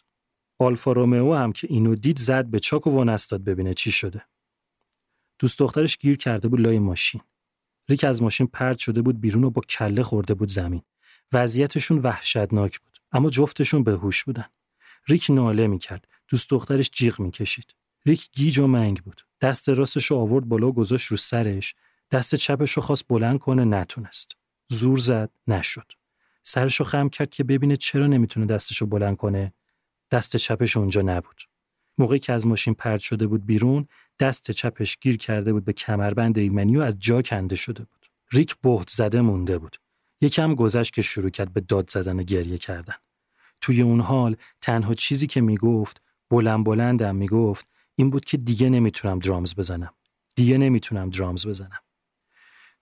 آلفا 0.60 0.91
رومئو 0.91 1.34
هم 1.34 1.52
که 1.52 1.67
اینو 1.69 1.95
دید 1.95 2.19
زد 2.19 2.45
به 2.45 2.60
چاک 2.60 2.88
و 2.88 2.89
وانستاد 2.89 3.43
ببینه 3.43 3.73
چی 3.73 3.91
شده. 3.91 4.25
دوست 5.39 5.60
دخترش 5.60 5.97
گیر 5.97 6.17
کرده 6.17 6.47
بود 6.47 6.60
لای 6.60 6.80
ماشین. 6.80 7.21
ریک 7.89 8.04
از 8.04 8.21
ماشین 8.21 8.47
پرد 8.47 8.78
شده 8.78 9.02
بود 9.02 9.21
بیرون 9.21 9.43
و 9.43 9.49
با 9.49 9.62
کله 9.62 10.04
خورده 10.04 10.34
بود 10.34 10.49
زمین. 10.49 10.82
وضعیتشون 11.32 11.97
وحشتناک 11.97 12.80
بود 12.80 12.97
اما 13.12 13.30
جفتشون 13.30 13.84
به 13.84 13.91
هوش 13.91 14.23
بودن. 14.23 14.45
ریک 15.08 15.28
ناله 15.30 15.67
می‌کرد. 15.67 16.08
دوست 16.28 16.49
دخترش 16.49 16.89
جیغ 16.89 17.19
می‌کشید. 17.19 17.75
ریک 18.06 18.30
گیج 18.32 18.60
و 18.60 18.67
منگ 18.67 19.02
بود. 19.04 19.21
دست 19.41 19.69
راستش 19.69 20.06
رو 20.06 20.17
آورد 20.17 20.45
بالا 20.45 20.67
و 20.67 20.73
گذاشت 20.73 21.08
رو 21.08 21.17
سرش. 21.17 21.75
دست 22.12 22.36
چپش 22.36 22.71
رو 22.71 22.82
خواست 22.82 23.08
بلند 23.08 23.39
کنه 23.39 23.65
نتونست. 23.65 24.32
زور 24.67 24.97
زد 24.97 25.30
نشد. 25.47 25.98
سرشو 26.43 26.84
خم 26.84 27.10
کرد 27.10 27.30
که 27.30 27.43
ببینه 27.43 27.75
چرا 27.75 28.08
نمی‌تونه 28.08 28.45
دستشو 28.45 28.86
بلند 28.86 29.17
کنه. 29.17 29.54
دست 30.12 30.38
چپش 30.38 30.78
اونجا 30.78 31.02
نبود. 31.02 31.41
موقعی 31.97 32.19
که 32.19 32.34
از 32.34 32.47
ماشین 32.47 32.73
پرد 32.73 32.99
شده 32.99 33.28
بود 33.28 33.45
بیرون 33.45 33.88
دست 34.19 34.52
چپش 34.52 34.97
گیر 35.02 35.17
کرده 35.17 35.53
بود 35.53 35.66
به 35.66 35.74
کمربند 35.74 36.38
ایمنی 36.38 36.78
و 36.78 36.82
از 36.82 36.99
جا 36.99 37.22
کنده 37.22 37.55
شده 37.55 37.84
بود. 37.84 38.07
ریک 38.32 38.55
بهت 38.61 38.89
زده 38.89 39.22
مونده 39.22 39.57
بود. 39.57 39.78
یکم 40.22 40.55
گذشت 40.55 40.93
که 40.93 41.01
شروع 41.01 41.30
کرد 41.30 41.53
به 41.53 41.61
داد 41.61 41.89
زدن 41.89 42.20
و 42.20 42.24
گریه 42.24 42.57
کردن. 42.57 42.95
توی 43.61 43.82
اون 43.82 43.99
حال 43.99 44.36
تنها 44.61 44.93
چیزی 44.93 45.28
که 45.28 45.41
می‌گفت 45.41 46.01
بلند 46.30 46.66
بلندم 46.66 47.16
می‌گفت 47.16 47.70
این 47.95 48.09
بود 48.09 48.26
که 48.26 48.38
دیگه 48.38 48.70
نمی‌تونم 48.70 49.20
درامز 49.20 49.55
بزنم. 49.55 49.93
دیگه 50.36 50.57
نمی‌تونم 50.57 51.09
درامز 51.09 51.47
بزنم. 51.47 51.80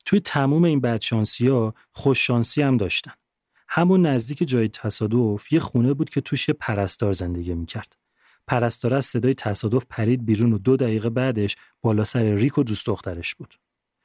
توی 0.05 0.19
تموم 0.19 0.63
این 0.63 0.81
بدشانسی 0.81 1.47
ها 1.47 1.73
خوششانسی 1.91 2.61
هم 2.61 2.77
داشتن. 2.77 3.13
همون 3.67 4.05
نزدیک 4.05 4.47
جای 4.47 4.67
تصادف 4.67 5.53
یه 5.53 5.59
خونه 5.59 5.93
بود 5.93 6.09
که 6.09 6.21
توش 6.21 6.47
یه 6.49 6.55
پرستار 6.59 7.13
زندگی 7.13 7.53
می‌کرد. 7.53 7.97
پرستار 8.47 8.93
از 8.93 9.05
صدای 9.05 9.33
تصادف 9.33 9.85
پرید 9.89 10.25
بیرون 10.25 10.53
و 10.53 10.57
دو 10.57 10.77
دقیقه 10.77 11.09
بعدش 11.09 11.55
بالا 11.81 12.03
سر 12.03 12.23
ریک 12.23 12.57
و 12.57 12.63
دوست 12.63 12.87
دخترش 12.87 13.35
بود. 13.35 13.59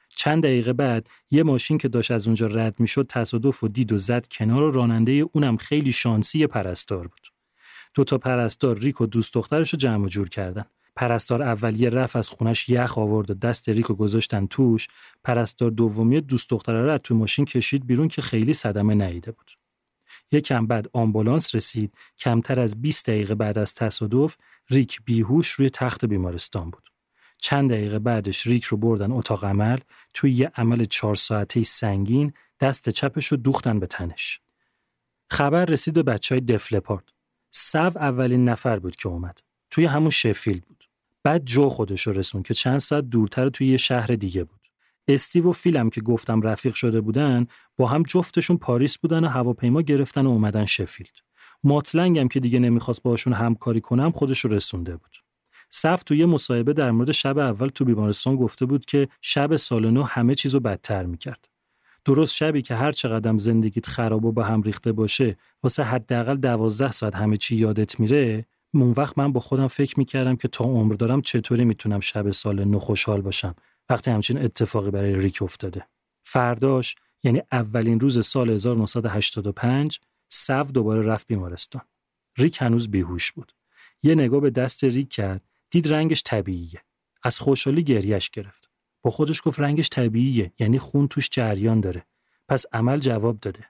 چند 0.08 0.42
دقیقه 0.42 0.72
بعد 0.72 1.06
یه 1.30 1.42
ماشین 1.42 1.78
که 1.78 1.88
داشت 1.88 2.10
از 2.10 2.26
اونجا 2.26 2.46
رد 2.46 2.80
می‌شد 2.80 3.06
تصادف 3.08 3.64
و 3.64 3.68
دید 3.68 3.92
و 3.92 3.98
زد 3.98 4.26
کنار 4.26 4.62
و 4.62 4.70
راننده 4.70 5.12
اونم 5.12 5.56
خیلی 5.56 5.92
شانسی 5.92 6.46
پرستار 6.46 7.08
بود. 7.08 7.32
دو 7.94 8.04
تا 8.04 8.18
پرستار 8.18 8.78
ریک 8.78 9.00
و 9.00 9.06
دوست 9.06 9.34
دخترش 9.34 9.70
رو 9.70 9.78
جمع 9.78 10.08
جور 10.08 10.28
کردن. 10.28 10.64
پرستار 10.96 11.42
اولیه 11.42 11.90
رفت 11.90 12.16
از 12.16 12.28
خونش 12.28 12.68
یخ 12.68 12.98
آورد 12.98 13.30
و 13.30 13.34
دست 13.34 13.68
ریکو 13.68 13.94
گذاشتن 13.94 14.46
توش. 14.46 14.88
پرستار 15.24 15.70
دومی 15.70 16.20
دوست 16.20 16.50
دختره 16.50 16.82
رو 16.82 16.90
از 16.90 17.00
تو 17.00 17.14
ماشین 17.14 17.44
کشید 17.44 17.86
بیرون 17.86 18.08
که 18.08 18.22
خیلی 18.22 18.54
صدمه 18.54 18.94
نیده 18.94 19.32
بود. 19.32 19.52
یکم 20.32 20.66
بعد 20.66 20.88
آمبولانس 20.92 21.54
رسید. 21.54 21.94
کمتر 22.18 22.60
از 22.60 22.82
20 22.82 23.06
دقیقه 23.06 23.34
بعد 23.34 23.58
از 23.58 23.74
تصادف 23.74 24.36
ریک 24.70 25.00
بیهوش 25.04 25.50
روی 25.50 25.70
تخت 25.70 26.04
بیمارستان 26.04 26.70
بود. 26.70 26.92
چند 27.38 27.70
دقیقه 27.70 27.98
بعدش 27.98 28.46
ریک 28.46 28.64
رو 28.64 28.76
بردن 28.76 29.12
اتاق 29.12 29.44
عمل. 29.44 29.78
توی 30.14 30.32
یه 30.32 30.52
عمل 30.54 30.84
چهار 30.84 31.14
ساعته 31.14 31.62
سنگین 31.62 32.32
دست 32.60 32.88
چپش 32.88 33.26
رو 33.26 33.36
دوختن 33.36 33.80
به 33.80 33.86
تنش. 33.86 34.40
خبر 35.30 35.64
رسید 35.64 35.94
به 35.94 36.02
بچه 36.02 36.34
های 36.34 36.40
دفلپارد 36.40 37.12
سو 37.50 37.98
اولین 37.98 38.48
نفر 38.48 38.78
بود 38.78 38.96
که 38.96 39.08
اومد. 39.08 39.38
توی 39.70 39.84
همون 39.84 40.10
شفیلد 40.10 40.64
بود. 40.64 40.81
بعد 41.24 41.44
جو 41.44 41.68
خودش 41.68 42.06
رو 42.06 42.12
رسون 42.12 42.42
که 42.42 42.54
چند 42.54 42.78
ساعت 42.78 43.04
دورتر 43.04 43.48
توی 43.48 43.66
یه 43.66 43.76
شهر 43.76 44.06
دیگه 44.06 44.44
بود. 44.44 44.60
استیو 45.08 45.48
و 45.48 45.52
فیلم 45.52 45.90
که 45.90 46.00
گفتم 46.00 46.40
رفیق 46.40 46.74
شده 46.74 47.00
بودن 47.00 47.46
با 47.76 47.86
هم 47.86 48.02
جفتشون 48.02 48.56
پاریس 48.56 48.98
بودن 48.98 49.24
و 49.24 49.28
هواپیما 49.28 49.82
گرفتن 49.82 50.26
و 50.26 50.30
اومدن 50.30 50.64
شفیلد. 50.64 51.18
ماتلنگ 51.64 52.18
هم 52.18 52.28
که 52.28 52.40
دیگه 52.40 52.58
نمی‌خواست 52.58 53.02
باشون 53.02 53.32
همکاری 53.32 53.80
کنم 53.80 54.10
خودش 54.10 54.40
رو 54.40 54.50
رسونده 54.50 54.96
بود. 54.96 55.16
صف 55.70 56.02
توی 56.02 56.18
یه 56.18 56.26
مصاحبه 56.26 56.72
در 56.72 56.90
مورد 56.90 57.10
شب 57.10 57.38
اول 57.38 57.68
تو 57.68 57.84
بیمارستان 57.84 58.36
گفته 58.36 58.66
بود 58.66 58.84
که 58.84 59.08
شب 59.20 59.56
سال 59.56 59.90
نو 59.90 60.02
همه 60.02 60.34
چیزو 60.34 60.60
بدتر 60.60 61.06
می‌کرد. 61.06 61.48
درست 62.04 62.34
شبی 62.34 62.62
که 62.62 62.74
هر 62.74 62.92
چقدر 62.92 63.38
زندگیت 63.38 63.86
خراب 63.86 64.24
و 64.24 64.32
به 64.32 64.44
هم 64.44 64.62
ریخته 64.62 64.92
باشه 64.92 65.36
واسه 65.62 65.82
حداقل 65.82 66.36
دوازده 66.36 66.90
ساعت 66.90 67.14
همه 67.14 67.36
چی 67.36 67.56
یادت 67.56 68.00
میره 68.00 68.46
اون 68.74 68.90
وقت 68.90 69.18
من 69.18 69.32
با 69.32 69.40
خودم 69.40 69.68
فکر 69.68 69.98
می‌کردم 69.98 70.36
که 70.36 70.48
تا 70.48 70.64
عمر 70.64 70.94
دارم 70.94 71.20
چطوری 71.20 71.64
می‌تونم 71.64 72.00
شب 72.00 72.30
سال 72.30 72.64
نو 72.64 72.78
خوشحال 72.78 73.20
باشم 73.20 73.54
وقتی 73.88 74.10
همچین 74.10 74.38
اتفاقی 74.38 74.90
برای 74.90 75.14
ریک 75.14 75.42
افتاده. 75.42 75.86
فرداش 76.22 76.96
یعنی 77.22 77.42
اولین 77.52 78.00
روز 78.00 78.26
سال 78.26 78.50
1985 78.50 80.00
سو 80.28 80.62
دوباره 80.62 81.02
رفت 81.02 81.26
بیمارستان. 81.26 81.82
ریک 82.38 82.62
هنوز 82.62 82.90
بیهوش 82.90 83.32
بود. 83.32 83.52
یه 84.02 84.14
نگاه 84.14 84.40
به 84.40 84.50
دست 84.50 84.84
ریک 84.84 85.08
کرد 85.08 85.42
دید 85.70 85.88
رنگش 85.88 86.22
طبیعیه. 86.26 86.84
از 87.22 87.40
خوشحالی 87.40 87.84
گریش 87.84 88.30
گرفت. 88.30 88.70
با 89.02 89.10
خودش 89.10 89.42
گفت 89.44 89.60
رنگش 89.60 89.88
طبیعیه 89.88 90.52
یعنی 90.58 90.78
خون 90.78 91.08
توش 91.08 91.28
جریان 91.30 91.80
داره. 91.80 92.06
پس 92.48 92.66
عمل 92.72 93.00
جواب 93.00 93.40
داده. 93.40 93.64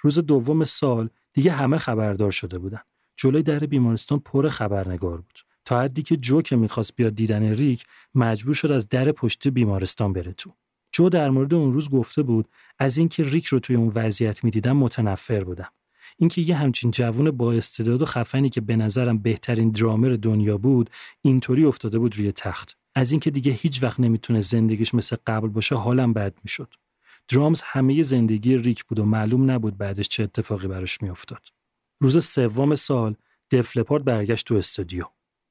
روز 0.00 0.18
دوم 0.18 0.64
سال 0.64 1.08
دیگه 1.32 1.52
همه 1.52 1.78
خبردار 1.78 2.30
شده 2.30 2.58
بودن. 2.58 2.80
جلوی 3.16 3.42
در 3.42 3.58
بیمارستان 3.58 4.18
پر 4.18 4.48
خبرنگار 4.48 5.16
بود. 5.16 5.38
تا 5.64 5.80
حدی 5.80 6.02
که 6.02 6.16
جو 6.16 6.42
که 6.42 6.56
می‌خواست 6.56 6.96
بیاد 6.96 7.14
دیدن 7.14 7.42
ریک 7.42 7.84
مجبور 8.14 8.54
شد 8.54 8.72
از 8.72 8.88
در 8.88 9.12
پشت 9.12 9.48
بیمارستان 9.48 10.12
بره 10.12 10.32
تو. 10.32 10.52
جو 10.92 11.08
در 11.08 11.30
مورد 11.30 11.54
اون 11.54 11.72
روز 11.72 11.90
گفته 11.90 12.22
بود 12.22 12.48
از 12.78 12.98
اینکه 12.98 13.24
ریک 13.24 13.46
رو 13.46 13.58
توی 13.58 13.76
اون 13.76 13.92
وضعیت 13.94 14.44
می‌دیدم 14.44 14.76
متنفر 14.76 15.44
بودم. 15.44 15.68
اینکه 16.18 16.42
یه 16.42 16.56
همچین 16.56 16.90
جوون 16.90 17.30
با 17.30 17.52
استعداد 17.52 18.02
و 18.02 18.04
خفنی 18.04 18.48
که 18.48 18.60
به 18.60 18.76
نظرم 18.76 19.18
بهترین 19.18 19.70
درامر 19.70 20.08
دنیا 20.22 20.58
بود 20.58 20.90
اینطوری 21.22 21.64
افتاده 21.64 21.98
بود 21.98 22.16
روی 22.16 22.32
تخت. 22.32 22.76
از 22.94 23.10
اینکه 23.10 23.30
دیگه 23.30 23.52
هیچ 23.52 23.82
وقت 23.82 24.00
نمی‌تونه 24.00 24.40
زندگیش 24.40 24.94
مثل 24.94 25.16
قبل 25.26 25.48
باشه 25.48 25.74
حالم 25.74 26.12
بد 26.12 26.34
می‌شد. 26.44 26.74
درامز 27.28 27.62
همه 27.64 28.02
زندگی 28.02 28.58
ریک 28.58 28.84
بود 28.84 28.98
و 28.98 29.04
معلوم 29.04 29.50
نبود 29.50 29.78
بعدش 29.78 30.08
چه 30.08 30.22
اتفاقی 30.22 30.68
براش 30.68 31.02
میافتاد. 31.02 31.55
روز 32.00 32.24
سوم 32.24 32.74
سال 32.74 33.14
دفلپارت 33.50 34.04
برگشت 34.04 34.46
تو 34.46 34.54
استودیو. 34.54 35.04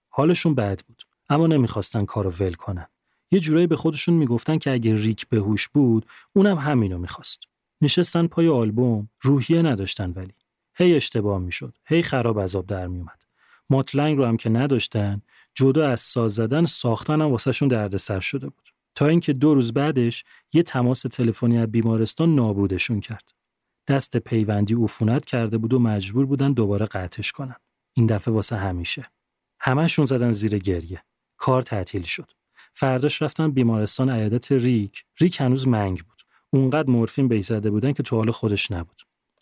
حالشون 0.10 0.56
بد 0.56 0.82
بود 0.88 1.04
اما 1.30 1.48
نمی‌خواستن 1.48 2.06
کارو 2.06 2.30
ول 2.30 2.54
کنن. 2.54 2.88
یه 3.32 3.40
جورایی 3.40 3.68
به 3.68 3.76
خودشون 3.76 4.16
می‌گفتن 4.16 4.58
که 4.58 4.72
اگه 4.72 4.96
ریک 4.96 5.28
به 5.28 5.38
هوش 5.38 5.68
بود 5.68 6.06
اونم 6.34 6.58
همینو 6.58 6.98
می‌خواست. 6.98 7.40
نشستن 7.82 8.28
پای 8.28 8.48
آلبوم 8.48 9.10
روحیه 9.22 9.62
نداشتن 9.62 10.12
ولی 10.12 10.34
هی 10.76 10.96
اشتباه 10.96 11.40
می‌شد 11.40 11.78
هی 11.86 12.02
خراب 12.02 12.40
عذاب 12.40 12.66
در 12.66 12.88
میومد 12.88 13.26
ماتلنگ 13.70 14.18
رو 14.18 14.26
هم 14.26 14.38
که 14.38 14.50
نداشتن 14.50 15.22
جدا 15.54 15.88
از 15.90 16.02
ساز 16.02 16.34
زدن 16.34 16.66
ساختن 16.66 17.22
هم 17.22 17.32
واسهشون 17.32 17.68
دردسر 17.68 18.20
شده 18.20 18.50
بود 18.50 18.70
تا 18.96 19.08
اینکه 19.08 19.34
دو 19.34 19.54
روز 19.54 19.74
بعدش 19.74 20.24
یه 20.54 20.64
تماس 20.64 21.02
تلفنی 21.02 21.58
از 21.58 21.72
بیمارستان 21.72 22.36
نابودشون 22.36 23.00
کرد 23.00 23.34
دست 23.88 24.18
پیوندی 24.18 24.74
عفونت 24.74 25.26
کرده 25.26 25.58
بود 25.58 25.74
و 25.74 25.80
مجبور 25.80 26.26
بودن 26.26 26.52
دوباره 26.52 26.86
قطعش 26.86 27.32
کنن. 27.32 27.56
این 27.94 28.06
دفعه 28.06 28.34
واسه 28.34 28.56
همیشه. 28.56 29.12
همهشون 29.60 30.06
زدن 30.06 30.32
زیر 30.32 30.58
گریه. 30.58 31.04
کار 31.38 31.62
تعطیل 31.62 32.04
شد. 32.04 32.32
فرداش 32.74 33.22
رفتن 33.22 33.52
بیمارستان 33.52 34.10
عیادت 34.10 34.52
ریک. 34.52 35.04
ریک 35.20 35.42
هنوز 35.42 35.68
منگ 35.68 36.00
بود. 36.00 36.22
اونقدر 36.50 36.90
مورفین 36.90 37.28
بهش 37.28 37.46
زده 37.46 37.70
بودن 37.70 37.94
که 37.94 38.04
تو 38.04 38.16
حال 38.16 38.32
خودش 38.32 38.72
نبود. 38.72 39.02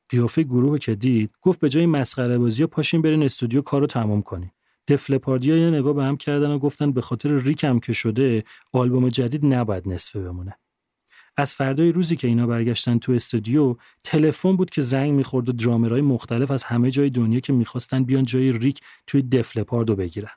قیافه 0.09 0.43
گروه 0.43 0.79
که 0.79 0.95
دید 0.95 1.31
گفت 1.41 1.59
به 1.59 1.69
جای 1.69 1.85
مسخره 1.85 2.37
بازی 2.37 2.65
پاشین 2.65 3.01
برین 3.01 3.23
استودیو 3.23 3.61
کارو 3.61 3.87
تمام 3.87 4.21
کنی. 4.21 4.51
دفلپاردیا 4.87 5.57
یه 5.57 5.69
نگاه 5.69 5.93
به 5.93 6.03
هم 6.03 6.17
کردن 6.17 6.51
و 6.51 6.59
گفتن 6.59 6.91
به 6.91 7.01
خاطر 7.01 7.37
ریک 7.37 7.63
هم 7.63 7.79
که 7.79 7.93
شده 7.93 8.43
آلبوم 8.73 9.09
جدید 9.09 9.45
نباید 9.45 9.89
نصفه 9.89 10.19
بمونه. 10.19 10.57
از 11.37 11.53
فردای 11.53 11.91
روزی 11.91 12.15
که 12.15 12.27
اینا 12.27 12.47
برگشتن 12.47 12.97
تو 12.97 13.11
استودیو 13.11 13.75
تلفن 14.03 14.55
بود 14.55 14.69
که 14.69 14.81
زنگ 14.81 15.11
می‌خورد 15.11 15.49
و 15.49 15.51
درامرهای 15.51 16.01
مختلف 16.01 16.51
از 16.51 16.63
همه 16.63 16.91
جای 16.91 17.09
دنیا 17.09 17.39
که 17.39 17.53
می‌خواستن 17.53 18.03
بیان 18.03 18.23
جای 18.23 18.51
ریک 18.51 18.81
توی 19.07 19.21
دفلپاردو 19.21 19.95
بگیرن. 19.95 20.31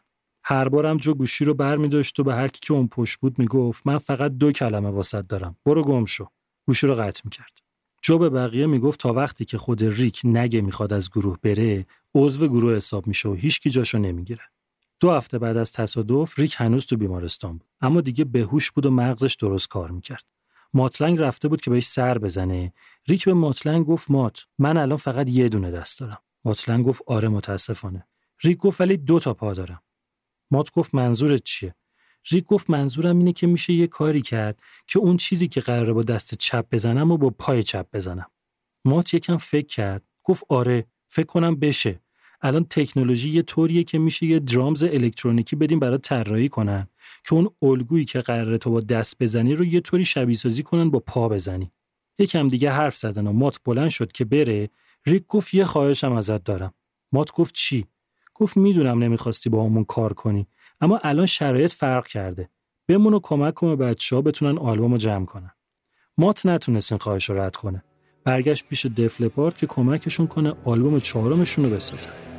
هر 0.44 0.68
بارم 0.68 0.96
جو 0.96 1.14
گوشی 1.14 1.44
رو 1.44 1.54
بر 1.54 1.76
می 1.76 1.88
و 2.18 2.22
به 2.24 2.34
هر 2.34 2.48
کی 2.48 2.60
که 2.62 2.74
اون 2.74 2.88
پشت 2.88 3.18
بود 3.20 3.38
می‌گفت 3.38 3.86
من 3.86 3.98
فقط 3.98 4.32
دو 4.32 4.52
کلمه 4.52 4.88
واسط 4.88 5.26
دارم 5.26 5.56
برو 5.64 5.82
گم 5.82 6.04
شو. 6.04 6.28
گوشی 6.66 6.86
رو 6.86 6.94
قطع 6.94 7.20
می‌کرد. 7.24 7.62
جو 8.02 8.18
به 8.18 8.30
بقیه 8.30 8.66
می‌گفت 8.66 9.00
تا 9.00 9.12
وقتی 9.12 9.44
که 9.44 9.58
خود 9.58 9.84
ریک 9.84 10.20
نگه 10.24 10.60
می‌خواد 10.60 10.92
از 10.92 11.10
گروه 11.10 11.38
بره 11.42 11.86
عضو 12.14 12.48
گروه 12.48 12.76
حساب 12.76 13.06
میشه 13.06 13.28
و 13.28 13.34
هیچکی 13.34 13.70
جاشو 13.70 13.98
نمی‌گیره. 13.98 14.42
دو 15.00 15.10
هفته 15.10 15.38
بعد 15.38 15.56
از 15.56 15.72
تصادف 15.72 16.38
ریک 16.38 16.54
هنوز 16.58 16.86
تو 16.86 16.96
بیمارستان 16.96 17.52
بود 17.52 17.68
اما 17.80 18.00
دیگه 18.00 18.24
بهوش 18.24 18.70
بود 18.70 18.86
و 18.86 18.90
مغزش 18.90 19.34
درست 19.34 19.68
کار 19.68 19.90
می‌کرد. 19.90 20.35
ماتلنگ 20.76 21.18
رفته 21.18 21.48
بود 21.48 21.60
که 21.60 21.70
بهش 21.70 21.86
سر 21.86 22.18
بزنه. 22.18 22.72
ریک 23.08 23.24
به 23.24 23.34
ماتلنگ 23.34 23.86
گفت 23.86 24.10
مات 24.10 24.46
من 24.58 24.76
الان 24.76 24.96
فقط 24.96 25.28
یه 25.28 25.48
دونه 25.48 25.70
دست 25.70 26.00
دارم. 26.00 26.18
ماتلنگ 26.44 26.84
گفت 26.86 27.02
آره 27.06 27.28
متاسفانه. 27.28 28.06
ریک 28.42 28.58
گفت 28.58 28.80
ولی 28.80 28.96
دو 28.96 29.20
تا 29.20 29.34
پا 29.34 29.52
دارم. 29.52 29.82
مات 30.50 30.70
گفت 30.70 30.94
منظورت 30.94 31.42
چیه؟ 31.44 31.74
ریک 32.30 32.44
گفت 32.44 32.70
منظورم 32.70 33.18
اینه 33.18 33.32
که 33.32 33.46
میشه 33.46 33.72
یه 33.72 33.86
کاری 33.86 34.22
کرد 34.22 34.58
که 34.86 34.98
اون 34.98 35.16
چیزی 35.16 35.48
که 35.48 35.60
قراره 35.60 35.92
با 35.92 36.02
دست 36.02 36.34
چپ 36.34 36.66
بزنم 36.72 37.10
و 37.10 37.16
با 37.16 37.30
پای 37.30 37.62
چپ 37.62 37.86
بزنم. 37.92 38.30
مات 38.84 39.14
یکم 39.14 39.36
فکر 39.36 39.66
کرد. 39.66 40.02
گفت 40.24 40.44
آره 40.48 40.86
فکر 41.08 41.26
کنم 41.26 41.56
بشه. 41.56 42.00
الان 42.40 42.64
تکنولوژی 42.70 43.30
یه 43.30 43.42
طوریه 43.42 43.84
که 43.84 43.98
میشه 43.98 44.26
یه 44.26 44.38
درامز 44.38 44.82
الکترونیکی 44.82 45.56
بدیم 45.56 45.78
برای 45.78 45.98
طراحی 45.98 46.48
کنن. 46.48 46.88
که 47.24 47.34
اون 47.34 47.50
الگویی 47.62 48.04
که 48.04 48.20
قراره 48.20 48.58
تو 48.58 48.70
با 48.70 48.80
دست 48.80 49.22
بزنی 49.22 49.54
رو 49.54 49.64
یه 49.64 49.80
طوری 49.80 50.04
شبیه 50.04 50.36
سازی 50.36 50.62
کنن 50.62 50.90
با 50.90 51.00
پا 51.00 51.28
بزنی. 51.28 51.72
یکم 52.18 52.48
دیگه 52.48 52.70
حرف 52.70 52.96
زدن 52.96 53.26
و 53.26 53.32
مات 53.32 53.60
بلند 53.64 53.88
شد 53.88 54.12
که 54.12 54.24
بره. 54.24 54.70
ریک 55.06 55.26
گفت 55.26 55.54
یه 55.54 55.64
خواهشم 55.64 56.12
ازت 56.12 56.44
دارم. 56.44 56.74
مات 57.12 57.32
گفت 57.32 57.54
چی؟ 57.54 57.86
گفت 58.34 58.56
می‌دونم 58.56 59.02
نمی‌خواستی 59.02 59.50
با 59.50 59.64
همون 59.64 59.84
کار 59.84 60.12
کنی 60.12 60.46
اما 60.80 61.00
الان 61.02 61.26
شرایط 61.26 61.72
فرق 61.72 62.06
کرده. 62.06 62.50
بمون 62.88 63.14
و 63.14 63.20
کمک 63.22 63.54
کن 63.54 63.76
بچه 63.76 64.16
ها 64.16 64.22
بتونن 64.22 64.58
آلبوم 64.58 64.96
جمع 64.96 65.24
کنن. 65.24 65.50
مات 66.18 66.46
نتونست 66.46 66.92
این 66.92 66.98
خواهش 66.98 67.30
رو 67.30 67.38
رد 67.40 67.56
کنه. 67.56 67.84
برگشت 68.24 68.66
پیش 68.68 68.86
دفلپارت 68.86 69.58
که 69.58 69.66
کمکشون 69.66 70.26
کنه 70.26 70.54
آلبوم 70.64 71.00
چهارمشون 71.00 71.64
رو 71.64 71.70
بسازن 71.70 72.35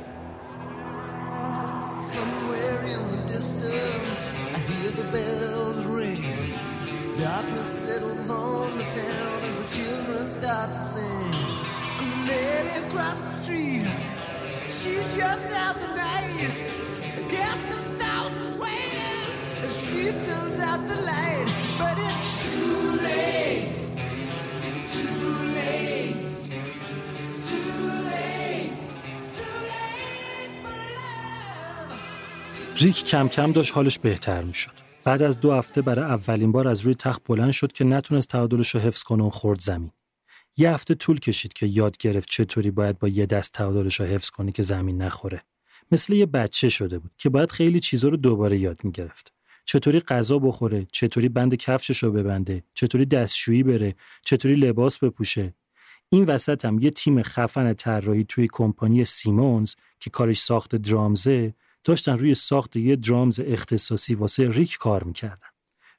ریک 32.80 33.04
کم 33.04 33.28
کم 33.28 33.52
داشت 33.52 33.74
حالش 33.74 33.98
بهتر 33.98 34.42
می 34.42 34.54
شد. 34.54 34.70
بعد 35.04 35.22
از 35.22 35.40
دو 35.40 35.52
هفته 35.52 35.82
برای 35.82 36.04
اولین 36.04 36.52
بار 36.52 36.68
از 36.68 36.80
روی 36.80 36.94
تخت 36.94 37.22
بلند 37.26 37.50
شد 37.50 37.72
که 37.72 37.84
نتونست 37.84 38.28
تعادلش 38.28 38.74
رو 38.74 38.80
حفظ 38.80 39.02
کنه 39.02 39.24
و 39.24 39.30
خورد 39.30 39.60
زمین. 39.60 39.90
یه 40.56 40.70
هفته 40.70 40.94
طول 40.94 41.18
کشید 41.18 41.52
که 41.52 41.66
یاد 41.66 41.96
گرفت 41.96 42.28
چطوری 42.28 42.70
باید 42.70 42.98
با 42.98 43.08
یه 43.08 43.26
دست 43.26 43.52
تعادلش 43.52 44.00
رو 44.00 44.06
حفظ 44.06 44.30
کنه 44.30 44.52
که 44.52 44.62
زمین 44.62 45.02
نخوره. 45.02 45.42
مثل 45.92 46.12
یه 46.12 46.26
بچه 46.26 46.68
شده 46.68 46.98
بود 46.98 47.10
که 47.18 47.28
باید 47.28 47.52
خیلی 47.52 47.80
چیزا 47.80 48.08
رو 48.08 48.16
دوباره 48.16 48.58
یاد 48.58 48.80
می‌گرفت. 48.84 49.37
چطوری 49.70 50.00
غذا 50.00 50.38
بخوره، 50.38 50.86
چطوری 50.92 51.28
بند 51.28 51.54
کفشش 51.54 52.02
رو 52.02 52.12
ببنده، 52.12 52.62
چطوری 52.74 53.06
دستشویی 53.06 53.62
بره، 53.62 53.94
چطوری 54.22 54.54
لباس 54.54 54.98
بپوشه. 54.98 55.54
این 56.08 56.24
وسط 56.24 56.64
هم 56.64 56.78
یه 56.78 56.90
تیم 56.90 57.22
خفن 57.22 57.74
طراحی 57.74 58.24
توی 58.24 58.48
کمپانی 58.52 59.04
سیمونز 59.04 59.74
که 60.00 60.10
کارش 60.10 60.38
ساخت 60.40 60.76
درامزه 60.76 61.54
داشتن 61.84 62.18
روی 62.18 62.34
ساخت 62.34 62.76
یه 62.76 62.96
درامز 62.96 63.40
اختصاصی 63.40 64.14
واسه 64.14 64.50
ریک 64.50 64.76
کار 64.76 65.04
می‌کردن. 65.04 65.48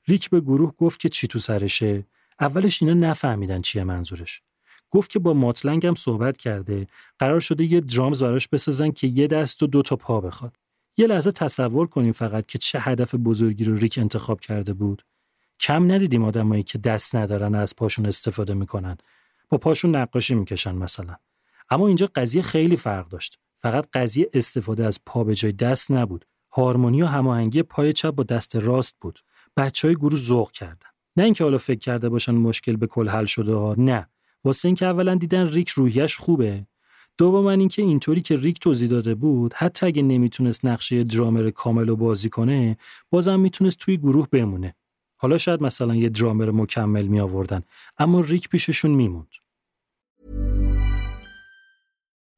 ریک 0.07 0.29
به 0.29 0.41
گروه 0.41 0.73
گفت 0.77 0.99
که 0.99 1.09
چی 1.09 1.27
تو 1.27 1.39
سرشه. 1.39 2.05
اولش 2.39 2.81
اینا 2.81 2.93
نفهمیدن 2.93 3.61
چیه 3.61 3.83
منظورش. 3.83 4.41
گفت 4.89 5.11
که 5.11 5.19
با 5.19 5.33
ماتلنگ 5.33 5.95
صحبت 5.95 6.37
کرده 6.37 6.87
قرار 7.19 7.39
شده 7.39 7.63
یه 7.63 7.81
درامز 7.81 8.23
براش 8.23 8.47
بسازن 8.47 8.91
که 8.91 9.07
یه 9.07 9.27
دست 9.27 9.63
و 9.63 9.67
دو 9.67 9.81
تا 9.81 9.95
پا 9.95 10.21
بخواد. 10.21 10.55
یه 10.99 11.07
لحظه 11.07 11.31
تصور 11.31 11.87
کنیم 11.87 12.11
فقط 12.11 12.45
که 12.45 12.57
چه 12.57 12.79
هدف 12.79 13.15
بزرگی 13.15 13.63
رو 13.63 13.75
ریک 13.75 13.97
انتخاب 14.01 14.39
کرده 14.39 14.73
بود. 14.73 15.05
کم 15.59 15.91
ندیدیم 15.91 16.23
آدمایی 16.23 16.63
که 16.63 16.77
دست 16.77 17.15
ندارن 17.15 17.55
از 17.55 17.75
پاشون 17.75 18.05
استفاده 18.05 18.53
می‌کنن. 18.53 18.97
با 19.49 19.57
پاشون 19.57 19.95
نقاشی 19.95 20.35
می‌کشن 20.35 20.75
مثلا. 20.75 21.15
اما 21.69 21.87
اینجا 21.87 22.09
قضیه 22.15 22.41
خیلی 22.41 22.77
فرق 22.77 23.07
داشت. 23.07 23.39
فقط 23.55 23.87
قضیه 23.93 24.29
استفاده 24.33 24.85
از 24.85 24.99
پا 25.05 25.23
به 25.23 25.35
جای 25.35 25.51
دست 25.51 25.91
نبود. 25.91 26.25
هارمونی 26.51 27.01
و 27.01 27.05
هماهنگی 27.05 27.63
پای 27.63 27.93
چپ 27.93 28.11
با 28.11 28.23
دست 28.23 28.55
راست 28.55 28.95
بود. 29.01 29.19
بچه 29.57 29.87
های 29.87 29.95
گروه 29.95 30.15
ذوق 30.15 30.51
کردن. 30.51 30.89
نه 31.17 31.23
اینکه 31.23 31.43
حالا 31.43 31.57
فکر 31.57 31.79
کرده 31.79 32.09
باشن 32.09 32.31
مشکل 32.35 32.75
به 32.75 32.87
کل 32.87 33.09
حل 33.09 33.25
شده 33.25 33.53
ها 33.53 33.75
نه. 33.77 34.09
واسه 34.43 34.67
اینکه 34.67 34.85
اولا 34.85 35.15
دیدن 35.15 35.47
ریک 35.49 35.69
روحیش 35.69 36.15
خوبه. 36.15 36.65
دوم 37.19 37.45
اینکه 37.45 37.81
اینطوری 37.81 38.21
که 38.21 38.37
ریک 38.37 38.59
توضیح 38.59 38.89
داده 38.89 39.15
بود 39.15 39.53
حتی 39.53 39.85
اگه 39.85 40.01
نمی‌تونست 40.01 40.65
نقشه 40.65 41.03
درامر 41.03 41.49
کامل 41.49 41.87
رو 41.87 41.95
بازی 41.95 42.29
کنه 42.29 42.77
بازم 43.09 43.39
می‌تونست 43.39 43.77
توی 43.77 43.97
گروه 43.97 44.27
بمونه. 44.31 44.75
حالا 45.17 45.37
شاید 45.37 45.63
مثلا 45.63 45.95
یه 45.95 46.09
درامر 46.09 46.51
مکمل 46.51 47.05
می 47.05 47.19
آوردن 47.19 47.63
اما 47.97 48.19
ریک 48.19 48.49
پیششون 48.49 48.91
میموند. 48.91 49.27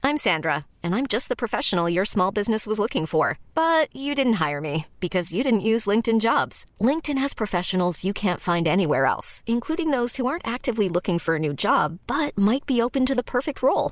I'm 0.03 0.17
Sandra, 0.17 0.65
and 0.83 0.95
I'm 0.95 1.07
just 1.15 1.29
the 1.29 1.41
professional 1.43 1.87
your 1.87 2.05
small 2.05 2.31
business 2.39 2.65
was 2.65 2.79
looking 2.79 3.05
for. 3.05 3.25
But 3.53 3.85
you 4.05 4.11
didn't 4.15 4.41
hire 4.45 4.61
me 4.69 4.75
because 4.99 5.27
you 5.35 5.41
didn't 5.43 5.69
use 5.73 5.89
LinkedIn 5.91 6.19
jobs. 6.29 6.65
LinkedIn 6.89 7.19
has 7.23 7.41
professionals 7.43 8.03
you 8.07 8.13
can't 8.23 8.45
find 8.49 8.65
anywhere 8.67 9.05
else, 9.13 9.29
including 9.55 9.91
those 9.91 10.11
who 10.15 10.25
aren't 10.25 10.53
actively 10.55 10.87
looking 10.89 11.19
for 11.19 11.35
a 11.35 11.43
new 11.45 11.53
job 11.53 11.99
but 12.13 12.35
might 12.49 12.65
be 12.65 12.81
open 12.85 13.05
to 13.05 13.15
the 13.19 13.31
perfect 13.35 13.59
role, 13.67 13.91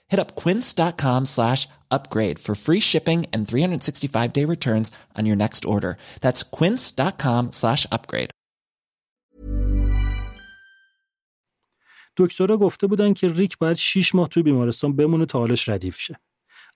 Hit 0.11 0.19
up 0.23 0.31
quince.com 0.43 1.21
slash 1.25 1.61
upgrade 1.95 2.37
for 2.45 2.53
free 2.65 2.81
shipping 2.91 3.19
and 3.33 3.47
365 3.47 4.33
day 4.37 4.45
returns 4.45 4.91
on 5.17 5.25
your 5.29 5.37
next 5.43 5.63
order. 5.73 5.97
That's 6.23 6.41
quince.com 6.57 7.51
slash 7.51 7.85
upgrade. 7.91 8.31
دکترها 12.17 12.57
گفته 12.57 12.87
بودن 12.87 13.13
که 13.13 13.27
ریک 13.27 13.57
باید 13.57 13.77
6 13.77 14.15
ماه 14.15 14.27
توی 14.27 14.43
بیمارستان 14.43 14.95
بمونه 14.95 15.25
تا 15.25 15.39
حالش 15.39 15.69
ردیف 15.69 15.99
شه. 15.99 16.19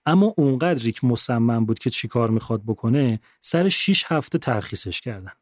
اما 0.06 0.34
اونقدر 0.36 0.82
ریک 0.82 1.04
مصمم 1.04 1.66
بود 1.66 1.78
که 1.78 1.90
چیکار 1.90 2.30
می‌خواد 2.30 2.62
بکنه 2.66 3.20
سر 3.42 3.68
6 3.68 4.04
هفته 4.08 4.38
ترخیصش 4.38 5.00
کردن. 5.00 5.32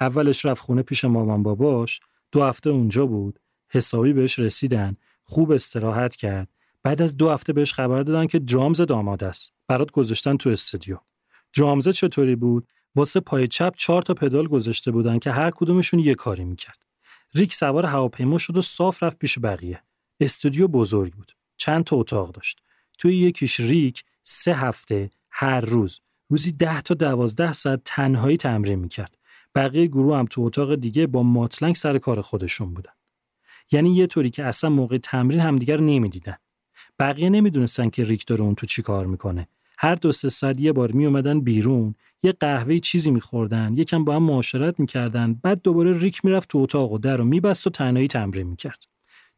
اولش 0.00 0.44
رفت 0.44 0.62
خونه 0.62 0.82
پیش 0.82 1.04
مامان 1.04 1.42
باباش 1.42 2.00
دو 2.32 2.42
هفته 2.42 2.70
اونجا 2.70 3.06
بود 3.06 3.40
حسابی 3.68 4.12
بهش 4.12 4.38
رسیدن 4.38 4.96
خوب 5.24 5.50
استراحت 5.50 6.16
کرد 6.16 6.53
بعد 6.84 7.02
از 7.02 7.16
دو 7.16 7.30
هفته 7.30 7.52
بهش 7.52 7.72
خبر 7.72 8.02
دادن 8.02 8.26
که 8.26 8.38
درامز 8.38 8.80
داماد 8.80 9.24
است. 9.24 9.52
برات 9.68 9.90
گذاشتن 9.90 10.36
تو 10.36 10.50
استودیو. 10.50 10.98
درامز 11.56 11.88
چطوری 11.88 12.36
بود؟ 12.36 12.68
واسه 12.94 13.20
پای 13.20 13.48
چپ 13.48 13.74
چهار 13.76 14.02
تا 14.02 14.14
پدال 14.14 14.46
گذاشته 14.46 14.90
بودن 14.90 15.18
که 15.18 15.30
هر 15.30 15.50
کدومشون 15.50 16.00
یه 16.00 16.14
کاری 16.14 16.44
می‌کرد. 16.44 16.78
ریک 17.34 17.54
سوار 17.54 17.86
هواپیما 17.86 18.38
شد 18.38 18.56
و 18.56 18.62
صاف 18.62 19.02
رفت 19.02 19.18
پیش 19.18 19.38
بقیه. 19.38 19.82
استودیو 20.20 20.68
بزرگ 20.68 21.12
بود. 21.12 21.32
چند 21.56 21.84
تا 21.84 21.96
اتاق 21.96 22.32
داشت. 22.32 22.60
توی 22.98 23.16
یکیش 23.16 23.60
ریک 23.60 24.04
سه 24.22 24.54
هفته 24.54 25.10
هر 25.30 25.60
روز. 25.60 26.00
روزی 26.28 26.52
ده 26.52 26.82
تا 26.82 26.94
دوازده 26.94 27.52
ساعت 27.52 27.80
تنهایی 27.84 28.36
تمرین 28.36 28.78
می‌کرد. 28.78 29.18
بقیه 29.54 29.86
گروه 29.86 30.16
هم 30.16 30.26
تو 30.30 30.42
اتاق 30.42 30.74
دیگه 30.74 31.06
با 31.06 31.22
ماتلنگ 31.22 31.74
سر 31.74 31.98
کار 31.98 32.20
خودشون 32.20 32.74
بودن. 32.74 32.92
یعنی 33.72 33.96
یه 33.96 34.06
طوری 34.06 34.30
که 34.30 34.44
اصلا 34.44 34.70
موقع 34.70 34.98
تمرین 34.98 35.40
همدیگر 35.40 35.80
نمی‌دیدن. 35.80 36.36
بقیه 36.98 37.30
نمی‌دونستن 37.30 37.90
که 37.90 38.04
ریک 38.04 38.26
داره 38.26 38.42
اون 38.42 38.54
تو 38.54 38.66
چی 38.66 38.82
کار 38.82 39.06
می‌کنه. 39.06 39.48
هر 39.78 39.94
دو 39.94 40.12
سه 40.12 40.28
ساعت 40.28 40.60
یه 40.60 40.72
بار 40.72 40.92
می 40.92 41.06
اومدن 41.06 41.40
بیرون 41.40 41.94
یه 42.22 42.32
قهوه 42.32 42.78
چیزی 42.78 43.10
میخوردن 43.10 43.74
یکم 43.76 44.04
با 44.04 44.16
هم 44.16 44.22
معاشرت 44.22 44.80
می‌کردن 44.80 45.34
بعد 45.34 45.62
دوباره 45.62 45.98
ریک 45.98 46.24
می‌رفت 46.24 46.48
تو 46.48 46.58
اتاق 46.58 46.92
و 46.92 46.98
در 46.98 47.20
و 47.20 47.24
میبست 47.24 47.66
و 47.66 47.70
تنهایی 47.70 48.08
تمرین 48.08 48.46
می‌کرد. 48.46 48.84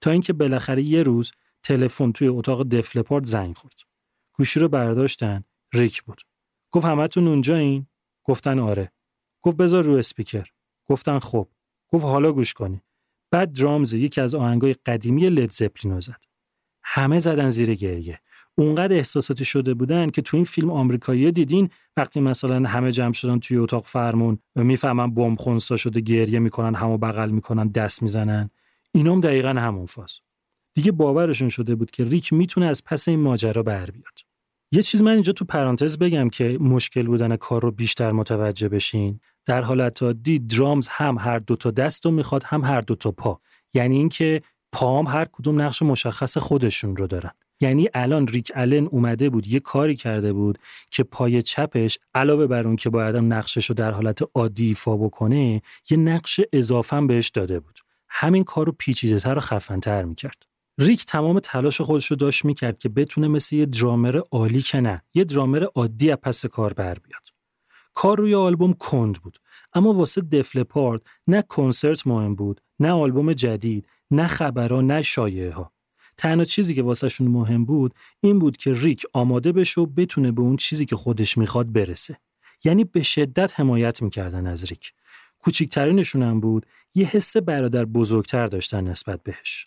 تا 0.01 0.11
اینکه 0.11 0.32
بالاخره 0.32 0.82
یه 0.82 1.03
روز 1.03 1.32
تلفن 1.62 2.12
توی 2.12 2.28
اتاق 2.28 2.62
دفلپارت 2.68 3.26
زنگ 3.26 3.57
خورد. 3.57 3.74
گوشی 4.32 4.61
رو 4.61 4.68
برداشتن 4.68 5.45
ریک 5.72 6.03
بود. 6.03 6.22
گفت 6.70 6.87
همتون 6.87 7.28
اونجایین 7.28 7.87
گفتن 8.24 8.59
آره. 8.59 8.93
گفت 9.43 9.57
بذار 9.57 9.84
رو 9.84 9.95
اسپیکر. 9.95 10.47
گفتن 10.87 11.18
خب. 11.18 11.49
گفت 11.89 12.05
حالا 12.05 12.32
گوش 12.32 12.55
کنی. 12.55 12.80
بعد 13.30 13.53
درامز 13.53 13.93
یکی 13.93 14.20
از 14.20 14.34
آهنگای 14.34 14.74
قدیمی 14.87 15.47
زپلین 15.51 16.01
زد. 16.01 16.25
همه 16.89 17.18
زدن 17.18 17.49
زیر 17.49 17.74
گریه. 17.74 18.20
اونقدر 18.59 18.95
احساساتی 18.95 19.45
شده 19.45 19.74
بودن 19.74 20.11
که 20.11 20.22
تو 20.22 20.37
این 20.37 20.45
فیلم 20.45 20.70
آمریکایی 20.70 21.32
دیدین 21.32 21.70
وقتی 21.97 22.20
مثلا 22.20 22.68
همه 22.68 22.93
جمع 22.93 23.12
شدن 23.12 23.39
توی 23.39 23.57
اتاق 23.57 23.84
فرمون 23.84 24.39
و 24.57 24.64
می‌فهمن 24.64 25.14
بمب 25.14 25.39
خونسا 25.39 25.76
شده 25.76 26.01
گریه 26.01 26.39
می‌کنن 26.39 26.74
همو 26.74 26.99
بغل 26.99 27.30
می‌کنن 27.30 27.68
دست 27.68 28.03
می‌زنن. 28.03 28.51
اینام 28.93 29.20
دقیقا 29.20 29.49
همون 29.49 29.87
فاز. 29.87 30.20
دیگه 30.74 30.93
باورشون 30.93 31.49
شده 31.49 31.74
بود 31.74 31.91
که 31.91 32.05
ریک 32.05 32.32
می‌تونه 32.32 32.66
از 32.66 32.84
پس 32.84 33.09
این 33.09 33.20
ماجرا 33.20 33.62
بر 33.62 33.91
بیاد. 33.91 34.18
یه 34.72 34.82
چیز 34.82 35.03
من 35.03 35.12
اینجا 35.12 35.32
تو 35.32 35.45
پرانتز 35.45 35.99
بگم 35.99 36.28
که 36.28 36.59
مشکل 36.61 37.07
بودن 37.07 37.37
کار 37.37 37.62
رو 37.62 37.70
بیشتر 37.70 38.12
متوجه 38.12 38.68
بشین. 38.68 39.20
در 39.47 39.62
حالت 39.62 40.03
عادی 40.03 40.39
درامز 40.39 40.89
هم 40.89 41.18
هر 41.18 41.39
دو 41.39 41.57
تا 41.57 41.70
دست 41.70 42.07
رو 42.07 42.12
می‌خواد 42.12 42.43
هم 42.47 42.64
هر 42.64 42.80
دو 42.80 42.95
تا 42.95 43.11
پا. 43.11 43.41
یعنی 43.74 43.97
اینکه 43.97 44.43
پام 44.76 45.06
هر 45.06 45.24
کدوم 45.24 45.62
نقش 45.62 45.82
مشخص 45.82 46.38
خودشون 46.38 46.96
رو 46.96 47.06
دارن. 47.06 47.30
یعنی 47.60 47.88
الان 47.94 48.26
ریک 48.26 48.52
الن 48.54 48.86
اومده 48.86 49.30
بود 49.30 49.46
یه 49.46 49.60
کاری 49.60 49.96
کرده 49.96 50.32
بود 50.32 50.58
که 50.90 51.02
پای 51.02 51.42
چپش 51.42 51.98
علاوه 52.14 52.46
بر 52.46 52.66
اون 52.66 52.76
که 52.76 52.90
باید 52.90 53.16
نقشش 53.16 53.66
رو 53.66 53.74
در 53.74 53.90
حالت 53.90 54.20
عادی 54.34 54.66
ایفا 54.66 54.96
بکنه 54.96 55.62
یه 55.90 55.96
نقش 55.96 56.40
اضافه 56.52 57.00
بهش 57.00 57.28
داده 57.28 57.60
بود. 57.60 57.78
همین 58.08 58.44
کار 58.44 58.66
رو 58.66 58.74
پیچیده 58.78 59.18
تر 59.18 59.38
و 59.38 59.40
خفنتر 59.40 60.04
می‌کرد. 60.04 60.42
ریک 60.78 61.04
تمام 61.04 61.40
تلاش 61.40 61.80
خودش 61.80 62.06
رو 62.06 62.16
داشت 62.16 62.44
می‌کرد 62.44 62.78
که 62.78 62.88
بتونه 62.88 63.28
مثل 63.28 63.56
یه 63.56 63.66
درامر 63.66 64.20
عالی 64.32 64.62
که 64.62 64.80
نه 64.80 65.02
یه 65.14 65.24
درامر 65.24 65.66
عادی 65.74 66.10
از 66.10 66.18
پس 66.22 66.46
کار 66.46 66.72
بر 66.72 66.94
بیاد. 66.94 67.22
کار 67.94 68.18
روی 68.18 68.34
آلبوم 68.34 68.72
کند 68.72 69.14
بود 69.14 69.38
اما 69.74 69.92
واسه 69.92 70.20
دفلپارد 70.20 71.02
نه 71.28 71.42
کنسرت 71.42 72.06
مهم 72.06 72.34
بود 72.34 72.60
نه 72.80 72.90
آلبوم 72.90 73.32
جدید 73.32 73.86
نه 74.11 74.26
خبرها 74.26 74.80
نه 74.80 75.02
شایعه 75.02 75.52
ها 75.52 75.72
تنها 76.18 76.44
چیزی 76.44 76.74
که 76.74 76.82
واسهشون 76.82 77.28
مهم 77.28 77.64
بود 77.64 77.94
این 78.20 78.38
بود 78.38 78.57
که 78.57 78.72
ریک 78.74 79.07
آماده 79.12 79.52
بشه 79.52 79.80
و 79.80 79.86
بتونه 79.86 80.32
به 80.32 80.42
اون 80.42 80.57
چیزی 80.57 80.86
که 80.86 80.96
خودش 80.96 81.38
می‌خواد 81.38 81.72
برسه. 81.72 82.18
یعنی 82.64 82.84
به 82.84 83.02
شدت 83.02 83.61
حمایت 83.61 84.02
می‌کردن 84.02 84.46
از 84.46 84.64
ریک. 84.64 84.92
کوچیکترینشون 85.38 86.22
هم 86.22 86.40
بود 86.40 86.66
یه 86.94 87.07
حس 87.07 87.36
برادر 87.36 87.84
بزرگتر 87.84 88.46
داشتن 88.46 88.84
نسبت 88.84 89.22
بهش. 89.22 89.66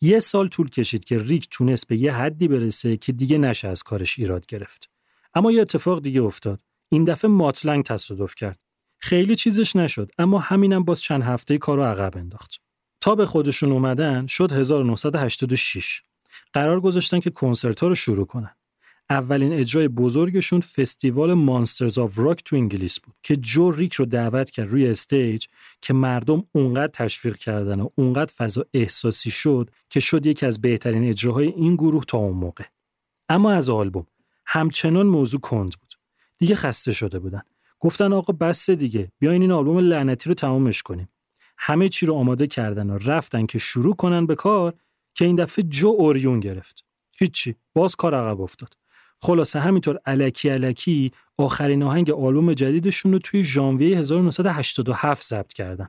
یه 0.00 0.20
سال 0.20 0.48
طول 0.48 0.70
کشید 0.70 1.04
که 1.04 1.18
ریک 1.18 1.48
تونست 1.50 1.88
به 1.88 1.96
یه 1.96 2.12
حدی 2.14 2.48
برسه 2.48 2.96
که 2.96 3.12
دیگه 3.12 3.38
نشه 3.38 3.68
از 3.68 3.82
کارش 3.82 4.18
ایراد 4.18 4.46
گرفت. 4.46 4.90
اما 5.34 5.52
یه 5.52 5.60
اتفاق 5.60 6.02
دیگه 6.02 6.22
افتاد. 6.22 6.60
این 6.88 7.04
دفعه 7.04 7.30
ماتلنگ 7.30 7.84
تصادف 7.84 8.34
کرد. 8.34 8.62
خیلی 8.98 9.36
چیزش 9.36 9.76
نشد 9.76 10.10
اما 10.18 10.38
همینم 10.38 10.84
باز 10.84 11.02
چند 11.02 11.22
هفته 11.22 11.58
کارو 11.58 11.82
عقب 11.82 12.16
انداخت. 12.16 12.60
تا 13.04 13.14
به 13.14 13.26
خودشون 13.26 13.72
اومدن 13.72 14.26
شد 14.26 14.52
1986 14.52 16.02
قرار 16.52 16.80
گذاشتن 16.80 17.20
که 17.20 17.30
کنسرت 17.30 17.80
ها 17.80 17.88
رو 17.88 17.94
شروع 17.94 18.26
کنن. 18.26 18.54
اولین 19.10 19.52
اجرای 19.52 19.88
بزرگشون 19.88 20.60
فستیوال 20.60 21.34
Monsters 21.34 21.98
of 21.98 22.18
Rock 22.18 22.44
تو 22.44 22.56
انگلیس 22.56 23.00
بود 23.00 23.14
که 23.22 23.36
جو 23.36 23.70
ریک 23.70 23.94
رو 23.94 24.04
دعوت 24.04 24.50
کرد 24.50 24.68
روی 24.68 24.88
stage 24.88 25.46
که 25.82 25.94
مردم 25.94 26.44
اونقدر 26.52 26.92
تشویق 26.92 27.36
کردن 27.36 27.80
و 27.80 27.88
اونقدر 27.94 28.32
فضا 28.36 28.64
احساسی 28.74 29.30
شد 29.30 29.70
که 29.90 30.00
شد 30.00 30.26
یکی 30.26 30.46
از 30.46 30.60
بهترین 30.60 31.04
اجراهای 31.04 31.46
این 31.46 31.74
گروه 31.74 32.04
تا 32.04 32.18
اون 32.18 32.36
موقع. 32.36 32.64
اما 33.28 33.52
از 33.52 33.70
آلبوم 33.70 34.06
همچنان 34.46 35.06
موضوع 35.06 35.40
کند 35.40 35.74
بود. 35.80 35.94
دیگه 36.38 36.54
خسته 36.54 36.92
شده 36.92 37.18
بودن. 37.18 37.42
گفتن 37.80 38.12
آقا 38.12 38.32
بسه 38.32 38.70
دیگه 38.70 39.12
بیاین 39.18 39.42
این 39.42 39.52
آلبوم 39.52 39.78
لعنتی 39.78 40.28
رو 40.28 40.34
تمامش 40.34 40.82
کنیم. 40.82 41.08
همه 41.66 41.88
چی 41.88 42.06
رو 42.06 42.14
آماده 42.14 42.46
کردن 42.46 42.90
و 42.90 42.98
رفتن 42.98 43.46
که 43.46 43.58
شروع 43.58 43.96
کنن 43.96 44.26
به 44.26 44.34
کار 44.34 44.74
که 45.14 45.24
این 45.24 45.36
دفعه 45.36 45.64
جو 45.68 45.88
اوریون 45.88 46.40
گرفت. 46.40 46.84
هیچی 47.18 47.54
باز 47.74 47.96
کار 47.96 48.14
عقب 48.14 48.40
افتاد. 48.40 48.76
خلاصه 49.20 49.60
همینطور 49.60 49.98
الکی 50.06 50.50
الکی 50.50 51.12
آخرین 51.38 51.82
آهنگ 51.82 52.10
آلبوم 52.10 52.52
جدیدشون 52.52 53.12
رو 53.12 53.18
توی 53.18 53.44
ژانویه 53.44 53.98
1987 53.98 55.26
ضبط 55.26 55.52
کردن. 55.52 55.88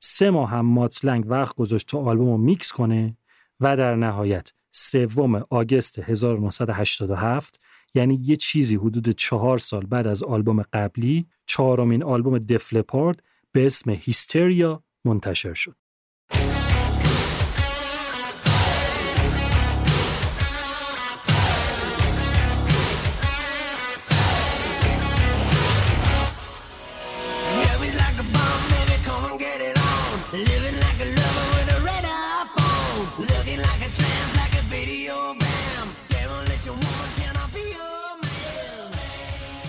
سه 0.00 0.30
ماه 0.30 0.50
هم 0.50 0.66
ماتلنگ 0.66 1.24
وقت 1.28 1.56
گذاشت 1.56 1.88
تا 1.88 1.98
آلبوم 1.98 2.30
رو 2.30 2.36
میکس 2.36 2.72
کنه 2.72 3.16
و 3.60 3.76
در 3.76 3.96
نهایت 3.96 4.52
سوم 4.72 5.44
آگست 5.50 5.98
1987 5.98 7.60
یعنی 7.94 8.20
یه 8.24 8.36
چیزی 8.36 8.76
حدود 8.76 9.08
چهار 9.08 9.58
سال 9.58 9.86
بعد 9.86 10.06
از 10.06 10.22
آلبوم 10.22 10.62
قبلی 10.62 11.26
چهارمین 11.46 12.02
آلبوم 12.02 12.38
دفلپارد 12.38 13.22
به 13.52 13.66
اسم 13.66 13.90
هیستریا 13.90 14.82
منتشر 15.04 15.54
شد. 15.54 15.76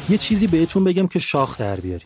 یه 0.10 0.18
چیزی 0.18 0.48
بهتون 0.48 0.84
بگم 0.84 1.08
که 1.08 1.20
شاخ 1.20 1.58
در 1.58 1.80
بیاری 1.80 2.06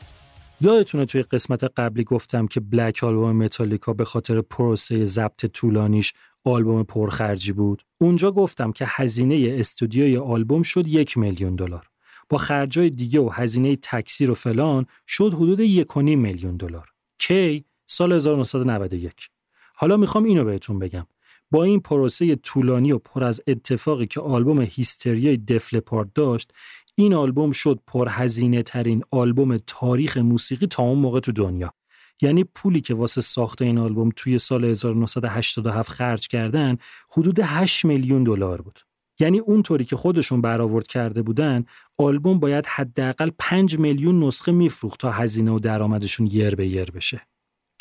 یادتونه 0.62 1.06
توی 1.06 1.22
قسمت 1.22 1.64
قبلی 1.64 2.04
گفتم 2.04 2.48
که 2.48 2.60
بلک 2.60 3.04
آلبوم 3.04 3.36
متالیکا 3.36 3.94
به 3.94 4.06
خاطر 4.06 4.42
پروسه 4.42 5.06
ضبط 5.06 5.46
طولانیش 5.46 6.14
آلبوم 6.44 6.84
پرخرجی 6.84 7.52
بود؟ 7.52 7.86
اونجا 7.98 8.32
گفتم 8.32 8.72
که 8.72 8.86
هزینه 8.88 9.56
استودیوی 9.60 10.18
آلبوم 10.18 10.64
شد 10.64 10.88
یک 10.88 11.18
میلیون 11.18 11.56
دلار. 11.56 11.90
با 12.30 12.38
خرجای 12.38 12.90
دیگه 12.90 13.20
و 13.20 13.30
هزینه 13.30 13.76
تکثیر 13.76 14.32
و 14.32 14.34
فلان 14.34 14.86
شد 15.08 15.34
حدود 15.34 15.60
یک 15.60 15.98
میلیون 15.98 16.58
دلار. 16.58 16.90
کی؟ 17.18 17.66
سال 17.88 18.12
1991 18.12 19.30
حالا 19.76 19.98
می‌خوام 19.98 20.24
اینو 20.24 20.44
بهتون 20.46 20.80
بگم. 20.80 21.08
با 21.52 21.64
این 21.64 21.80
پروسه 21.80 22.36
طولانی 22.36 22.92
و 22.92 22.98
پر 22.98 23.24
از 23.24 23.42
اتفاقی 23.48 24.08
که 24.08 24.22
آلبوم 24.22 24.62
هیستریای 24.62 25.38
دفلپارت 25.38 26.14
داشت 26.14 26.54
این 26.98 27.14
آلبوم 27.14 27.52
شد 27.52 27.80
پرهزینه 27.88 28.64
ترین 28.64 29.04
آلبوم 29.12 29.58
تاریخ 29.58 30.18
موسیقی 30.18 30.68
تا 30.68 30.84
اون 30.84 31.00
موقع 31.00 31.20
تو 31.20 31.32
دنیا. 31.32 31.74
یعنی 32.22 32.44
پولی 32.44 32.82
که 32.82 32.94
واسه 32.94 33.22
ساخت 33.22 33.62
این 33.62 33.78
آلبوم 33.78 34.10
توی 34.16 34.40
سال 34.40 34.66
1987 34.66 35.90
خرج 35.90 36.28
کردن 36.28 36.78
حدود 37.12 37.40
8 37.40 37.86
میلیون 37.86 38.24
دلار 38.24 38.62
بود. 38.62 38.80
یعنی 39.20 39.40
اونطوری 39.40 39.86
که 39.86 39.96
خودشون 39.96 40.42
برآورد 40.42 40.88
کرده 40.88 41.22
بودن 41.22 41.66
آلبوم 41.98 42.40
باید 42.40 42.66
حداقل 42.66 43.30
5 43.40 43.80
میلیون 43.80 44.24
نسخه 44.24 44.52
میفروخت 44.52 45.00
تا 45.00 45.12
هزینه 45.12 45.52
و 45.52 45.60
درآمدشون 45.60 46.28
یر 46.32 46.56
به 46.56 46.68
یر 46.68 46.92
بشه. 46.92 47.22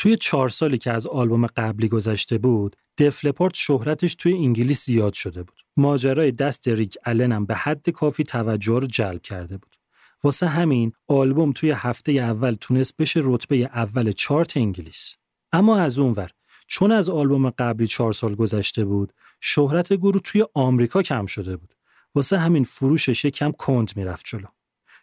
توی 0.05 0.17
چهار 0.17 0.49
سالی 0.49 0.79
که 0.79 0.91
از 0.91 1.07
آلبوم 1.07 1.47
قبلی 1.47 1.89
گذشته 1.89 2.39
بود 2.39 2.77
دفلپارت 2.99 3.55
شهرتش 3.55 4.15
توی 4.15 4.33
انگلیس 4.33 4.85
زیاد 4.85 5.13
شده 5.13 5.43
بود. 5.43 5.61
ماجرای 5.77 6.33
دست 6.33 6.69
ریک 6.69 6.99
الن 7.05 7.45
به 7.45 7.55
حد 7.55 7.91
کافی 7.91 8.25
توجه 8.25 8.79
رو 8.79 8.87
جلب 8.87 9.23
کرده 9.23 9.57
بود. 9.57 9.77
واسه 10.25 10.47
همین 10.47 10.93
آلبوم 11.09 11.53
توی 11.53 11.71
هفته 11.71 12.13
اول 12.13 12.55
تونست 12.61 12.97
بشه 12.97 13.21
رتبه 13.25 13.57
اول 13.57 14.13
چارت 14.13 14.57
انگلیس. 14.57 15.17
اما 15.53 15.79
از 15.79 15.99
اونور 15.99 16.31
چون 16.67 16.93
از 16.93 17.09
آلبوم 17.09 17.51
قبلی 17.51 17.87
چهار 17.87 18.13
سال 18.13 18.35
گذشته 18.35 18.85
بود 18.85 19.13
شهرت 19.41 19.93
گروه 19.93 20.21
توی 20.25 20.45
آمریکا 20.55 21.03
کم 21.03 21.27
شده 21.27 21.57
بود. 21.57 21.75
واسه 22.15 22.39
همین 22.39 22.65
فروشش 22.65 23.27
کم 23.27 23.53
کند 23.53 23.93
می‌رفت 23.97 24.27
جلو. 24.27 24.49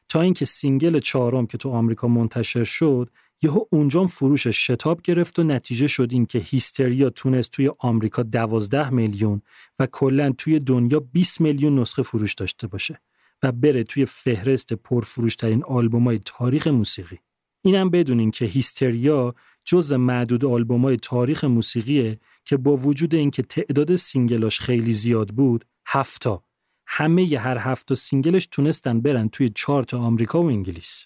تا 0.10 0.22
اینکه 0.22 0.46
single 0.46 1.00
چهارم 1.00 1.48
که 1.48 1.58
تو 1.58 1.70
آمریکا 1.70 2.08
منتشر 2.08 2.64
شد 2.64 3.10
یهو 3.44 3.66
اونجام 3.70 4.08
فروشش 4.08 4.68
شتاب 4.68 5.02
گرفت 5.02 5.40
و 5.40 5.44
نتیجه 5.44 5.88
شد 5.88 6.08
این 6.12 6.26
که 6.26 6.40
Hysteria 6.40 7.10
تونست 7.10 7.52
توی 7.52 7.72
آمریکا 7.80 8.24
12 8.24 8.90
میلیون 8.90 9.42
و 9.80 9.86
کلا 9.86 10.32
توی 10.38 10.60
دنیا 10.60 11.00
20 11.00 11.42
میلیون 11.42 11.80
نسخه 11.80 12.04
فروش 12.04 12.34
داشته 12.34 12.68
باشه 12.68 13.02
و 13.44 13.52
بره 13.52 13.84
توی 13.84 14.06
فهرست 14.06 14.74
پرفروشترین 14.74 15.64
آلبومای 15.64 16.20
تاریخ 16.26 16.68
موسیقی. 16.68 17.20
اینم 17.62 17.90
بدونین 17.90 18.32
که 18.32 18.46
Hysteria 18.46 19.36
جز 19.66 19.94
معدود 19.94 20.46
آلبومای 20.46 20.98
تاریخ 20.98 21.44
موسیقیه 21.44 22.20
که 22.46 22.58
با 22.58 22.78
وجود 22.78 23.16
اینکه 23.16 23.44
تعداد 23.44 23.96
single 23.96 24.44
اش 24.44 24.60
خیلی 24.60 24.94
زیاد 24.94 25.30
بود، 25.30 25.66
هفتا 25.88 26.44
همه 26.88 27.32
ی 27.32 27.36
هر 27.36 27.58
هفت 27.58 27.94
single 27.94 28.34
ش 28.34 28.48
تونستن 28.52 29.02
برن 29.02 29.30
توی 29.30 29.50
چارت 29.50 29.94
آمریکا 29.94 30.44
و 30.44 30.46
انگلیس. 30.46 31.06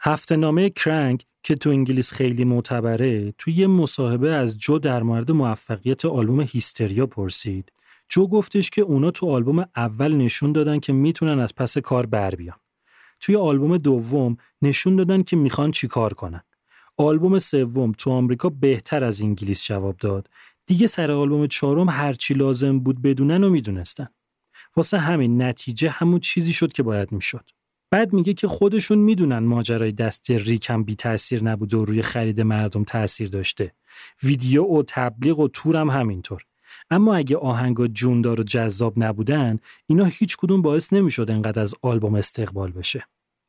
هفته 0.00 0.36
نامه 0.36 0.70
Kerrang 0.70 1.24
که 1.44 1.54
تو 1.54 1.70
انگلیس 1.70 2.12
خیلی 2.12 2.44
معتبره 2.44 3.32
توی 3.38 3.54
یه 3.54 3.66
مصاحبه 3.66 4.32
از 4.32 4.58
جو 4.58 4.78
در 4.78 5.02
مورد 5.02 5.32
موفقیت 5.32 6.04
آلبوم 6.04 6.40
Hysteria 6.40 7.06
پرسید. 7.06 7.72
جو 8.08 8.26
گفتش 8.26 8.70
که 8.70 8.82
اونا 8.82 9.10
تو 9.10 9.30
آلبوم 9.30 9.66
اول 9.76 10.14
نشون 10.16 10.52
دادن 10.52 10.80
که 10.80 10.92
می‌تونن 10.92 11.38
از 11.38 11.54
پس 11.54 11.78
کار 11.78 12.06
بر 12.06 12.34
بیان. 12.34 12.56
توی 13.20 13.36
آلبوم 13.36 13.76
دوم 13.76 14.36
نشون 14.62 14.96
دادن 14.96 15.22
که 15.22 15.36
می‌خوان 15.36 15.70
چی 15.70 15.88
کار 15.88 16.14
کنن. 16.14 16.42
آلبوم 16.96 17.38
سوم 17.38 17.92
تو 17.92 18.10
آمریکا 18.10 18.48
بهتر 18.48 19.04
از 19.04 19.20
انگلیس 19.20 19.64
جواب 19.64 19.96
داد. 19.96 20.28
دیگه 20.66 20.86
سر 20.86 21.10
آلبوم 21.10 21.46
چهارم 21.46 21.88
هرچی 21.88 22.34
لازم 22.34 22.78
بود 22.78 23.02
بدونن 23.02 23.44
و 23.44 23.50
می‌دونستن. 23.50 24.08
واسه 24.76 24.98
همین 24.98 25.42
نتیجه 25.42 25.90
همون 25.90 26.20
چیزی 26.20 26.52
شد 26.52 26.72
که 26.72 26.82
باید 26.82 27.12
می‌شد. 27.12 27.50
بعد 27.90 28.12
میگه 28.12 28.34
که 28.34 28.48
خودشون 28.48 28.98
می‌دونن 28.98 29.38
ماجرای 29.38 29.92
دست 29.92 30.30
ریکم 30.30 30.82
بی 30.82 30.94
تاثیر 30.94 31.44
نبوده 31.44 31.76
و 31.76 31.84
روی 31.84 32.02
خرید 32.02 32.40
مردم 32.40 32.84
تاثیر 32.84 33.28
داشته. 33.28 33.72
ویدیو 34.22 34.64
و 34.64 34.82
تبلیغ 34.86 35.38
و 35.38 35.48
تورم 35.48 35.90
همینطور. 35.90 36.42
اما 36.90 37.14
اگه 37.14 37.36
آهنگا 37.36 37.86
جوندار 37.86 38.40
و 38.40 38.42
جذاب 38.42 38.94
نبودن 38.96 39.58
اینا 39.86 40.04
هیچ 40.04 40.36
کدوم 40.36 40.62
باعث 40.62 40.92
نمی‌شد 40.92 41.30
انقدر 41.30 41.62
از 41.62 41.74
آلبوم 41.82 42.14
استقبال 42.14 42.72
بشه. 42.72 43.06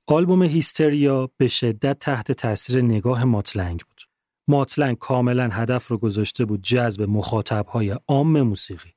آلبوم 0.07 0.43
هیستریا 0.43 1.29
به 1.37 1.47
شدت 1.47 1.99
تحت 1.99 2.31
تاثیر 2.31 2.81
نگاه 2.81 3.23
ماتلنگ 3.23 3.79
بود. 3.79 4.01
ماتلنگ 4.47 4.97
کاملا 4.97 5.49
هدف 5.51 5.87
رو 5.87 5.97
گذاشته 5.97 6.45
بود 6.45 6.61
جذب 6.61 7.01
مخاطبهای 7.01 7.95
عام 8.07 8.41
موسیقی. 8.41 8.94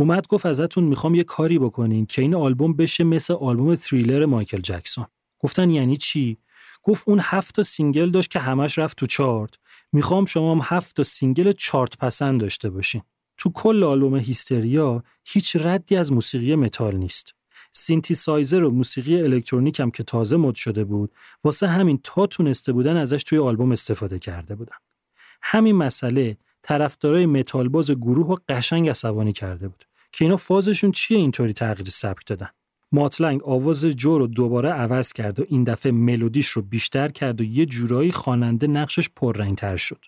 اومد 0.00 0.26
گفت 0.26 0.46
ازتون 0.46 0.84
می‌خوام 0.84 1.14
یه 1.14 1.24
کاری 1.24 1.58
بکنین 1.58 2.06
که 2.06 2.22
این 2.22 2.34
آلبوم 2.34 2.72
بشه 2.72 3.04
مثل 3.04 3.34
آلبوم 3.34 3.74
تریلر 3.74 4.26
مایکل 4.26 4.60
جکسون. 4.60 5.06
گفتن 5.38 5.70
یعنی 5.70 5.96
چی؟ 5.96 6.38
گفت 6.82 7.08
اون 7.08 7.18
هفت 7.22 7.54
تا 7.54 7.62
single 7.62 8.10
داشت 8.10 8.30
که 8.30 8.38
همش 8.38 8.78
رفت 8.78 8.96
تو 8.96 9.06
چارت. 9.06 9.54
می‌خوام 9.92 10.24
شما 10.24 10.52
هم 10.52 10.60
هفت 10.62 10.96
تا 10.96 11.02
single 11.02 11.52
chart 11.52 11.98
پسند 11.98 12.40
داشته 12.40 12.70
باشین. 12.70 13.02
تو 13.38 13.50
کل 13.54 13.84
آلبوم 13.84 14.16
Hysteria 14.16 15.02
هیچ 15.24 15.56
ردی 15.56 15.96
از 15.96 16.12
موسیقی 16.12 16.54
متال 16.54 16.96
نیست. 16.96 17.34
سینتی 17.72 18.14
سایزر 18.14 18.64
و 18.64 18.70
موسیقی 18.70 19.22
الکترونیک 19.22 19.80
هم 19.80 19.90
که 19.90 20.02
تازه 20.02 20.36
مد 20.36 20.54
شده 20.54 20.84
بود 20.84 21.12
واسه 21.44 21.68
همین 21.68 22.00
تا 22.04 22.26
تونسته 22.26 22.72
بودن 22.72 22.96
ازش 22.96 23.22
توی 23.22 23.38
آلبوم 23.38 23.72
استفاده 23.72 24.18
کرده 24.18 24.54
بودن. 24.54 24.76
همین 25.42 25.76
مسئله 25.76 26.36
طرفدارای 26.62 27.26
متال 27.26 27.68
باز 27.68 27.90
گروه 27.90 28.26
و 28.26 28.36
قشنگ 28.48 28.88
عصبانی 28.88 29.32
کرده 29.32 29.68
بود. 29.68 29.84
که 30.12 30.24
اینا 30.24 30.36
فازشون 30.36 30.92
چیه 30.92 31.18
اینطوری 31.18 31.52
تغییر 31.52 31.88
سبک 31.88 32.26
دادن؟ 32.26 32.48
مات 32.92 33.12
لنگ 33.12 33.42
آواز 33.42 33.84
جو 33.84 34.18
رو 34.18 34.26
دوباره 34.26 34.70
عوض 34.70 35.12
کرد 35.12 35.40
و 35.40 35.44
این 35.48 35.64
دفعه 35.64 35.92
ملودیش 35.92 36.48
رو 36.48 36.62
بیشتر 36.62 37.08
کرد 37.08 37.40
و 37.40 37.44
یه 37.44 37.66
جورایی 37.66 38.12
خواننده 38.12 38.66
نقشش 38.66 39.08
پررنگتر 39.16 39.76
شد. 39.76 40.04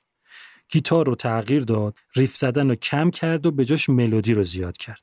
گیتار 0.69 1.07
رو 1.07 1.15
تغییر 1.15 1.63
داد 1.63 1.95
riff 2.17 2.37
زدن 2.37 2.69
رو 2.69 2.75
کم 2.75 3.11
کرد 3.11 3.47
و 3.47 3.51
به 3.51 3.65
جاش 3.65 3.89
ملودی 3.89 4.35
رو 4.35 4.45
زیاد 4.45 4.77
کرد. 4.77 5.03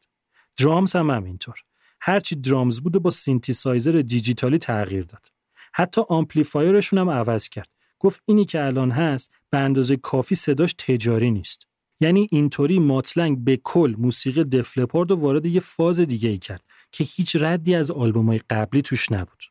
drums 0.58 0.96
هم 0.96 1.10
همینطور. 1.10 1.56
هرچی 2.02 2.36
drums 2.36 2.80
بود 2.80 2.94
با 2.94 3.10
سینتی 3.10 3.54
سایزر 3.54 3.92
دیجیتالی 3.92 4.58
تغییر 4.58 5.04
داد. 5.04 5.32
حتی 5.74 6.02
amplifier 6.10 6.72
شون 6.72 7.00
هم 7.00 7.10
عوض 7.10 7.50
کرد. 7.50 7.70
گفت 8.00 8.24
اینی 8.26 8.46
که 8.46 8.64
الان 8.64 8.92
هست 8.92 9.32
به 9.50 9.58
اندازه 9.58 9.98
کافی 9.98 10.36
صداش 10.36 10.76
تجاری 10.78 11.32
نیست. 11.32 11.68
یعنی 12.00 12.28
اینطوری 12.32 12.80
مات 12.80 13.05
لنگ 13.05 13.44
به 13.44 13.58
کل 13.58 13.96
موسیقی 13.98 14.44
دف 14.44 14.66
لپارد 14.66 15.12
و 15.12 15.16
وارد 15.16 15.46
یه 15.46 15.60
فاز 15.60 16.00
دیگه 16.00 16.30
ای 16.30 16.38
کرد 16.38 16.64
که 16.92 17.04
هیچ 17.04 17.38
ردی 17.40 17.76
از 17.76 17.92
آلبومای 17.92 18.40
قبلی 18.50 18.82
توش 18.82 19.12
نبود. 19.12 19.44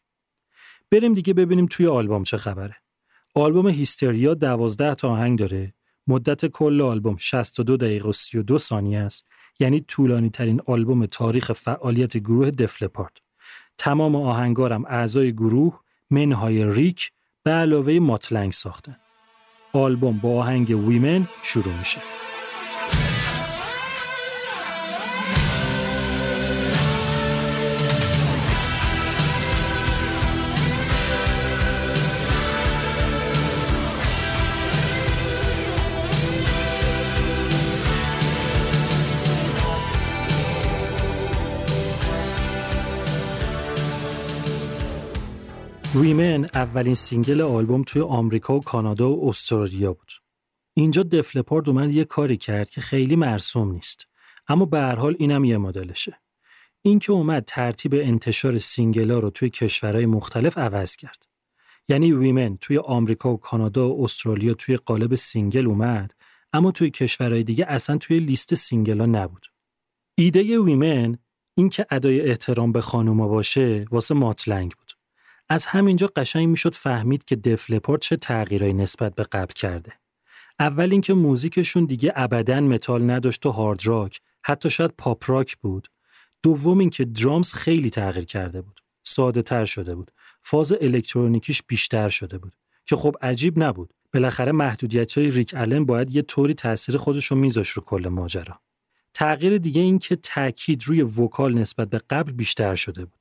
بریم 0.90 1.14
دیگه 1.14 1.34
ببینیم 1.34 1.66
توی 1.66 1.86
آلبوم 1.86 2.22
چه 2.22 2.36
خبره. 2.36 2.76
آلبوم 3.34 3.68
هیستریا 3.68 4.34
12 4.34 4.94
تا 4.94 5.10
آهنگ 5.10 5.38
داره. 5.38 5.74
مدت 6.06 6.46
کل 6.46 6.80
آلبوم 6.80 7.16
62 7.16 7.76
دقیقه 7.76 8.08
و 8.08 8.12
32 8.12 8.58
ثانیه 8.58 8.98
است. 8.98 9.26
یعنی 9.60 9.80
طولانی 9.80 10.30
ترین 10.30 10.60
آلبوم 10.66 11.06
تاریخ 11.06 11.52
فعالیت 11.52 12.16
گروه 12.16 12.50
دفلپارد 12.50 13.20
تمام 13.78 14.16
آهنگارم 14.16 14.84
اعضای 14.84 15.32
گروه 15.32 15.80
منهای 16.10 16.72
ریک 16.72 17.10
به 17.42 17.50
علاوه 17.50 17.98
ماتلنگ 17.98 18.52
ساختن. 18.52 18.96
آلبوم 19.72 20.18
با 20.18 20.38
آهنگ 20.38 20.88
ویمن 20.88 21.28
شروع 21.42 21.78
میشه. 21.78 22.02
Women 46.00 46.44
اولین 46.54 46.94
single 46.94 47.40
آلبوم 47.40 47.82
توی 47.82 48.02
آمریکا 48.02 48.56
و 48.56 48.60
کانادا 48.60 49.10
و 49.10 49.28
استرالیا 49.28 49.92
بود. 49.92 50.12
اینجا 50.74 51.02
دف 51.02 51.24
لپارد 51.24 51.68
اومد 51.68 51.90
یه 51.90 52.04
کاری 52.04 52.36
کرد 52.36 52.70
که 52.70 52.80
خیلی 52.80 53.16
مرسوم 53.16 53.72
نیست. 53.72 54.06
اما 54.48 54.64
به 54.64 54.78
هر 54.78 54.94
حال 54.94 55.16
اینم 55.18 55.44
یه 55.44 55.58
مدلشه. 55.58 56.20
این 56.82 56.98
که 56.98 57.12
اومد 57.12 57.44
ترتیب 57.44 57.94
انتشار 57.94 58.58
single 58.58 59.10
ا 59.10 59.18
رو 59.18 59.30
توی 59.30 59.50
کشورهای 59.50 60.06
مختلف 60.06 60.58
عوض 60.58 60.96
کرد. 60.96 61.26
یعنی 61.88 62.12
Women 62.12 62.56
توی 62.56 62.78
آمریکا 62.78 63.32
و 63.32 63.36
کانادا 63.36 63.88
و 63.88 64.04
استرالیا 64.04 64.54
توی 64.54 64.76
قالب 64.76 65.14
single 65.14 65.66
اومد 65.66 66.14
اما 66.52 66.70
توی 66.70 66.90
کشورهای 66.90 67.42
دیگه 67.42 67.66
اصلا 67.68 67.98
توی 67.98 68.18
لیست 68.18 68.54
single 68.54 68.99
ا 68.99 69.06
نبود. 69.06 69.46
ایده 70.14 70.58
Women 70.58 71.18
این 71.54 71.68
که 71.68 71.86
ادای 71.90 72.20
احترام 72.20 72.72
به 72.72 72.80
خانوما 72.80 73.28
باشه 73.28 73.86
واسه 73.90 74.14
مات 74.14 74.37
لنگ 74.37 74.72
بود. 74.72 74.87
از 75.48 75.66
همینجا 75.66 76.06
قشنگ 76.16 76.48
می‌شد 76.48 76.74
فهمید 76.74 77.24
که 77.24 77.36
دف 77.36 77.57
لپارد 77.57 78.00
چه 78.00 78.16
تغییرایی 78.16 78.72
نسبت 78.72 79.14
به 79.14 79.22
قبل 79.22 79.52
کرده. 79.52 79.92
اول 80.60 80.92
اینکه 80.92 81.14
موزیکشون 81.14 81.84
دیگه 81.84 82.12
ابدا 82.16 82.60
متال 82.60 83.10
نداشت 83.10 83.46
و 83.46 83.50
هارد 83.50 83.86
راک، 83.86 84.20
حتی 84.42 84.70
شاید 84.70 84.90
پاپ 84.98 85.30
راک 85.30 85.56
بود. 85.56 85.88
دوم 86.42 86.78
اینکه 86.78 87.04
drums 87.04 87.52
خیلی 87.52 87.90
تغییر 87.90 88.24
کرده 88.24 88.62
بود. 88.62 88.80
ساده 89.04 89.42
تر 89.42 89.64
شده 89.64 89.94
بود. 89.94 90.10
فاز 90.42 90.72
الکترونیکیش 90.72 91.62
بیشتر 91.68 92.08
شده 92.08 92.38
بود. 92.38 92.56
که 92.86 92.96
خب 92.96 93.16
عجیب 93.22 93.62
نبود. 93.62 93.94
بالاخره 94.14 94.52
محدودیت 94.52 95.18
های 95.18 95.30
ریک 95.30 95.54
الن 95.56 95.84
باید 95.84 96.14
یه 96.14 96.22
طوری 96.22 96.54
تاثیر 96.54 96.96
خودش 96.96 97.26
رو 97.26 97.36
میذاش 97.36 97.68
رو 97.68 97.82
کل 97.82 98.08
ماجرا. 98.08 98.60
تغییر 99.14 99.58
دیگه 99.58 99.80
این 99.80 99.98
که 99.98 100.16
تاکید 100.16 100.82
روی 100.84 101.02
vocal 101.02 101.54
نسبت 101.54 101.90
به 101.90 101.98
قبل 102.10 102.32
بیشتر 102.32 102.74
شده 102.74 103.04
بود. 103.04 103.17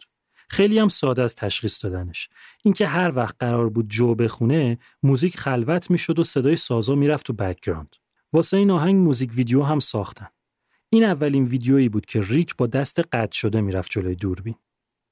خیلی 0.49 0.79
هم 0.79 0.89
ساده 0.89 1.21
است 1.21 1.35
تشخیص 1.35 1.85
دادنش. 1.85 2.29
اینکه 2.63 2.87
هر 2.87 3.15
وقت 3.15 3.35
قرار 3.39 3.69
بود 3.69 3.89
جو 3.89 4.15
بخونه 4.15 4.77
موزیک 5.03 5.37
خلوت 5.37 5.91
می‌شد 5.91 6.19
و 6.19 6.23
صدای 6.23 6.55
سازا 6.55 6.95
می‌رفت 6.95 7.25
تو 7.25 7.33
background 7.33 7.95
واسه 8.33 8.57
این 8.57 8.71
آهنگ 8.71 8.95
موزیک 8.95 9.31
ویدیو 9.33 9.63
هم 9.63 9.79
ساختن. 9.79 10.27
این 10.89 11.03
اولین 11.03 11.43
ویدیویی 11.43 11.89
بود 11.89 12.05
که 12.05 12.21
ریک 12.21 12.55
با 12.55 12.67
دست 12.67 12.99
قطع 12.99 13.37
شده 13.37 13.61
می‌رفت 13.61 13.91
جلوی 13.91 14.15
دوربین. 14.15 14.55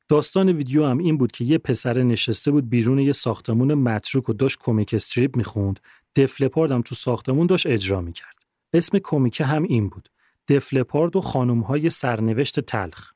داستان 0.08 0.50
ویدیو 0.50 0.86
هم 0.86 0.98
این 0.98 1.18
بود 1.18 1.32
که 1.32 1.46
یه 1.46 1.58
پسر 1.58 2.04
نشسته 2.04 2.52
بود 2.52 2.70
بیرون 2.70 3.00
یه 3.00 3.12
ساختمون 3.12 3.74
متروک 3.74 4.30
و 4.30 4.34
داشت 4.34 4.58
کمیک 4.60 4.94
استریپ 4.94 5.38
می‌خوند. 5.38 5.80
دفلپارد 6.16 6.72
هم 6.72 6.82
تو 6.82 6.96
ساختمون 6.96 7.48
داشت 7.48 7.68
اجرا 7.68 8.02
می‌کرد. 8.02 8.36
اسم 8.74 9.00
کمیکه 9.00 9.46
هم 9.46 9.64
این 9.64 9.90
بود. 9.90 10.10
دفلپارد 10.48 11.16
و 11.16 11.22
خانمهای 11.22 11.90
سرنوشت 11.90 12.60
تلخ. 12.60 13.12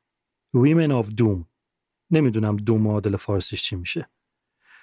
Women 0.58 1.04
of 1.04 1.10
Doom. 1.10 1.46
نمی‌دونم 2.12 2.56
دو 2.56 2.78
معادل 2.78 3.16
فارسیش 3.16 3.64
چی 3.64 3.76
میشه. 3.76 4.10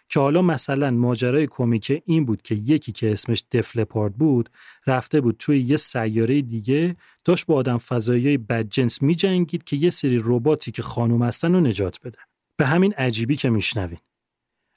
که 0.09 0.21
حالا 0.21 0.43
مثلا 0.43 0.91
ماجرای 0.91 1.47
کمیکه 1.47 2.03
این 2.07 2.25
بود 2.25 2.43
که 2.43 2.55
یکی 2.55 2.93
که 2.93 3.13
اسمش 3.13 3.45
دفلپارد 3.53 4.15
بود 4.15 4.51
رفته 4.87 5.21
بود 5.21 5.37
توی 5.39 5.61
یه 5.61 5.77
سیاره 5.77 6.43
دیگه 6.43 6.97
داشت 7.25 7.47
با 7.47 7.55
آدم 7.55 7.79
فضایی 7.79 8.39
بدجنس 8.39 9.03
میجنگید 9.03 9.65
که 9.65 9.77
یه 9.77 9.91
سری 9.91 10.21
رباتی 10.25 10.71
که 10.71 10.83
خانم 10.83 11.23
هستن 11.23 11.55
رو 11.55 11.61
نجات 11.61 12.01
بده. 12.05 12.19
به 12.57 12.67
همین 12.67 12.93
عجیبی 12.93 13.37
که 13.37 13.51
میشنوین. 13.51 13.99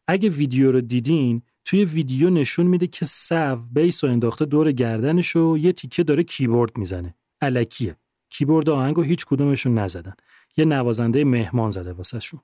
اگه 0.08 0.30
ویدیو 0.30 0.72
رو 0.72 0.82
دیدین 0.82 1.42
توی 1.66 1.86
ویدیو 1.86 2.30
نشون 2.30 2.68
میده 2.68 2.88
که 2.88 3.06
سو 3.06 3.56
bass 3.56 4.04
و 4.04 4.08
انداخته 4.08 4.46
دور 4.46 4.72
گردنش 4.72 5.36
و 5.36 5.58
یه 5.58 5.72
تیکه 5.72 6.04
داره 6.04 6.24
کیبورد 6.24 6.78
می‌زنه. 6.78 7.16
الکیه. 7.42 7.96
کیبورد 8.30 8.70
آهنگ 8.70 9.00
هیچ 9.00 9.26
کدومشون 9.26 9.78
نزدن. 9.78 10.14
یه 10.58 10.66
نوازنده 10.66 11.24
مهمان 11.24 11.72
زده 11.72 11.94
واسهشون. 11.94 12.42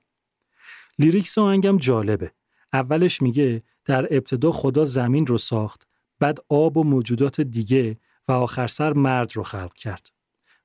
lyrics 0.98 1.38
آهنگم 1.38 1.78
جالبه. 1.78 2.32
اولش 2.72 3.22
میگه 3.22 3.62
در 3.84 4.16
ابتدا 4.16 4.52
خدا 4.52 4.84
زمین 4.84 5.26
رو 5.26 5.38
ساخت، 5.38 5.86
بعد 6.20 6.38
آب 6.48 6.76
و 6.76 6.84
موجودات 6.84 7.40
دیگه 7.40 7.98
و 8.28 8.32
آخر 8.32 8.66
سر 8.66 8.92
مرد 8.92 9.36
رو 9.36 9.42
خلق 9.42 9.74
کرد. 9.74 10.10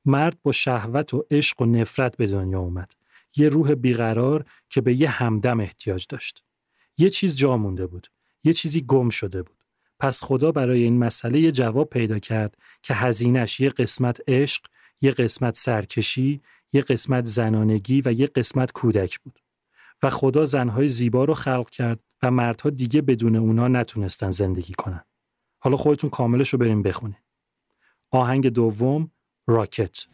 مرد 0.06 0.38
با 0.44 0.52
شهوت 0.52 1.14
و 1.14 1.26
عشق 1.32 1.62
و 1.62 1.66
نفرت 1.66 2.18
به 2.18 2.28
دنیا 2.28 2.60
اومد. 2.60 2.92
یه 3.36 3.50
روح 3.50 3.74
بیقرار 3.74 4.46
که 4.70 4.82
به 4.82 5.02
یه 5.02 5.10
همدم 5.10 5.60
احتیاج 5.60 6.06
داشت. 6.10 6.44
یه 6.98 7.10
چیز 7.10 7.38
جا 7.38 7.58
مونده 7.58 7.88
بود. 7.88 8.08
یه 8.44 8.54
چیزی 8.54 8.82
گم 8.82 9.10
شده 9.10 9.44
بود. 9.44 9.58
پس 10.00 10.24
خدا 10.24 10.52
برای 10.52 10.84
این 10.84 11.00
مسئله 11.00 11.40
یه 11.40 11.52
جواب 11.52 11.90
پیدا 11.90 12.20
کرد 12.20 12.58
که 12.84 12.94
هزینش 12.94 13.60
یه 13.60 13.70
قسمت 13.70 14.22
عشق، 14.28 14.66
یه 15.02 15.12
قسمت 15.12 15.56
سرکشی، 15.56 16.42
یه 16.74 16.82
قسمت 16.82 17.26
زنانگی 17.26 18.02
و 18.06 18.14
یه 18.14 18.28
قسمت 18.28 18.72
کودک 18.72 19.20
بود 19.20 19.40
و 20.04 20.10
خدا 20.10 20.46
زنهای 20.46 20.88
زیبا 20.88 21.24
رو 21.24 21.34
خلق 21.34 21.70
کرد 21.70 22.00
و 22.24 22.32
مردها 22.32 22.70
دیگه 22.70 23.02
بدون 23.02 23.36
اونا 23.36 23.68
نتونستن 23.68 24.30
زندگی 24.30 24.74
کنن. 24.74 25.04
حالا 25.60 25.78
خودتون 25.78 26.10
کاملش 26.10 26.50
رو 26.50 26.60
بریم 26.60 26.82
بخونید. 26.82 27.24
آهنگ 28.12 28.48
دوم 28.48 29.12
راکت 29.48 30.06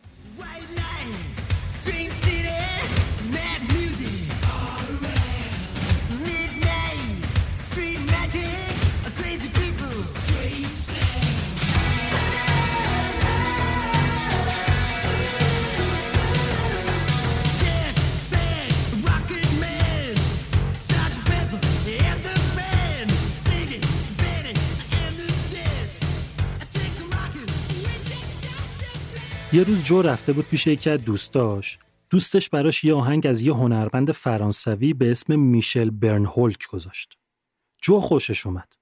یه 29.58 29.64
روز 29.64 29.84
جو 29.84 30.02
رفته 30.02 30.34
بود 30.34 30.46
پیش 30.46 30.68
یکی 30.68 30.90
از 30.90 31.04
دوستاش. 31.04 31.80
دوستش 32.10 32.50
براش 32.50 32.84
یه 32.84 32.94
آهنگ 32.94 33.28
از 33.28 33.42
یه 33.42 33.54
هنرمند 33.54 34.12
فرانسوی 34.12 34.94
به 34.94 35.12
اسم 35.12 35.40
میشل 35.40 35.90
برنهولک 35.90 36.68
گذاشت. 36.68 37.18
جو 37.82 38.00
خوشش 38.00 38.46
اومد. 38.46 38.74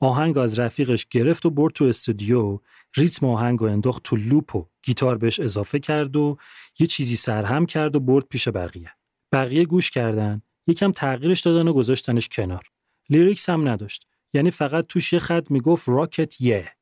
آهنگ 0.00 0.38
از 0.38 0.58
رفیقش 0.58 1.06
گرفت 1.10 1.46
و 1.46 1.50
برد 1.50 1.72
تو 1.72 1.84
استودیو. 1.84 2.58
ریتم 2.96 3.26
آهنگ 3.26 3.62
و 3.62 3.64
انداخت 3.64 4.02
تو 4.02 4.16
loop 4.16 4.56
و 4.56 4.66
گیتار 4.82 5.18
بهش 5.18 5.40
اضافه 5.40 5.78
کرد 5.78 6.16
و 6.16 6.36
یه 6.78 6.86
چیزی 6.86 7.16
سرهم 7.16 7.66
کرد 7.66 7.96
و 7.96 8.00
برد 8.00 8.24
پیش 8.24 8.48
بقیه. 8.48 8.92
بقیه 9.32 9.64
گوش 9.64 9.90
کردن 9.90 10.42
یکم 10.66 10.92
تغییرش 10.92 11.40
دادن 11.40 11.68
و 11.68 11.72
گذاشتنش 11.72 12.28
کنار. 12.28 12.70
lyrics 13.08 13.48
هم 13.48 13.68
نداشت. 13.68 14.06
یعنی 14.34 14.50
فقط 14.50 14.86
توش 14.86 15.12
یه 15.12 15.18
خط 15.18 15.50
می‌گفت 15.50 15.88
Rocket 15.88 16.40
yeah 16.40 16.72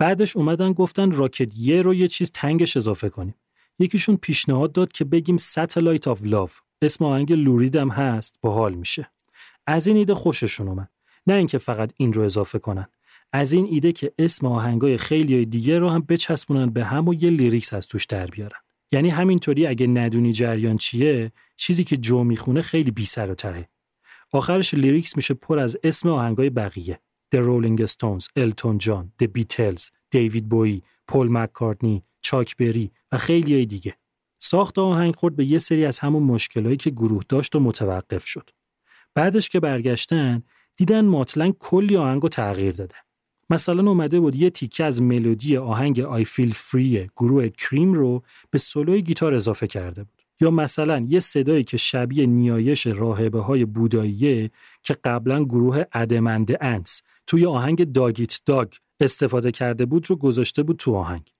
بعدش 0.00 0.36
اومدن 0.36 0.72
گفتن 0.72 1.12
Rocket 1.12 1.58
yeah 1.58 1.82
رو 1.82 1.94
یه 1.94 2.08
چیز 2.08 2.30
تنگش 2.30 2.76
اضافه 2.76 3.08
کنیم. 3.08 3.34
یکیشون 3.78 4.16
پیشنهاد 4.16 4.72
داد 4.72 4.92
که 4.92 5.04
بگیم 5.04 5.36
Satellite 5.36 6.08
of 6.08 6.20
Love 6.24 6.60
اسم 6.82 7.04
آهنگ 7.04 7.32
لو 7.32 7.51
ریدم 7.51 7.88
هست 7.88 8.38
باحال 8.42 8.74
میشه. 8.74 9.10
از 9.66 9.86
این 9.86 9.96
ایده 9.96 10.14
خوششون 10.14 10.68
اومد. 10.68 10.90
نه 11.26 11.34
اینکه 11.34 11.58
فقط 11.58 11.92
این 11.96 12.12
رو 12.12 12.22
اضافه 12.22 12.58
کنن. 12.58 12.86
از 13.32 13.52
این 13.52 13.66
ایده 13.70 13.92
که 13.92 14.12
اسم 14.18 14.46
آهنگای 14.46 14.98
خیلی 14.98 15.46
دیگه 15.46 15.78
رو 15.78 15.88
هم 15.88 16.00
بچسبونن 16.08 16.70
به 16.70 16.84
هم 16.84 17.08
و 17.08 17.14
یه 17.14 17.30
lyrics 17.30 17.72
از 17.72 17.86
توش 17.86 18.06
در 18.06 18.26
بیارن. 18.26 18.58
یعنی 18.92 19.08
همینطوری 19.08 19.66
اگه 19.66 19.86
ندونی 19.86 20.32
جریان 20.32 20.76
چیه 20.76 21.32
چیزی 21.56 21.84
که 21.84 21.96
جو 21.96 22.24
می‌خونه 22.24 22.62
خیلی 22.62 22.90
بی 22.90 23.04
سر 23.04 23.30
و 23.30 23.34
تهه. 23.34 23.68
آخرش 24.32 24.74
lyrics 24.74 25.16
میشه 25.16 25.34
پر 25.34 25.58
از 25.58 25.76
اسم 25.84 26.08
آهنگای 26.08 26.50
بقیه. 26.50 27.00
The 27.34 27.38
Rolling 27.38 27.86
Stones, 27.86 28.26
التون 28.36 28.78
جان، 28.78 29.12
The 29.22 29.26
Beatles, 29.26 29.90
دیوید 30.10 30.48
بویی، 30.48 30.82
پول 31.08 31.28
مککارتنی، 31.30 32.02
چاک 32.20 32.56
بری 32.56 32.90
و 33.12 33.18
خیلی 33.18 33.66
دیگه. 33.66 33.96
ساخت 34.38 34.78
آهنگ 34.78 35.16
خورد 35.16 35.36
به 35.36 35.44
یه 35.44 35.58
سری 35.58 35.84
از 35.84 35.98
همون 35.98 36.22
مشکلایی 36.22 36.76
که 36.76 36.90
گروه 36.90 37.22
داشت 37.28 37.56
و 37.56 37.60
متوقف 37.60 38.26
شد. 38.26 38.50
بعدش 39.14 39.48
که 39.48 39.60
برگشتن 39.60 40.42
دیدن 40.76 41.04
ماتلنگ 41.04 41.54
کلی 41.58 41.96
آهنگ 41.96 42.28
تغییر 42.28 42.72
داده. 42.72 42.94
مثلا 43.50 43.88
اومده 43.90 44.20
بود 44.20 44.34
یه 44.34 44.50
تیکه 44.50 44.84
از 44.84 45.02
ملودی 45.02 45.56
آهنگ 45.56 46.00
آی 46.00 46.24
فیل 46.24 46.52
فری 46.52 47.10
گروه 47.16 47.48
کریم 47.48 47.92
رو 47.92 48.22
به 48.50 48.58
سولوی 48.58 49.02
گیتار 49.02 49.34
اضافه 49.34 49.66
کرده 49.66 50.04
بود. 50.04 50.22
یا 50.40 50.50
مثلا 50.50 51.00
یه 51.08 51.20
صدایی 51.20 51.64
که 51.64 51.76
شبیه 51.76 52.26
نیایش 52.26 52.86
راهبه 52.86 53.40
های 53.40 53.64
بوداییه 53.64 54.50
که 54.82 54.96
قبلا 55.04 55.44
گروه 55.44 55.84
Adam 55.92 56.18
and 56.18 56.38
the 56.38 56.58
Ants 56.60 57.02
توی 57.30 57.46
آهنگ 57.46 57.92
Dog 57.92 58.16
Eat 58.16 58.40
Dog 58.46 58.72
استفاده 59.00 59.50
کرده 59.50 59.86
بود 59.86 60.10
رو 60.10 60.16
گذاشته 60.16 60.62
بود 60.62 60.76
تو 60.76 60.94
آهنگ. 60.94 61.32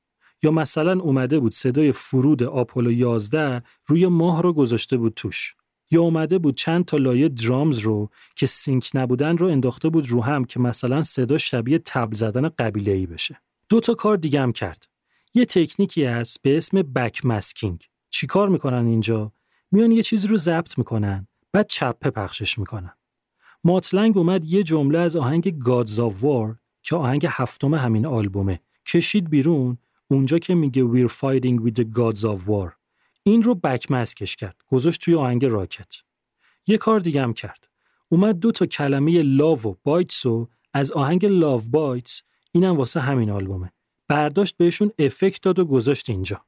یا 0.43 0.51
مثلا 0.51 1.01
اومده 1.01 1.41
بود 1.41 1.53
صدای 1.53 1.93
فرود 1.93 2.43
آپولو 2.43 2.93
11 2.93 3.63
روی 3.87 4.07
ماه 4.07 4.43
رو 4.43 4.53
گذاشته 4.53 4.97
بود 4.97 5.13
توش. 5.17 5.55
یا 5.91 6.03
اومده 6.03 6.39
بود 6.39 6.57
چند 6.57 6.85
تا 6.85 6.97
لایه 6.97 7.29
drums 7.29 7.79
رو 7.79 8.11
که 8.37 8.47
sync 8.47 8.91
نبودن 8.95 9.39
رو 9.39 9.47
انداخته 9.47 9.89
بود 9.89 10.09
رو 10.09 10.23
هم 10.23 10.45
که 10.45 10.61
مثلا 10.61 11.03
صدا 11.03 11.39
شبیه 11.39 11.79
طبل 11.79 12.15
زدن 12.15 12.49
قبیله 12.49 12.93
ای 12.93 13.07
بشه. 13.07 13.41
دو 13.69 13.81
تا 13.81 13.95
کار 13.95 14.17
دیگه 14.17 14.41
هم 14.41 14.53
کرد. 14.53 14.89
یه 15.35 15.45
تکنیکی 15.45 16.05
هست 16.05 16.43
به 16.43 16.57
اسم 16.57 16.83
backmasking. 16.83 17.85
چیکار 18.11 18.49
می‌کنن 18.49 18.87
اینجا؟ 18.87 19.33
میان 19.71 19.93
یه 19.93 20.03
چیزی 20.03 20.29
رو 20.29 20.37
ضبط 20.37 20.79
می‌کنن 20.79 21.29
بعد 21.53 21.67
چپه 21.67 22.11
پخشش 22.11 22.59
می‌کنن. 22.59 22.93
ماتلنگ 23.65 24.19
اومد 24.19 24.45
یه 24.45 24.63
جمله 24.63 24.99
از 24.99 25.17
آهنگ 25.17 25.63
of 25.97 26.23
War 26.23 26.57
که 26.83 26.97
آهنگ 26.97 27.27
هفتم 27.31 27.75
همین 27.75 28.07
آلبومه. 28.07 28.61
کشید 28.87 29.31
بیرون 29.31 29.79
اونجا 30.11 30.39
که 30.39 30.55
میگه 30.55 30.85
We're 30.85 31.13
fighting 31.13 31.65
with 31.65 31.75
the 31.81 31.85
gods 31.85 32.21
of 32.21 32.49
war. 32.49 32.73
این 33.23 33.43
رو 33.43 33.55
بک 33.55 33.91
مسکش 33.91 34.37
کرد 34.37 34.57
گذاشت 34.69 35.01
توی 35.01 35.15
آهنگ 35.15 35.45
راکت. 35.45 35.95
یه 36.67 36.79
کار 36.79 37.01
دیگه 37.01 37.23
هم 37.23 37.33
کرد. 37.33 37.69
اومد 38.09 38.39
دو 38.39 38.53
تا 38.53 38.67
کلمه 38.67 39.23
لاو 39.23 39.63
و 39.63 39.75
بایتس 39.85 40.27
و 40.27 40.49
از 40.73 40.93
آهنگ 40.93 41.27
لاو 41.27 41.63
بایتس 41.71 42.23
اینم 42.53 42.77
واسه 42.77 43.01
همین 43.01 43.31
آلبومه. 43.31 43.73
برداشت 44.09 44.57
بهشون 44.57 44.91
افکت 44.99 45.43
داد 45.43 45.59
و 45.59 45.65
گذاشت 45.65 46.11
اینجا. 46.11 46.45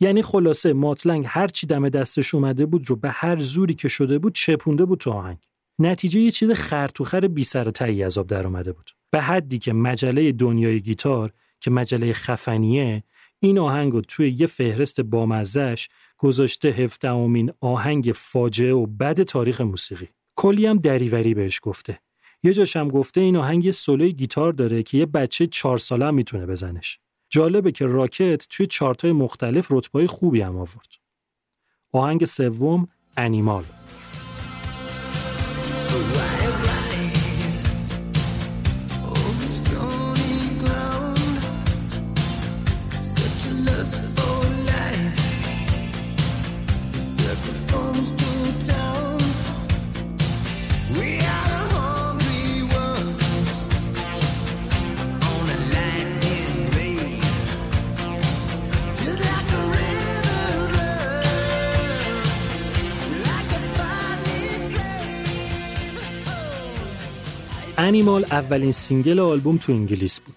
یعنی 0.00 0.22
خلاصه 0.22 0.72
ماتلنگ 0.72 1.24
هر 1.28 1.48
چی 1.48 1.66
دم 1.66 1.88
دستش 1.88 2.34
اومده 2.34 2.66
بود 2.66 2.90
رو 2.90 2.96
به 2.96 3.10
هر 3.10 3.40
زوری 3.40 3.74
که 3.74 3.88
شده 3.88 4.18
بود 4.18 4.34
چپونده 4.34 4.84
بود 4.84 4.98
تو 4.98 5.10
آهنگ. 5.10 5.38
نتیجه 5.80 6.20
یه 6.20 6.30
چیز 6.30 6.50
خرطوخر 6.50 7.28
بی 7.28 7.44
سر 7.44 7.68
و 7.68 7.70
تایی 7.70 8.02
از 8.02 8.14
در 8.14 8.46
اومده 8.46 8.72
بود. 8.72 8.90
به 9.10 9.20
حدی 9.20 9.58
که 9.58 9.72
مجله 9.72 10.32
دنیای 10.32 10.80
گیتار 10.80 11.32
که 11.60 11.70
مجله 11.70 12.12
خفنیه 12.12 13.02
این 13.38 13.58
آهنگ 13.58 13.92
رو 13.92 14.00
توی 14.00 14.36
یه 14.38 14.46
فهرست 14.46 15.00
بامزش 15.00 15.88
گذاشته 16.18 16.68
هفدهمین 16.68 17.52
آهنگ 17.60 18.12
فاجعه 18.14 18.72
و 18.72 18.86
بد 18.86 19.22
تاریخ 19.22 19.60
موسیقی. 19.60 20.08
کلی 20.36 20.66
هم 20.66 20.78
دریوری 20.78 21.34
بهش 21.34 21.60
گفته. 21.62 22.00
یه 22.42 22.52
جاش 22.52 22.76
هم 22.76 22.88
گفته 22.88 23.20
این 23.20 23.36
آهنگ 23.36 23.64
یه 23.64 23.70
سولوی 23.70 24.12
گیتار 24.12 24.52
داره 24.52 24.82
که 24.82 24.98
یه 24.98 25.06
بچه 25.06 25.46
چهار 25.46 25.78
ساله 25.78 26.06
هم 26.06 26.14
می‌تونه 26.14 26.46
بزنش. 26.46 26.98
جالبه 27.30 27.72
که 27.72 27.86
راکت 27.86 28.46
توی 28.50 28.66
چارتای 28.66 29.12
مختلف 29.12 29.66
رتبای 29.70 30.06
خوبی 30.06 30.40
هم 30.40 30.56
آورد. 30.56 30.88
آهنگ 31.92 32.24
سوم 32.24 32.88
انیمال. 33.16 33.79
Oh. 35.92 36.19
Animal 67.90 68.24
اولین 68.24 68.70
single 68.70 69.20
آلبوم 69.20 69.56
تو 69.56 69.72
انگلیس 69.72 70.20
بود. 70.20 70.34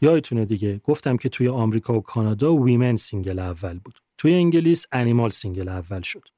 یادتونه 0.00 0.44
دیگه 0.44 0.80
گفتم 0.84 1.16
که 1.16 1.28
توی 1.28 1.48
آمریکا 1.48 1.94
و 1.94 2.00
کانادا 2.00 2.54
Women 2.54 2.96
single 2.96 3.38
اول 3.38 3.78
بود. 3.78 3.94
توی 4.18 4.34
انگلیس 4.34 4.86
Animal 4.92 5.30
single 5.30 5.68
اول 5.68 6.02
شد. 6.02 6.28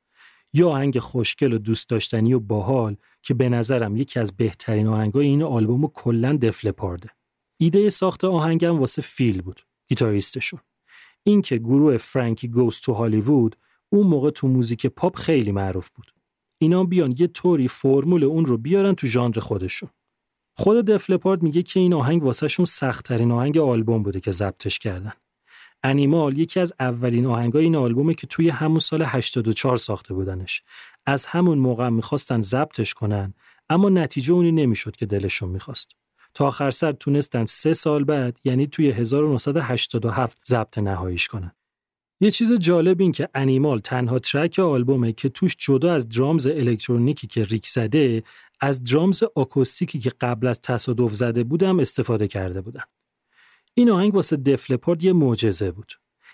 یه 0.53 0.69
آهنگ 0.69 0.99
خوشگل 0.99 1.53
و 1.53 1.59
دوست 1.59 1.89
داشتنی 1.89 2.35
و 2.35 2.41
باحال 2.41 2.97
که 3.23 3.35
به 3.35 3.49
نظرم 3.49 3.97
یکی 3.97 4.21
از 4.21 4.37
بهترین 4.37 4.87
آهنگای 4.87 5.27
این 5.27 5.43
آلبوم 5.43 5.83
رو 5.83 5.91
کلا 5.95 6.39
دف 6.43 6.73
لپارده. 6.73 7.11
ایده 7.61 7.91
ساخت 7.91 8.25
آهنگم 8.25 8.79
واسه 8.79 9.03
فیل 9.03 9.43
بود. 9.43 9.61
گیتاریستشون. 9.89 10.61
این 11.23 11.43
که 11.43 11.59
گروه 11.59 11.97
Frankie 11.97 12.49
Goes 12.49 12.83
to 12.83 12.93
Hollywood 12.93 13.57
اون 13.89 14.07
موقع 14.07 14.31
تو 14.31 14.49
موزیک 14.49 14.87
پاپ 14.87 15.17
خیلی 15.17 15.53
معروف 15.53 15.91
بود. 15.91 16.15
اینا 16.59 16.85
بیان 16.85 17.15
یه 17.19 17.27
طوری 17.27 17.69
فرمول 17.69 18.25
اون 18.25 18.45
رو 18.45 18.59
بیارن 18.59 18.95
تو 18.95 19.07
ژانر 19.07 19.39
خودشون. 19.39 19.91
خود 20.59 20.85
دفلپارد 20.85 21.43
میگه 21.43 21.63
که 21.63 21.81
این 21.81 21.95
آهنگ 21.95 22.25
واسهشون 22.25 22.65
سختترین 22.65 23.33
آهنگ 23.33 23.59
آلبوم 23.59 24.03
بوده 24.03 24.21
که 24.21 24.31
ضبطش 24.31 24.79
کردن. 24.79 25.13
انیمال 25.83 26.39
یکی 26.39 26.61
از 26.61 26.73
اولین 26.81 27.27
آهنگای 27.27 27.65
این 27.65 27.77
آلبومه 27.77 28.15
که 28.15 28.27
توی 28.27 28.49
همون 28.49 28.79
سال 28.79 29.03
84 29.03 29.77
ساخته 29.77 30.15
بودنش. 30.15 30.63
از 31.07 31.27
همون 31.27 31.59
موقع 31.59 31.89
می‌خواستن 31.89 32.41
ضبطش 32.41 32.95
کنن 32.95 33.35
اما 33.71 33.89
نتیجه 33.89 34.33
اونی 34.33 34.53
نمی‌شد 34.53 34.97
که 34.97 35.07
دلشون 35.07 35.49
می‌خواست. 35.49 35.91
تا 36.35 36.47
آخر 36.47 36.71
سر 36.71 36.93
تونستن 36.93 37.45
سه 37.45 37.75
سال 37.75 38.05
بعد 38.05 38.39
یعنی 38.45 38.67
توی 38.67 38.91
1987 38.91 40.39
ضبط 40.47 40.79
نهاییش 40.79 41.29
کنن. 41.29 41.53
یه 42.21 42.31
چیز 42.31 42.53
جالب 42.53 43.01
این 43.01 43.13
که 43.13 43.29
انیمال 43.35 43.79
تنها 43.79 44.19
ترک 44.19 44.59
آلبومه 44.59 45.13
که 45.13 45.29
توش 45.29 45.57
جدا 45.59 45.93
از 45.93 46.09
درامز 46.09 46.47
الکترونیکی 46.47 47.27
که 47.27 47.45
ریک 47.45 47.67
زده 47.67 48.23
از 48.61 48.85
درامز 48.85 49.23
آکوستیکی 49.35 49.99
که 49.99 50.13
قبل 50.21 50.47
از 50.47 50.61
تصادف 50.61 51.15
زده 51.15 51.45
بودم 51.45 51.81
استفاده 51.81 52.29
کرده 52.29 52.61
بودن. 52.61 52.83
این 53.75 53.91
آهنگ 53.91 54.15
واسه 54.15 54.37
دفلپارد 54.37 55.05
یه 55.05 55.13
معجزه 55.13 55.71
بود. 55.71 55.93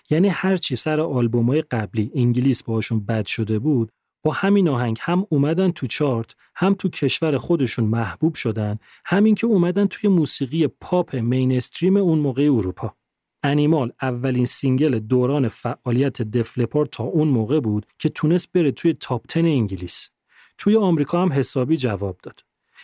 یعنی 0.09 0.27
هر 0.27 0.57
چی 0.57 0.75
سر 0.75 0.99
آلبومای 0.99 1.61
قبلی 1.61 2.11
انگلیس 2.15 2.63
باهاشون 2.63 3.05
بد 3.05 3.25
شده 3.25 3.59
بود 3.59 3.91
با 4.23 4.31
همین 4.31 4.69
آهنگ 4.69 4.97
هم 5.01 5.25
اومدن 5.29 5.71
تو 5.71 5.87
چارت 5.87 6.35
هم 6.55 6.73
تو 6.73 6.89
کشور 6.89 7.37
خودشون 7.37 7.85
محبوب 7.85 8.35
شدن 8.35 8.79
همین 9.05 9.35
که 9.35 9.47
اومدن 9.47 9.85
توی 9.85 10.09
موسیقی 10.09 10.67
پاپ 10.67 11.15
مینستریم 11.15 11.97
اون 11.97 12.19
موقع 12.19 12.43
اروپا 12.43 12.95
Animal 13.43 13.91
اولین 14.01 14.45
single 14.45 14.99
دوران 14.99 15.47
فعالیت 15.47 16.21
Def 16.21 16.41
Leppard 16.41 16.89
تا 16.89 17.03
اون 17.03 17.27
موقع 17.27 17.59
بود 17.59 17.85
که 17.99 18.09
تونست 18.09 18.51
بره 18.51 18.71
توی 18.71 18.93
top 18.93 19.25
10 19.33 19.39
انگلیس 19.39 20.09
توی 20.57 20.75
آمریکا 20.75 21.21
هم 21.21 21.33
حسابی 21.33 21.77
جواب 21.77 22.17
داد. 22.23 22.43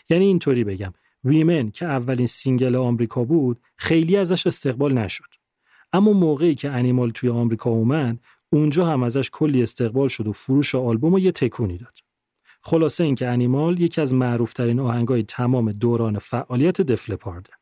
یعنی 0.09 0.25
اینطوری 0.25 0.63
بگم 0.63 0.93
Women 1.23 1.71
که 1.71 1.85
اولین 1.85 2.27
single 2.27 2.75
آمریکا 2.75 3.23
بود 3.23 3.59
خیلی 3.77 4.17
ازش 4.17 4.47
استقبال 4.47 4.93
نشد. 4.93 5.29
اما 5.93 6.13
موقعی 6.13 6.55
که 6.55 6.71
Animal 6.71 7.09
توی 7.09 7.29
آمریکا 7.29 7.69
اومد 7.69 8.19
اونجا 8.49 8.85
هم 8.85 9.03
ازش 9.03 9.29
کلی 9.29 9.63
استقبال 9.63 10.07
شد 10.07 10.27
و 10.27 10.33
فروش 10.33 10.75
آلبوم 10.75 11.13
رو 11.13 11.19
یه 11.19 11.31
تکونی 11.31 11.77
داد. 11.77 11.99
خلاصه 12.61 13.03
اینکه 13.03 13.27
Animal 13.27 13.81
یکی 13.81 14.01
از 14.01 14.13
معروفترین 14.13 14.79
آهنگای 14.79 15.23
تمام 15.23 15.71
دوران 15.71 16.19
فعالیت 16.19 16.81
Def 16.81 17.01
Leppard 17.01 17.47
ه 17.47 17.53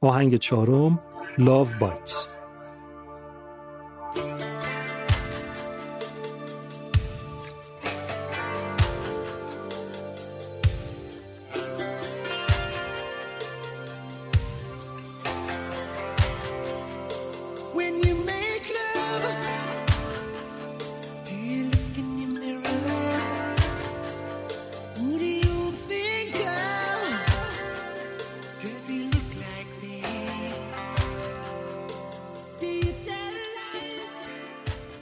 آهنگ 0.00 0.36
چهارم 0.36 1.00
Love 1.38 1.80
Bites. 1.80 2.28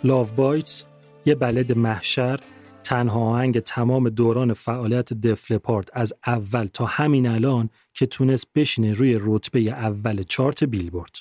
لاو 0.04 0.26
بایتس 0.36 0.84
یه 1.26 1.34
بلد 1.34 1.78
محشر 1.78 2.40
تنها 2.84 3.20
آهنگ 3.20 3.60
تمام 3.60 4.08
دوران 4.08 4.52
فعالیت 4.52 5.12
دفلپارت 5.12 5.88
از 5.92 6.14
اول 6.26 6.66
تا 6.66 6.84
همین 6.84 7.28
الان 7.28 7.70
که 7.94 8.06
تونست 8.06 8.46
بشینه 8.54 8.92
روی 8.92 9.18
رتبه 9.20 9.60
اول 9.60 10.22
چارت 10.22 10.64
بیلبورد. 10.64 11.16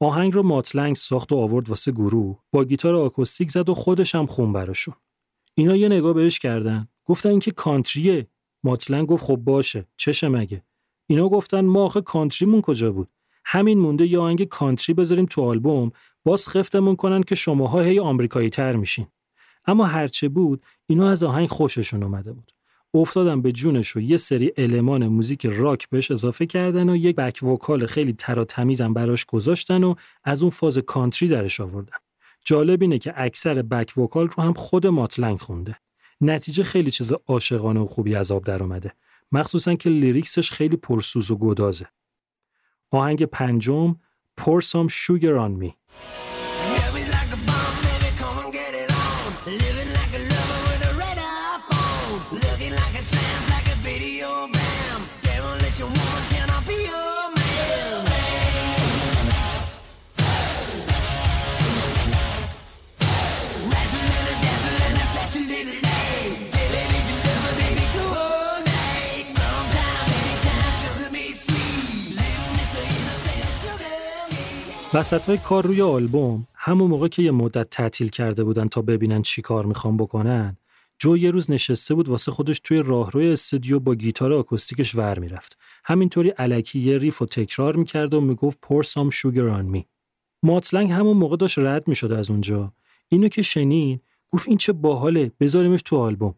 آهنگ 0.00 0.34
رو 0.34 0.42
ماتلنگ 0.42 0.96
ساخت 0.96 1.32
و 1.32 1.36
آورد 1.36 1.68
واسه 1.68 1.92
گروه 1.92 2.38
با 2.52 2.64
گیتار 2.64 2.94
آکوستیک 2.94 3.50
زد 3.50 3.68
و 3.68 3.74
خودش 3.74 4.14
هم 4.14 4.26
خون 4.26 4.52
براشون. 4.52 4.94
اینا 5.54 5.76
یه 5.76 5.88
نگاه 5.88 6.12
بهش 6.12 6.38
کردن 6.38 6.88
گفتن 7.08 7.28
اینکه 7.28 7.50
کانتریه 7.50 8.26
ماتلنگ 8.64 9.06
گفت 9.06 9.24
خب 9.24 9.36
باشه 9.36 9.86
چشه 9.96 10.28
مگه؟ 10.28 10.62
اینا 11.06 11.28
گفتن 11.28 11.60
ما 11.60 11.84
آخه 11.84 12.00
کانتریمون 12.00 12.60
کجا 12.62 12.92
بود؟ 12.92 13.08
همین 13.44 13.78
مونده 13.78 14.06
یه 14.06 14.18
آهنگ 14.18 14.44
country 14.44 14.94
بذاریم 14.94 15.26
تو 15.26 15.42
آلبوم 15.42 15.92
باز 16.24 16.48
خفتمون 16.48 16.96
کنن 16.96 17.22
که 17.22 17.34
شماها 17.34 17.80
هی 17.80 17.98
آمریکایی 17.98 18.50
تر 18.50 18.76
میشین. 18.76 19.06
اما 19.66 19.84
هرچه 19.84 20.28
بود 20.28 20.62
اینا 20.86 21.10
از 21.10 21.24
آهنگ 21.24 21.48
خوششون 21.48 22.02
اومده 22.02 22.32
بود. 22.32 22.52
افتادن 22.94 23.42
به 23.42 23.52
جونش 23.52 23.96
و 23.96 24.00
یه 24.00 24.16
سری 24.16 24.52
المان 24.56 25.06
موزیک 25.06 25.46
راک 25.46 25.88
بهش 25.88 26.10
اضافه 26.10 26.46
کردن 26.46 26.88
و 26.88 26.96
یک 26.96 27.16
back 27.16 27.42
vocal 27.42 27.86
خیلی 27.86 28.12
تر 28.12 28.38
و 28.38 28.44
تمیزم 28.44 28.94
براش 28.94 29.24
گذاشتن 29.24 29.84
و 29.84 29.94
از 30.24 30.42
اون 30.42 30.50
فاز 30.50 30.78
country 30.78 31.28
درش 31.28 31.60
آوردن. 31.60 31.96
جالب 32.44 32.82
اینه 32.82 32.98
که 32.98 33.12
اکثر 33.16 33.62
back 33.62 33.98
vocal 33.98 34.28
رو 34.28 34.42
هم 34.42 34.52
خود 34.52 34.86
Mutt 34.86 35.09
Lange 35.09 35.38
خونده. 35.38 35.76
نتیجه 36.20 36.62
خیلی 36.62 36.90
چیز 36.90 37.12
عاشقانه 37.26 37.80
و 37.80 37.86
خوبی 37.86 38.14
از 38.14 38.32
آب 38.32 38.44
در 38.44 38.62
اومده. 38.62 38.92
مخصوصا 39.32 39.74
که 39.74 39.90
لیریکسش 39.90 40.50
خیلی 40.50 40.76
پرسوز 40.76 41.30
و 41.30 41.36
گدازه. 41.36 41.86
آهنگ 42.90 43.24
پنجم 43.24 43.96
Pour 44.40 44.62
Some 44.62 44.88
Sugar 44.88 45.36
on 45.36 45.72
وسط 74.94 75.26
های 75.26 75.38
کار 75.38 75.66
روی 75.66 75.82
آلبوم 75.82 76.46
همون 76.54 76.90
موقع 76.90 77.08
که 77.08 77.22
یه 77.22 77.30
مدت 77.30 77.70
تعطیل 77.70 78.08
کرده 78.08 78.44
بودن 78.44 78.66
تا 78.66 78.82
ببینن 78.82 79.22
چی 79.22 79.42
کار 79.42 79.66
می‌خوان 79.66 79.96
بکنن 79.96 80.56
جو 80.98 81.16
یه 81.16 81.30
روز 81.30 81.50
نشسته 81.50 81.94
بود 81.94 82.08
واسه 82.08 82.32
خودش 82.32 82.60
توی 82.60 82.82
راهروی 82.82 83.32
استودیو 83.32 83.78
با 83.78 83.94
گیتار 83.94 84.32
آکوستیکش 84.32 84.94
ور 84.94 85.18
می‌رفت. 85.18 85.58
همینطوری 85.84 86.28
علکی 86.28 86.80
یه 86.80 86.98
ریف 86.98 87.22
و 87.22 87.26
تکرار 87.26 87.76
می‌کرد 87.76 88.14
و 88.14 88.20
می‌گفت 88.20 88.58
pour 88.64 88.86
some 88.86 89.14
sugar 89.14 89.58
on 89.60 89.76
me. 89.76 89.82
ماتلنگ 90.42 90.90
همون 90.90 91.16
موقع 91.16 91.36
داشت 91.36 91.58
رد 91.58 91.88
می‌شد 91.88 92.12
از 92.12 92.30
اونجا. 92.30 92.72
اینو 93.08 93.28
که 93.28 93.42
شنید 93.42 94.02
گفت 94.32 94.48
این 94.48 94.56
چه 94.56 94.72
باحاله 94.72 95.32
بذاریمش 95.40 95.82
تو 95.82 95.96
آلبوم. 95.96 96.34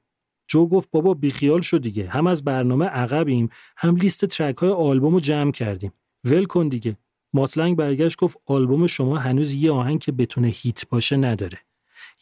جو 0.48 0.68
گفت 0.68 0.88
بابا 0.90 1.14
بیخیال 1.14 1.61
شد 1.61 1.82
دیگه 1.82 2.09
هم 2.09 2.26
از 2.26 2.44
برنامه 2.44 2.86
عقبیم 2.86 3.48
هم 3.76 3.96
لیست 3.96 4.24
track 4.24 4.57
های 4.57 4.70
آلبوم 4.70 5.14
رو 5.14 5.20
جمع 5.20 5.53
کردیم. 5.53 5.92
ول 6.24 6.44
کن 6.44 6.68
دیگه. 6.68 6.96
Mutt 7.32 7.52
Lange 7.52 7.76
برگشت 7.76 8.18
گفت 8.18 8.39
آلبوم 8.47 8.87
شما 8.87 9.18
هنوز 9.18 9.53
یه 9.53 9.72
آهنگ 9.72 10.01
که 10.01 10.12
بتونه 10.12 10.49
hit 10.48 10.88
باشه 10.89 11.16
نداره. 11.16 11.59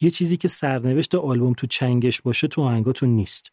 یه 0.01 0.09
چیزی 0.09 0.37
که 0.37 0.47
سرنوشت 0.47 1.15
آلبوم 1.15 1.53
تو 1.53 1.67
چنگش 1.67 2.21
باشه 2.21 2.47
تو 2.47 2.61
آهنگاتون 2.61 3.09
نیست. 3.09 3.51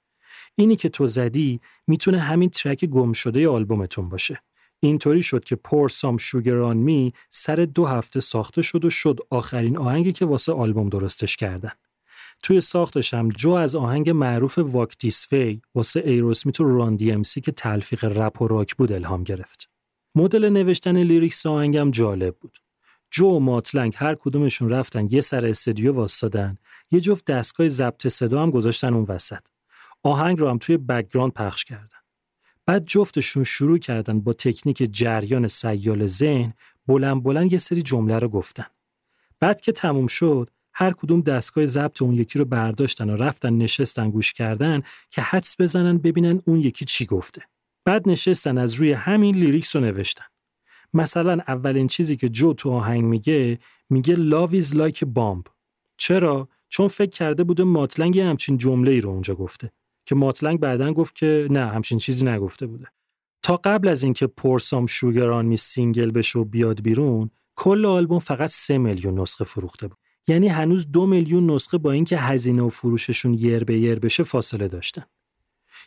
اینی 0.55 0.77
که 0.77 0.89
تو 0.89 1.07
زدی 1.07 1.61
می‌تونه 1.87 2.19
همین 2.19 2.51
track 2.51 2.85
گم 2.85 3.13
شده 3.13 3.49
آلبومتون 3.49 4.09
باشه. 4.09 4.43
اینطوری 4.81 5.23
شد 5.23 5.45
که 5.45 5.57
Pour 5.57 5.89
Some 5.89 6.16
Sugar 6.16 6.59
on 6.59 6.77
Me 6.77 7.12
سر 7.31 7.57
دو 7.57 7.87
هفته 7.87 8.21
ساخته 8.21 8.63
شد 8.63 8.85
و 8.85 8.91
شد 8.91 9.19
آخرین 9.31 9.79
آهنگی 9.79 10.13
که 10.13 10.25
واسه 10.25 10.53
آلبوم 10.53 10.89
درستش 10.89 11.37
کردن. 11.37 11.73
توی 12.43 12.61
ساختش 12.61 13.15
هم 13.15 13.29
جو 13.29 13.51
از 13.51 13.75
آهنگ 13.75 14.11
معروف 14.11 14.59
Walk 14.59 14.99
This 14.99 15.35
Way 15.35 15.62
واسه 15.75 16.03
Aerosmith 16.07 16.61
و 16.61 16.65
Run-DMC 16.64 17.41
که 17.41 17.53
تلفیق 17.53 18.05
رپ 18.05 18.43
و 18.43 18.49
راک 18.49 18.77
بود 18.77 18.93
الهام 18.93 19.25
گرفت. 19.25 19.76
مدل 20.17 20.49
نوشتن 20.49 20.97
lyrics 20.97 21.47
آهنگم 21.47 21.91
جالب 21.91 22.37
بود. 22.37 22.59
جو 23.11 23.27
و 23.27 23.39
Mutt 23.39 23.62
Lange 23.62 23.93
هر 23.97 24.14
کدومشون 24.14 24.71
رفتن 24.71 25.09
یه 25.11 25.21
سر 25.21 25.47
استودیو 25.47 25.93
واسدادن 25.93 26.59
یه 26.91 27.01
جفت 27.01 27.25
دستگاه 27.25 27.69
ضبط 27.69 28.09
صدا 28.09 28.43
هم 28.43 28.51
گذاشتن 28.51 28.95
اون 28.95 29.05
وسط. 29.09 29.41
آهنگ 30.03 30.41
رو 30.41 30.49
هم 30.49 30.59
توی 30.59 30.77
background 30.77 31.33
پخش 31.33 31.64
کردن. 31.64 31.99
بعد 32.67 32.85
جفتشون 32.87 33.45
شروع 33.45 33.79
کردن 33.79 34.21
با 34.21 34.33
تکنیک 34.33 34.89
جریان 34.91 35.49
سیال 35.49 36.07
ذهن 36.07 36.53
بلند 36.87 37.23
بلند 37.23 37.53
یه 37.53 37.59
سری 37.59 37.83
جمله 37.83 38.19
رو 38.19 38.29
گفتن. 38.29 38.67
بعد 39.41 39.61
که 39.61 39.73
تموم 39.73 40.07
شد 40.07 40.51
هر 40.73 40.93
کدوم 40.93 41.21
دستگاه 41.21 41.67
ضبط 41.67 42.03
اون 42.03 42.14
یکی 42.14 42.39
رو 42.39 42.45
برداشتن 42.45 43.11
و 43.11 43.17
رفتن 43.17 43.53
نشستن 43.53 44.11
گوش 44.11 44.33
کردن 44.33 44.83
که 45.11 45.23
حدس 45.23 45.61
بزنن 45.61 45.99
ببینن 45.99 46.43
اون 46.47 46.61
یکی 46.61 46.85
چی 46.85 47.07
گفته. 47.07 47.43
بعد 47.87 48.09
نشستن 48.09 48.59
از 48.59 48.74
روی 48.74 48.93
همین 48.93 49.34
lyrics 49.37 49.77
رو 49.76 49.82
نوشتن. 49.82 50.24
مثلا 50.95 51.39
اولین 51.49 51.87
چیزی 51.87 52.16
که 52.16 52.28
جو 52.28 52.53
تو 52.53 52.70
آهنگ 52.70 53.05
میگه 53.05 53.59
میگه 53.91 54.14
love 54.14 54.51
is 54.62 54.74
like 54.74 54.99
a 54.99 55.07
bomb. 55.07 55.51
چرا؟ 55.97 56.49
چون 56.68 56.89
فکر 56.89 57.11
کرده 57.11 57.45
بوده 57.45 57.64
Mutt 57.64 57.89
Lange 57.89 58.18
همچین 58.18 58.59
جمله 58.59 58.91
ای 58.91 59.01
رو 59.01 59.11
اونجا 59.11 59.34
گفته 59.34 59.72
که 60.07 60.14
Mutt 60.14 60.35
Lange 60.35 60.61
بعدا 60.61 60.93
گفت 60.93 61.14
که 61.14 61.49
نه 61.51 61.66
همچین 61.66 61.99
چیزی 61.99 62.24
نگفته 62.24 62.66
بوده. 62.66 62.87
تا 63.43 63.57
قبل 63.57 63.89
از 63.89 64.03
اینکه 64.03 64.26
Pour 64.27 64.57
Some 64.57 64.87
Sugar 64.87 65.29
on 65.29 65.47
Me 65.47 65.57
single 65.57 66.11
بشه 66.11 66.39
و 66.39 66.45
بیاد 66.45 66.82
بیرون 66.82 67.30
کل 67.57 67.87
آلبوم 67.87 68.18
فقط 68.18 68.51
سه 68.51 68.78
میلیون 68.78 69.20
نسخه 69.20 69.45
فروخته 69.45 69.89
بود. 69.89 69.99
یعنی 70.28 70.49
هنوز 70.49 70.91
دو 70.91 71.07
میلیون 71.07 71.51
نسخه 71.51 71.78
با 71.78 71.93
اینکه 71.93 72.16
هزینه 72.18 72.62
و 72.62 72.68
فروششون 72.68 73.34
یر 73.34 73.64
به 73.64 73.78
یر 73.78 73.99
بشه 73.99 74.22
فاصله 74.22 74.68
داشتن. 74.68 75.05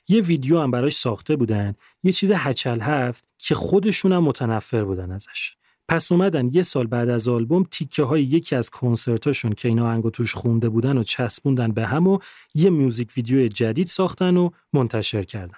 یه 0.07 0.21
ویدیو 0.21 0.59
هم 0.59 0.71
براش 0.71 0.95
ساخته 0.95 1.35
بودن 1.35 1.75
یه 2.03 2.11
چیز 2.11 2.31
هچل 2.31 2.81
هفت 2.81 3.25
که 3.37 3.55
خودشون 3.55 4.13
هم 4.13 4.23
متنفر 4.23 4.83
بودن 4.83 5.11
ازش. 5.11 5.53
پس 5.89 6.11
اومدن 6.11 6.49
یه 6.53 6.63
سال 6.63 6.87
بعد 6.87 7.09
از 7.09 7.27
آلبوم 7.27 7.63
تیکه 7.71 8.03
های 8.03 8.23
یکی 8.23 8.55
از 8.55 8.69
کنسرتاشون 8.69 9.53
که 9.53 9.67
اینا 9.67 9.85
آهنگو 9.85 10.09
توش 10.09 10.33
خونده 10.33 10.69
بودن 10.69 10.97
و 10.97 11.03
چسبوندن 11.03 11.71
به 11.71 11.85
هم 11.85 12.07
و 12.07 12.19
یه 12.55 12.69
میوزیک 12.69 13.11
ویدیو 13.17 13.47
جدید 13.47 13.87
ساختن 13.87 14.37
و 14.37 14.49
منتشر 14.73 15.23
کردن. 15.23 15.57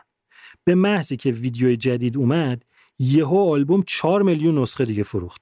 به 0.63 0.75
محضی 0.75 1.17
که 1.17 1.31
ویدیو 1.31 1.75
جدید 1.75 2.17
اومد 2.17 2.63
یهو 2.99 3.37
آلبوم 3.51 3.83
4 3.87 4.21
میلیون 4.21 4.57
نسخه 4.57 4.85
دیگه 4.85 5.03
فروخت. 5.03 5.41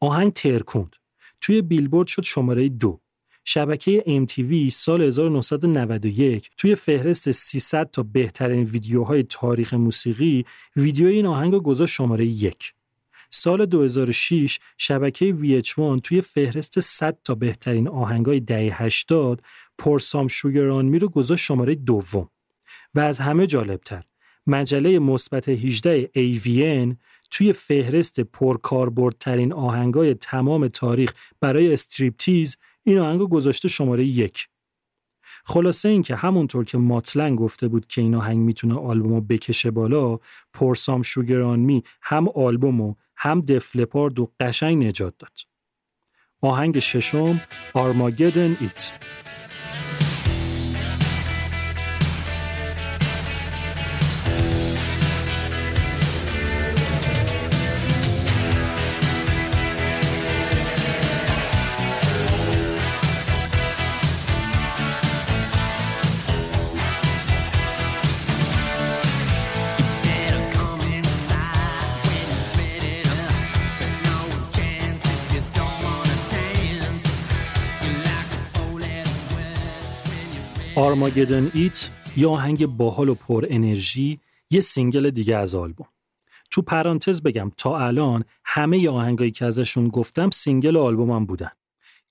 آهنگ 0.00 0.32
ترکوند. 0.32 0.96
توی 1.40 1.62
بیلبورد 1.62 2.08
شد 2.08 2.22
شماره 2.22 2.68
دو. 2.68 3.00
شبکه 3.48 4.04
MTV 4.26 4.68
سال 4.68 5.02
1991 5.02 6.50
توی 6.56 6.74
فهرست 6.74 7.32
300 7.32 7.90
تا 7.90 8.02
بهترین 8.02 8.62
ویدیوهای 8.62 9.22
تاریخ 9.22 9.74
موسیقی 9.74 10.44
ویدیو 10.76 11.06
این 11.08 11.26
آهنگ 11.26 11.52
رو 11.52 11.60
گذاشت 11.60 11.94
شماره 11.94 12.26
یک. 12.26 12.72
سال 13.30 13.66
2006 13.66 14.58
شبکه 14.78 15.36
VH1 15.42 16.00
توی 16.02 16.20
فهرست 16.20 16.80
100 16.80 17.18
تا 17.24 17.34
بهترین 17.34 17.88
آهنگای 17.88 18.40
دهه 18.40 18.82
80 18.82 19.42
پرسام 19.78 20.28
شوگران 20.28 20.84
می 20.84 20.98
رو 20.98 21.08
گذاشت 21.08 21.44
شماره 21.44 21.74
دوم. 21.74 22.28
و 22.94 23.00
از 23.00 23.18
همه 23.18 23.46
جالبتر 23.46 24.04
مجله 24.46 24.98
مثبت 24.98 25.48
18 25.48 26.10
AVN 26.16 26.96
توی 27.30 27.52
فهرست 27.52 28.20
پرکاربردترین 28.20 29.52
آهنگای 29.52 30.14
تمام 30.14 30.68
تاریخ 30.68 31.12
برای 31.40 31.72
استریپتیز 31.72 32.56
این 32.86 32.98
آهنگو 32.98 33.26
گذاشته 33.28 33.68
شماره 33.68 34.04
یک. 34.04 34.48
خلاصه 35.44 35.88
این 35.88 36.02
که 36.02 36.16
همونطور 36.16 36.64
که 36.64 36.78
ماتلن 36.78 37.36
گفته 37.36 37.68
بود 37.68 37.86
که 37.86 38.00
این 38.00 38.14
آهنگ 38.14 38.38
می‌تونه 38.38 38.74
آلبومو 38.74 39.20
بکشه 39.20 39.70
بالا 39.70 40.18
پرسام 40.52 41.02
شوگران 41.02 41.60
می 41.60 41.82
هم 42.02 42.28
آلبومو 42.28 42.94
هم 43.16 43.40
دفلپارد 43.40 44.18
و 44.18 44.32
قشنگ 44.40 44.84
نجات 44.84 45.14
داد. 45.18 45.38
آهنگ 46.40 46.78
ششم 46.78 47.40
آرماگدن 47.74 48.56
ایت 48.60 48.92
Armageddon 80.76 81.50
It 81.54 81.90
یه 82.16 82.28
آهنگ 82.28 82.66
باحال 82.66 83.08
و 83.08 83.14
پر 83.14 83.44
انرژی 83.48 84.20
یه 84.50 84.60
single 84.60 85.10
دیگه 85.10 85.36
از 85.36 85.54
آلبوم. 85.54 85.86
تو 86.50 86.62
پرانتز 86.62 87.22
بگم 87.22 87.52
تا 87.56 87.78
الان 87.78 88.24
همه 88.44 88.78
ی 88.78 88.88
آهنگایی 88.88 89.30
که 89.30 89.44
ازشون 89.44 89.88
گفتم 89.88 90.30
single 90.30 90.76
آلبومم 90.76 91.26
بودن. 91.26 91.50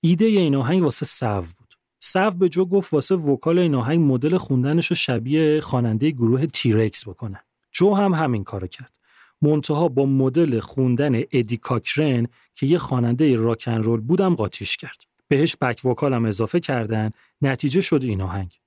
ایده 0.01 0.25
این 0.25 0.55
آهنگ 0.55 0.83
واسه 0.83 1.05
Sav 1.05 1.41
بود. 1.41 1.75
Sav 1.99 2.31
به 2.31 2.49
جو 2.49 2.65
گفت 2.65 2.93
واسه 2.93 3.15
vocal 3.15 3.59
این 3.59 3.75
آهنگ 3.75 3.99
مدل 3.99 4.37
خوندنش 4.37 4.87
رو 4.87 4.95
شبیه 4.95 5.61
خواننده 5.61 6.11
گروه 6.11 6.45
T. 6.45 6.70
Rex 6.70 7.07
بکنه. 7.07 7.43
جو 7.71 7.93
هم 7.93 8.13
همین 8.13 8.43
کارو 8.43 8.67
کرد. 8.67 8.93
منتها 9.41 9.87
با 9.87 10.05
مدل 10.05 10.59
خوندن 10.59 11.15
Eddie 11.15 11.57
Cochran 11.57 12.27
که 12.55 12.65
یه 12.65 12.77
خواننده 12.77 13.35
rock 13.35 13.62
'n' 13.62 13.83
roll 13.83 14.01
بودم 14.01 14.35
قاطیش 14.35 14.77
کرد. 14.77 15.04
بهش 15.27 15.55
back 15.61 15.85
vocal 15.85 16.18
م 16.18 16.25
اضافه 16.25 16.59
کردن 16.59 17.09
نتیجه 17.41 17.81
شد 17.81 18.03
این 18.03 18.21
آهنگ. 18.21 18.59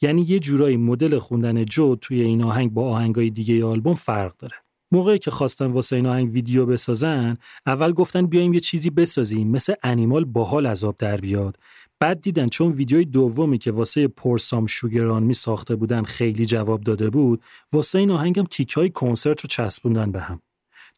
یعنی 0.00 0.22
یه 0.22 0.38
جورایی 0.38 0.76
مدل 0.76 1.18
خوندن 1.18 1.64
جو 1.64 1.96
توی 1.96 2.22
این 2.22 2.44
آهنگ 2.44 2.72
با 2.72 2.90
آهنگای 2.90 3.30
دیگه 3.30 3.64
آلبوم 3.64 3.94
فرق 3.94 4.36
داره. 4.36 4.54
موقعی 4.92 5.18
که 5.18 5.30
خواستن 5.30 5.66
واسه 5.66 5.96
این 5.96 6.06
آهنگ 6.06 6.32
ویدیو 6.32 6.66
بسازن 6.66 7.36
اول 7.66 7.92
گفتن 7.92 8.26
بیایم 8.26 8.54
یه 8.54 8.60
چیزی 8.60 8.90
بسازیم 8.90 9.48
مثل 9.48 9.74
انیمال 9.82 10.24
باحال 10.24 10.66
آب 10.66 10.96
در 10.98 11.16
بیاد. 11.16 11.58
بعد 12.00 12.20
دیدن 12.20 12.48
چون 12.48 12.72
ویدیوی 12.72 13.04
دومی 13.04 13.58
که 13.58 13.72
واسه 13.72 14.08
پرسام 14.08 14.66
شوگران 14.66 15.22
می 15.22 15.34
ساخته 15.34 15.76
بودن 15.76 16.02
خیلی 16.02 16.46
جواب 16.46 16.80
داده 16.80 17.10
بود 17.10 17.42
واسه 17.72 17.98
این 17.98 18.10
آهنگم 18.10 18.44
تیک 18.44 18.72
های 18.72 18.90
کنسرت 18.90 19.40
رو 19.40 19.48
چسبوندن 19.48 20.12
به 20.12 20.20
هم. 20.20 20.42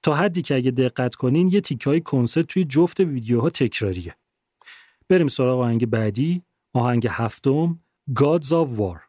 تا 0.02 0.14
حدی 0.14 0.42
که 0.42 0.54
اگه 0.54 0.70
دقت 0.70 1.14
کنین 1.14 1.48
یه 1.48 1.60
تیک 1.60 1.82
های 1.82 2.00
کنسرت 2.00 2.46
توی 2.46 2.64
جفت 2.64 3.00
ویدیوها 3.00 3.50
تکراریه. 3.50 4.16
بریم 5.10 5.28
سراغ 5.28 5.60
آهنگ 5.60 5.86
بعدی 5.86 6.42
آهنگ 6.74 7.06
هفتم 7.10 7.80
Gods 8.10 8.50
of 8.52 8.78
War. 8.78 9.07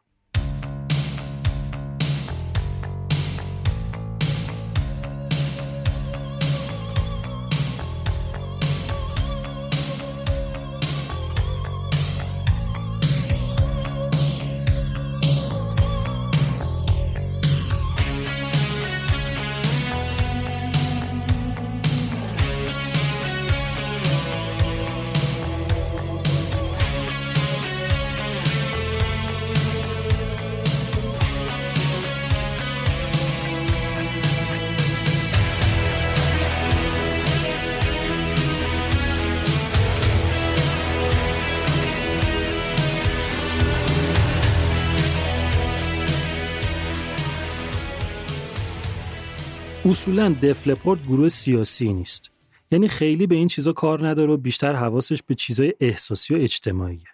اصولا 50.00 50.36
دفلپورت 50.42 51.08
گروه 51.08 51.30
سیاسی 51.30 51.94
نیست 51.94 52.32
یعنی 52.72 52.88
خیلی 52.88 53.28
به 53.28 53.36
این 53.36 53.48
چیزا 53.48 53.74
کار 53.74 54.08
نداره 54.08 54.34
و 54.34 54.38
بیشتر 54.38 54.74
حواسش 54.74 55.24
به 55.24 55.36
چیزای 55.36 55.74
احساسی 55.80 56.36
و 56.36 56.38
اجتماعیه 56.38 57.08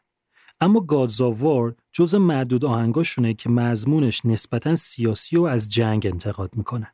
اما 0.61 0.79
گادزاوار 0.79 1.75
جز 1.91 2.15
معدود 2.15 2.65
آهنگاشونه 2.65 3.33
که 3.33 3.49
مضمونش 3.49 4.25
نسبتا 4.25 4.75
سیاسی 4.75 5.37
و 5.37 5.43
از 5.43 5.71
جنگ 5.73 6.07
انتقاد 6.07 6.55
می‌کنه 6.55 6.93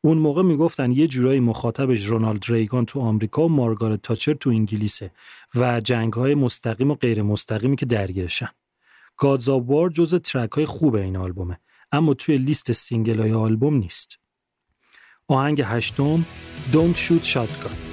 اون 0.00 0.18
موقع 0.18 0.42
می‌گفتن 0.42 0.92
یه 0.92 1.06
جورایی 1.06 1.40
مخاطبش 1.40 2.06
رونالد 2.06 2.44
ریگان 2.48 2.86
تو 2.86 3.00
آمریکا 3.00 3.44
و 3.44 3.48
مارگارت 3.48 4.02
تاچر 4.02 4.34
تو 4.34 4.50
انگلیسه 4.50 5.10
و 5.54 5.80
جنگ 5.80 6.12
های 6.12 6.34
مستقیم 6.34 6.90
و 6.90 6.94
غیر 6.94 7.22
مستقیمی 7.22 7.76
که 7.76 7.86
درگیرشن. 7.86 8.50
گادزاوار 9.16 9.90
جز 9.90 10.14
ترک 10.14 10.52
های 10.52 10.66
خوب 10.66 10.94
این 10.94 11.16
آلبومه 11.16 11.60
اما 11.92 12.14
توی 12.14 12.38
لیست 12.38 12.72
سینگل 12.72 13.20
های 13.20 13.32
آلبوم 13.32 13.74
نیست. 13.74 14.25
آهنگ 15.30 15.60
هشتم 15.64 16.22
Don't 16.72 16.96
Shoot 16.96 17.24
Shotgun 17.24 17.85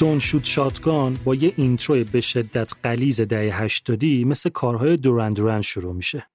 Don't 0.00 0.18
Shoot 0.18 0.44
Shotgun 0.44 1.16
با 1.24 1.34
یه 1.34 1.52
intro 1.56 2.04
به 2.04 2.20
شدت 2.20 2.72
غلیظ 2.82 3.20
دهه 3.20 3.62
هشتادی 3.62 4.24
مثل 4.24 4.50
کارهای 4.50 4.96
Duran 4.96 5.32
Duran 5.32 5.62
شروع 5.62 5.94
میشه. 5.94 6.26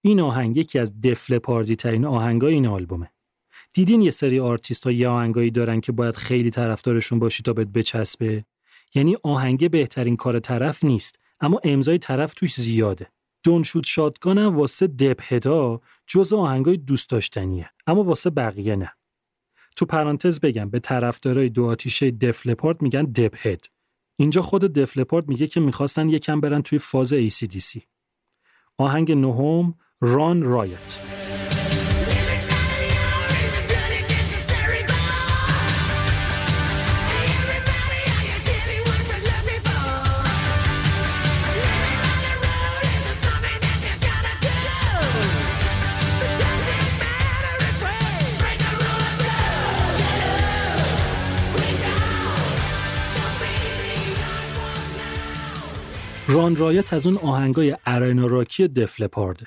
این 0.00 0.20
آهنگ 0.20 0.56
یکی 0.56 0.78
از 0.78 1.00
Def 1.00 1.38
Leppard 1.38 1.71
ی 1.71 1.76
ترین 1.76 2.04
آهنگای 2.04 2.54
این 2.54 2.66
آلبومه. 2.66 3.10
دیدین 3.72 4.02
یه 4.02 4.10
سری 4.10 4.40
آرتیست 4.40 4.84
ها 4.84 4.92
یه 4.92 5.08
آهنگایی 5.08 5.50
دارن 5.50 5.80
که 5.80 5.92
باید 5.92 6.16
خیلی 6.16 6.50
طرفدارشون 6.50 7.18
باشی 7.18 7.42
تا 7.42 7.52
بهت 7.52 7.68
بچسبه 7.68 8.44
یعنی 8.94 9.16
آهنگ 9.22 9.70
بهترین 9.70 10.16
کار 10.16 10.38
طرف 10.38 10.84
نیست 10.84 11.18
اما 11.40 11.60
امضای 11.64 11.98
طرف 11.98 12.34
توش 12.34 12.54
زیاده 12.54 13.06
Don't 13.42 13.62
Shoot 13.62 13.84
Shotgun 13.86 14.38
هم 14.38 14.56
واسه 14.56 14.86
Def 14.86 15.32
head 15.32 15.70
ا 15.70 15.80
جز 16.06 16.32
آهنگای 16.32 16.76
دوست 16.76 17.10
داشتنیه 17.10 17.70
اما 17.86 18.02
واسه 18.02 18.30
بقیه 18.30 18.76
نه 18.76 18.92
تو 19.80 19.86
پرانتز 19.86 20.40
بگم 20.40 20.70
به 20.70 20.78
طرفدارای 20.78 21.48
دو 21.48 21.66
آتیشه 21.66 22.10
دفلپارت 22.10 22.82
میگن 22.82 23.04
دپ 23.04 23.46
هد. 23.46 23.64
اینجا 24.18 24.42
خود 24.42 24.64
دفلپارت 24.64 25.28
میگه 25.28 25.46
که 25.46 25.60
می‌خواستن 25.60 26.08
یکم 26.08 26.40
برن 26.40 26.62
توی 26.62 26.78
فاز 26.78 27.14
ACDC. 27.14 27.80
آهنگ 28.78 29.12
نهم 29.12 29.74
ران 30.00 30.42
رایت 30.42 31.19
Run 56.32 56.56
Riot 56.56 56.92
از 56.92 57.06
اون 57.06 57.16
آهنگای 57.16 57.76
arena 57.86 58.26
rock 58.26 58.60
ی 58.60 58.68
Def 58.68 58.89
Leppard 58.89 59.39
ه 59.39 59.46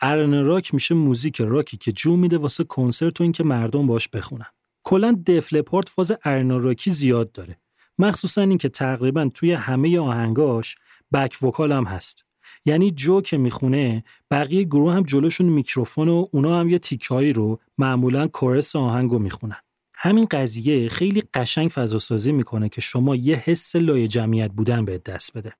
arena 0.00 0.44
rock 0.44 0.74
میشه 0.74 0.94
موزیک 0.94 1.40
راکی 1.40 1.76
که 1.76 1.92
جو 1.92 2.16
میده 2.16 2.38
واسه 2.38 2.64
کنسرت 2.64 3.20
و 3.20 3.22
اینکه 3.22 3.44
مردم 3.44 3.86
باش 3.86 4.08
بخونن. 4.08 4.46
کلا 4.84 5.22
Def 5.26 5.45
Leppard 5.45 5.88
فاز 5.88 6.12
arena 6.24 6.50
rock 6.50 6.82
ی 6.82 6.90
زیاد 6.90 7.32
داره. 7.32 7.58
مخصوصا 7.98 8.42
اینکه 8.42 8.68
تقریبا 8.68 9.30
توی 9.34 9.52
همه 9.52 9.98
آهنگاش 9.98 10.76
back 11.12 11.42
vocal 11.42 11.72
هم 11.72 11.84
هست. 11.84 12.24
یعنی 12.64 12.90
جو 12.90 13.20
که 13.20 13.38
می‌خونه 13.38 14.04
بقیه 14.30 14.64
گروه 14.64 14.94
هم 14.94 15.02
جلوشون 15.02 15.46
میکروفون 15.46 16.08
و 16.08 16.26
اونا 16.32 16.60
هم 16.60 16.68
یه 16.68 16.78
تیکایی 16.78 17.32
رو 17.32 17.60
معمولا 17.78 18.28
کورس 18.28 18.76
آهنگو 18.76 19.18
می‌خونن. 19.18 19.60
همین 19.94 20.26
قضیه 20.30 20.88
خیلی 20.88 21.22
قشنگ 21.34 21.68
فضاسازی 21.68 22.32
می‌کنه 22.32 22.68
که 22.68 22.80
شما 22.80 23.16
یه 23.16 23.36
حس 23.36 23.76
لای 23.76 24.08
جمعیت 24.08 24.50
بودن 24.50 24.84
به 24.84 24.98
دست 24.98 25.38
بده. 25.38 25.52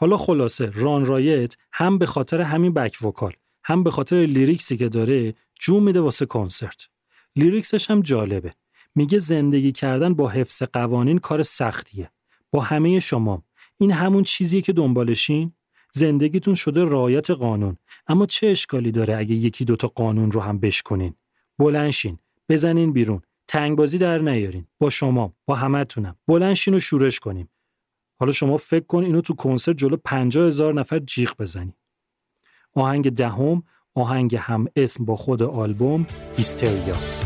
حالا 0.00 0.16
خلاصه 0.16 0.70
Run 0.74 1.04
Riot 1.06 1.56
هم 1.72 1.98
به 1.98 2.06
خاطر 2.06 2.40
همین 2.40 2.74
back 2.74 3.02
vocal 3.02 3.32
هم 3.64 3.82
به 3.82 3.90
خاطر 3.90 4.16
lyrics 4.16 4.67
ی 4.67 4.76
که 4.76 4.88
داره 4.88 5.34
جو 5.60 5.80
میده 5.80 6.00
واسه 6.00 6.26
کنسرت. 6.26 6.88
lyrics 7.36 7.77
ش 7.77 7.90
هم 7.90 8.00
جالبه. 8.00 8.54
میگه 8.94 9.18
زندگی 9.18 9.72
کردن 9.72 10.14
با 10.14 10.28
حفظ 10.28 10.62
قوانین 10.62 11.18
کار 11.18 11.42
سختیه. 11.42 12.10
با 12.50 12.60
همه 12.60 13.00
شما. 13.00 13.44
این 13.78 13.92
همون 13.92 14.22
چیزیه 14.22 14.60
که 14.60 14.72
دنبالشین؟ 14.72 15.52
زندگیتون 15.92 16.54
شده 16.54 16.84
رعایت 16.84 17.30
قانون. 17.30 17.76
اما 18.06 18.26
چه 18.26 18.46
اشکالی 18.46 18.92
داره 18.92 19.16
اگه 19.16 19.34
یکی 19.34 19.64
دوتا 19.64 19.88
قانون 19.88 20.32
رو 20.32 20.40
هم 20.40 20.58
بشکنین؟ 20.58 21.14
بلنشین 21.58 22.18
بزنین 22.48 22.92
بیرون. 22.92 23.22
تنگ 23.48 23.78
بازی 23.78 23.98
در 23.98 24.18
نیارین. 24.18 24.66
با 24.78 24.90
شما. 24.90 25.34
با 25.46 25.54
همتونم. 25.54 26.16
بلنشین 26.28 26.74
و 26.74 26.80
شورش 26.80 27.20
کنیم. 27.20 27.48
حالا 28.20 28.32
شما 28.32 28.56
فکر 28.56 28.84
کن 28.86 29.04
اینو 29.04 29.20
تو 29.20 29.34
کنسرت 29.34 29.76
جلو 29.76 29.96
پنجاه 30.04 30.46
هزار 30.46 30.74
نفر 30.74 30.98
جیغ 30.98 31.32
بزنی. 31.38 31.74
آهنگ 32.74 33.10
دهم 33.10 33.62
آهنگ 33.94 34.36
هم 34.36 34.66
اسم 34.76 35.04
با 35.04 35.16
خود 35.16 35.42
آلبوم 35.42 36.06
هیستریا. 36.36 37.19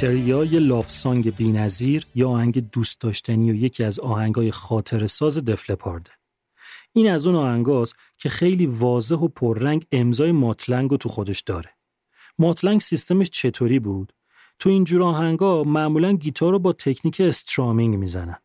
هیستریا 0.00 0.44
یه 0.44 0.60
لاف 0.60 0.90
سانگ 0.90 1.36
بی‌نظیر 1.36 2.06
یا 2.14 2.28
آهنگ 2.28 2.70
دوست 2.70 3.00
داشتنی 3.00 3.50
و 3.50 3.54
یکی 3.54 3.84
از 3.84 4.00
آهنگای 4.00 4.50
خاطر 4.50 5.06
ساز 5.06 5.44
دفلپارده. 5.44 6.10
این 6.92 7.10
از 7.10 7.26
اون 7.26 7.36
آهنگاست 7.36 7.96
که 8.18 8.28
خیلی 8.28 8.66
واضح 8.66 9.16
و 9.16 9.28
پررنگ 9.28 9.86
امضای 9.92 10.32
ماتلنگ 10.32 10.90
رو 10.90 10.96
تو 10.96 11.08
خودش 11.08 11.40
داره. 11.40 11.70
ماتلنگ 12.38 12.80
سیستمش 12.80 13.30
چطوری 13.30 13.78
بود؟ 13.78 14.12
تو 14.58 14.70
اینجور 14.70 15.02
آهنگا 15.02 15.64
معمولا 15.64 16.12
گیتار 16.12 16.52
رو 16.52 16.58
با 16.58 16.72
تکنیک 16.72 17.20
استرامینگ 17.20 17.96
می‌زنن. 17.96 18.38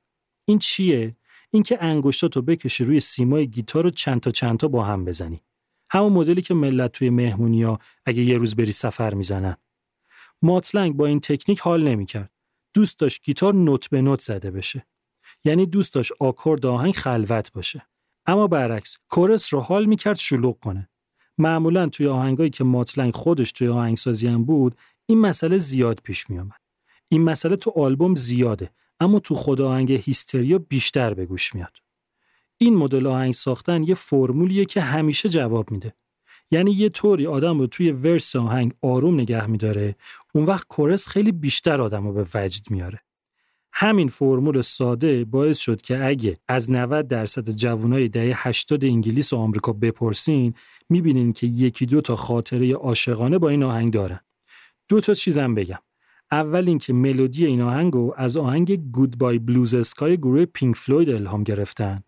این 0.46 0.60
چیه؟ 0.60 1.16
اینکه 1.52 1.78
انگشتاتو 1.82 2.42
بکشی 2.42 2.84
روی 2.84 3.00
سیمای 3.00 3.48
گیتار 3.48 3.84
رو 3.84 3.90
چند 3.90 4.22
تا 4.22 4.32
چند 4.32 4.58
تا 4.58 4.68
با 4.68 4.84
هم 4.84 5.06
بزنی. 5.06 5.42
همون 5.90 6.14
مدلی 6.14 6.42
که 6.42 6.54
ملت 6.54 6.92
توی 6.92 7.10
مهمونیا 7.10 7.80
اگه 8.06 8.24
یه 8.24 8.38
روز 8.38 8.56
بری 8.56 8.72
سفر 8.72 9.14
می‌زنن. 9.14 9.58
ماتلنگ 10.42 10.96
با 10.96 11.06
این 11.06 11.20
تکنیک 11.20 11.60
حال 11.60 11.84
نمی‌کرد. 11.84 12.32
دوست 12.74 13.00
داشت 13.00 13.24
گیتار 13.24 13.54
نوت 13.54 13.90
به 13.90 14.02
نوت 14.02 14.22
زده 14.22 14.52
بشه. 14.52 14.86
یعنی 15.44 15.66
دوست 15.66 15.94
داشت 15.94 16.12
آکورد 16.20 16.66
آهنگ 16.66 16.94
خلوت 16.94 17.52
باشه. 17.52 17.88
اما 18.26 18.48
برعکس 18.48 18.98
کورس 19.10 19.54
رو 19.54 19.60
حال 19.60 19.86
می‌کرد 19.86 20.18
شلوغ 20.18 20.60
کنه. 20.60 20.90
معمولا 21.38 21.90
توی 21.90 22.08
آهنگایی 22.08 22.50
که 22.50 22.64
ماتلنگ 22.64 23.14
خودش 23.14 23.52
توی 23.52 23.68
آهنگسازی 23.68 24.28
هم 24.28 24.46
بود 24.46 24.76
این 25.06 25.22
مسئله 25.22 25.58
زیاد 25.58 26.00
پیش 26.04 26.30
می 26.30 26.40
آمد. 26.40 26.62
این 27.10 27.22
مسئله 27.22 27.56
تو 27.56 27.74
آلبوم 27.76 28.16
زیاده 28.16 28.72
اما 29.00 29.20
تو 29.20 29.36
خود 29.36 29.62
آهنگ 29.62 29.92
هیستریا 29.92 30.58
بیشتر 30.58 31.14
به 31.14 31.26
گوش 31.26 31.56
میاد. 31.56 31.78
این 32.58 32.76
مدل 32.76 33.08
آهنگ 33.08 33.34
ساختن 33.34 33.84
یه 33.84 33.96
فرمولیه 33.96 34.66
که 34.66 34.82
همیشه 34.82 35.30
جواب 35.30 35.72
میده. 35.72 35.94
یعنی 36.52 36.72
یه 36.72 36.90
طوری 36.90 37.28
آدم 37.28 37.60
رو 37.60 37.68
توی 37.68 37.92
ورس 37.92 38.36
آهنگ 38.36 38.74
آروم 38.82 39.20
نگه 39.20 39.48
میداره 39.48 39.96
اون 40.34 40.46
وقت 40.46 40.68
کورس 40.68 41.08
خیلی 41.08 41.32
بیشتر 41.32 41.82
آدم 41.82 42.08
رو 42.08 42.14
به 42.14 42.26
وجد 42.34 42.72
میاره. 42.72 43.00
همین 43.78 44.08
فرمول 44.08 44.62
ساده 44.62 45.26
باعث 45.26 45.60
شد 45.60 45.82
که 45.82 46.06
اگه 46.06 46.38
از 46.48 46.72
90 46.72 47.08
درصد 47.08 47.50
جوانای 47.50 48.08
دهه 48.08 48.48
80 48.48 48.86
انگلیس 48.86 49.34
و 49.34 49.38
آمریکا 49.38 49.74
بپرسین 49.74 50.54
می‌بینین 50.90 51.34
که 51.34 51.48
یکی 51.48 51.86
دو 51.86 52.02
تا 52.02 52.16
خاطره 52.16 52.74
عاشقانه 52.74 53.38
با 53.38 53.50
این 53.50 53.64
آهنگ 53.64 53.94
دارن. 53.94 54.20
دو 54.88 55.02
تا 55.02 55.14
چیزم 55.14 55.56
بگم. 55.56 55.80
اول 56.32 56.68
اینکه 56.68 56.94
ملودی 56.94 57.46
این 57.46 57.62
آهنگ 57.62 57.94
رو 57.94 58.14
از 58.18 58.38
آهنگ 58.38 58.92
گودبای 58.92 59.40
بلوز 59.40 59.74
اسکای 59.74 60.18
گروه 60.18 60.46
پینک 60.46 60.76
فلوید 60.76 61.10
الهام 61.10 61.44
گرفتن. 61.44 62.04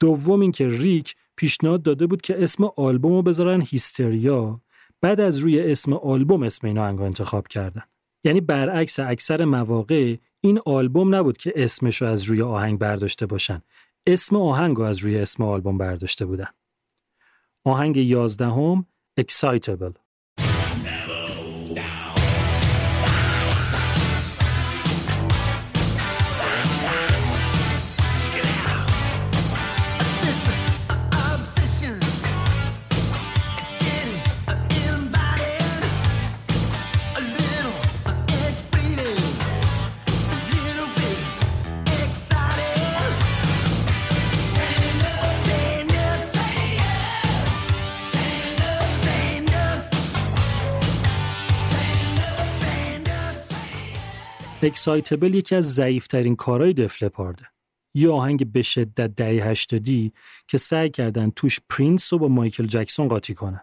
دوم 0.00 0.40
اینکه 0.40 0.68
ریک 0.68 1.14
پیشنهاد 1.36 1.82
داده 1.82 2.06
بود 2.06 2.22
که 2.22 2.42
اسم 2.42 2.64
آلبوم 2.76 3.12
رو 3.12 3.22
بذارن 3.22 3.60
هیستریا. 3.60 4.60
بعد 5.00 5.20
از 5.20 5.38
روی 5.38 5.60
اسم 5.60 5.92
آلبوم 5.92 6.42
اسم 6.42 6.66
این 6.66 6.78
آهنگ 6.78 7.00
انتخاب 7.00 7.48
کردن. 7.48 7.82
یعنی 8.24 8.40
برعکس 8.40 9.00
اکثر 9.00 9.44
مواقع 9.44 10.16
این 10.40 10.60
آلبوم 10.66 11.14
نبود 11.14 11.38
که 11.38 11.52
اسمش 11.56 12.02
رو 12.02 12.08
از 12.08 12.22
روی 12.22 12.42
آهنگ 12.42 12.78
برداشته 12.78 13.26
باشن. 13.26 13.62
اسم 14.06 14.36
آهنگ 14.36 14.76
رو 14.76 14.82
از 14.82 14.98
روی 14.98 15.18
اسم 15.18 15.42
آلبوم 15.42 15.78
برداشته 15.78 16.26
بودن. 16.26 16.48
آهنگ 17.64 17.96
یازدهم 17.96 18.86
Excitable. 19.20 20.05
Excitable 54.62 55.34
یکی 55.34 55.54
از 55.54 55.74
ضعیفترین 55.74 56.36
کارهای 56.36 56.72
Def 56.72 56.90
Leppard 56.90 57.32
ه. 57.32 57.44
یه 57.94 58.10
آهنگ 58.10 58.52
به 58.52 58.62
شدت 58.62 59.14
دهه 59.16 59.48
هشتادی 59.48 60.12
که 60.48 60.58
سعی 60.58 60.90
کردن 60.90 61.30
توش 61.30 61.60
پرینس 61.70 62.12
رو 62.12 62.18
با 62.18 62.28
مایکل 62.28 62.66
جکسون 62.66 63.08
قاطی 63.08 63.34
کنن. 63.34 63.60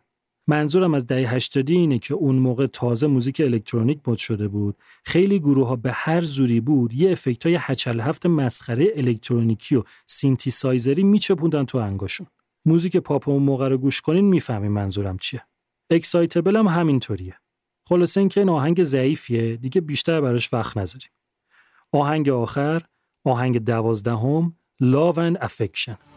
منظورم 0.48 0.94
از 0.94 1.08
دهه 1.08 1.34
هشتادی 1.34 1.76
اینه 1.76 2.00
که 2.00 2.14
اون 2.14 2.36
موقع 2.36 2.68
تازه 2.68 3.08
موزیک 3.08 3.42
الکترونیک 3.46 4.02
مد 4.02 4.18
شده 4.18 4.48
بود. 4.48 4.76
خیلی 5.06 5.40
گروه 5.40 5.68
ها 5.68 5.76
به 5.76 5.92
هر 5.92 6.22
زوری 6.22 6.60
بود 6.60 6.94
یه 6.94 7.12
effect 7.12 7.46
های 7.46 7.58
هچل 7.60 8.00
هفت 8.00 8.26
مسخره 8.26 8.92
الکترونیکی 8.96 9.76
و 9.76 9.84
سینتی 10.08 10.52
سایزری 10.52 11.04
میچپوندن 11.04 11.64
تو 11.66 11.78
آهنگاشون. 11.78 12.28
موزیک 12.66 12.98
پاپ 12.98 13.30
اون 13.30 13.44
موقع 13.44 13.68
رو 13.68 13.78
گوش 13.78 14.02
کنین 14.02 14.26
می‌فهمین 14.26 14.72
منظورم 14.72 15.18
چیه. 15.18 15.46
Excitable 15.90 16.56
هم 16.56 16.68
همینطوریه. 16.68 17.43
خلاصه 17.90 18.20
اینکه 18.20 18.40
این 18.40 18.50
آهنگ 18.50 18.84
ضعیفیه. 18.84 19.58
دیگه 19.58 19.82
بیشتر 19.82 20.22
براش 20.22 20.54
وقت 20.54 20.78
نذاریم. 20.78 21.10
آهنگ 21.92 22.30
آخر 22.30 22.82
آهنگ 23.26 23.58
دوازدهم 23.58 24.58
Love 24.84 25.16
and 25.16 25.44
Affection. 25.44 26.13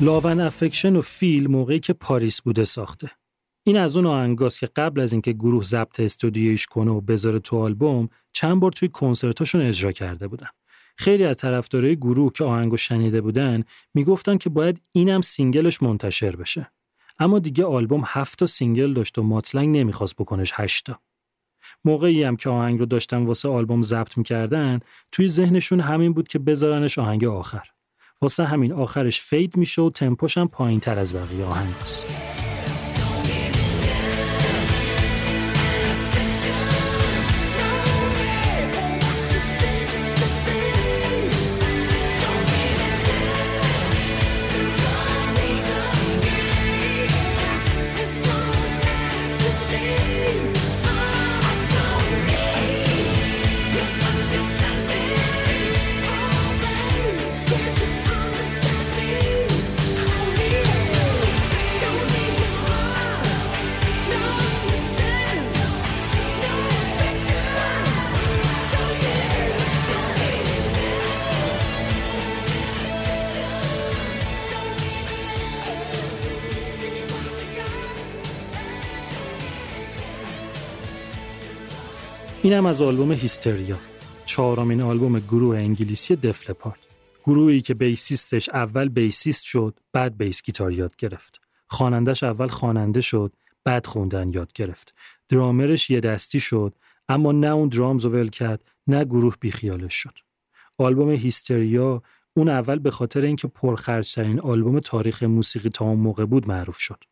Love 0.00 0.23
and 0.23 0.40
Affection 0.40 0.96
رو 0.96 1.00
فیل 1.00 1.50
موقعی 1.50 1.80
که 1.80 1.92
پاریس 1.92 2.42
بوده 2.42 2.64
ساخته. 2.64 3.10
این 3.66 3.78
از 3.78 3.96
اون 3.96 4.06
آهنگاست 4.06 4.60
که 4.60 4.66
قبل 4.66 5.00
از 5.00 5.12
اینکه 5.12 5.32
گروه 5.32 5.62
ضبط 5.62 6.00
استودیویش 6.00 6.66
کنه 6.66 6.90
و 6.90 7.00
بذاره 7.00 7.38
تو 7.38 7.58
آلبوم 7.58 8.08
چند 8.32 8.60
بار 8.60 8.72
توی 8.72 8.88
کنسرتاشون 8.88 9.60
اجرا 9.60 9.92
کرده 9.92 10.28
بودن. 10.28 10.46
خیلی 10.96 11.24
از 11.24 11.36
طرفدارای 11.36 11.96
گروه 11.96 12.32
که 12.32 12.44
آهنگو 12.44 12.76
شنیده 12.76 13.20
بودن 13.20 13.64
می‌گفتن 13.94 14.38
که 14.38 14.50
باید 14.50 14.82
اینم 14.92 15.20
single 15.20 15.66
ش 15.66 15.82
منتشر 15.82 16.36
بشه. 16.36 16.72
اما 17.18 17.38
دیگه 17.38 17.64
آلبوم 17.64 18.02
هفت 18.06 18.38
تا 18.38 18.46
single 18.46 18.92
داشت 18.92 19.18
و 19.18 19.22
Mutt 19.22 19.46
Lange 19.46 19.76
نمی‌خواست 19.76 20.16
بکنش 20.16 20.52
هشتا. 20.54 21.00
موقعی 21.84 22.22
هم 22.22 22.36
که 22.36 22.50
آهنگ 22.50 22.78
رو 22.78 22.86
داشتن 22.86 23.24
واسه 23.24 23.48
آلبوم 23.48 23.82
ضبط 23.82 24.18
می‌کردن 24.18 24.80
توی 25.12 25.28
ذهنشون 25.28 25.80
همین 25.80 26.12
بود 26.12 26.28
که 26.28 26.38
بذارنش 26.38 26.98
آهنگ 26.98 27.24
آخر. 27.24 27.75
واسه 28.22 28.44
همین 28.44 28.72
آخرش 28.72 29.20
فید 29.20 29.56
میشه 29.56 29.82
و 29.82 29.90
تمپوش 29.90 30.38
هم 30.38 30.48
پایین 30.48 30.80
تر 30.80 30.98
از 30.98 31.14
بقیه 31.14 31.44
آهنگ 31.44 31.74
اینم 82.56 82.66
از 82.66 82.82
آلبوم 82.82 83.12
هیستریا 83.12 83.78
چهارمین 84.24 84.82
آلبوم 84.82 85.18
گروه 85.18 85.56
انگلیسی 85.56 86.16
دفلپارد 86.16 86.78
گروهی 87.24 87.60
که 87.60 87.74
بیسیستش 87.74 88.48
اول 88.48 88.88
بیسیست 88.88 89.44
شد 89.44 89.78
بعد 89.92 90.16
بیس 90.16 90.42
گیتار 90.42 90.72
یاد 90.72 90.96
گرفت. 90.96 91.40
خوانندش 91.68 92.22
اول 92.22 92.46
خواننده 92.46 93.00
شد 93.00 93.32
بعد 93.64 93.86
خوندن 93.86 94.32
یاد 94.32 94.52
گرفت. 94.52 94.94
درامرش 95.28 95.90
یه 95.90 96.00
دستی 96.00 96.40
شد 96.40 96.74
اما 97.08 97.32
نه 97.32 97.46
اون 97.46 97.68
درامز 97.68 98.04
ول 98.04 98.28
کرد 98.28 98.64
نه 98.86 99.04
گروه 99.04 99.34
بیخیالش 99.40 99.94
شد. 99.94 100.18
آلبوم 100.78 101.10
هیستریا 101.10 102.02
اون 102.36 102.48
اول 102.48 102.78
به 102.78 102.90
خاطر 102.90 103.20
اینکه 103.20 103.48
پرخرجترین 103.48 104.40
آلبوم 104.40 104.80
تاریخ 104.80 105.22
موسیقی 105.22 105.68
تا 105.68 105.84
اون 105.84 105.98
موقع 105.98 106.24
بود 106.24 106.48
معروف 106.48 106.78
شد. 106.78 107.04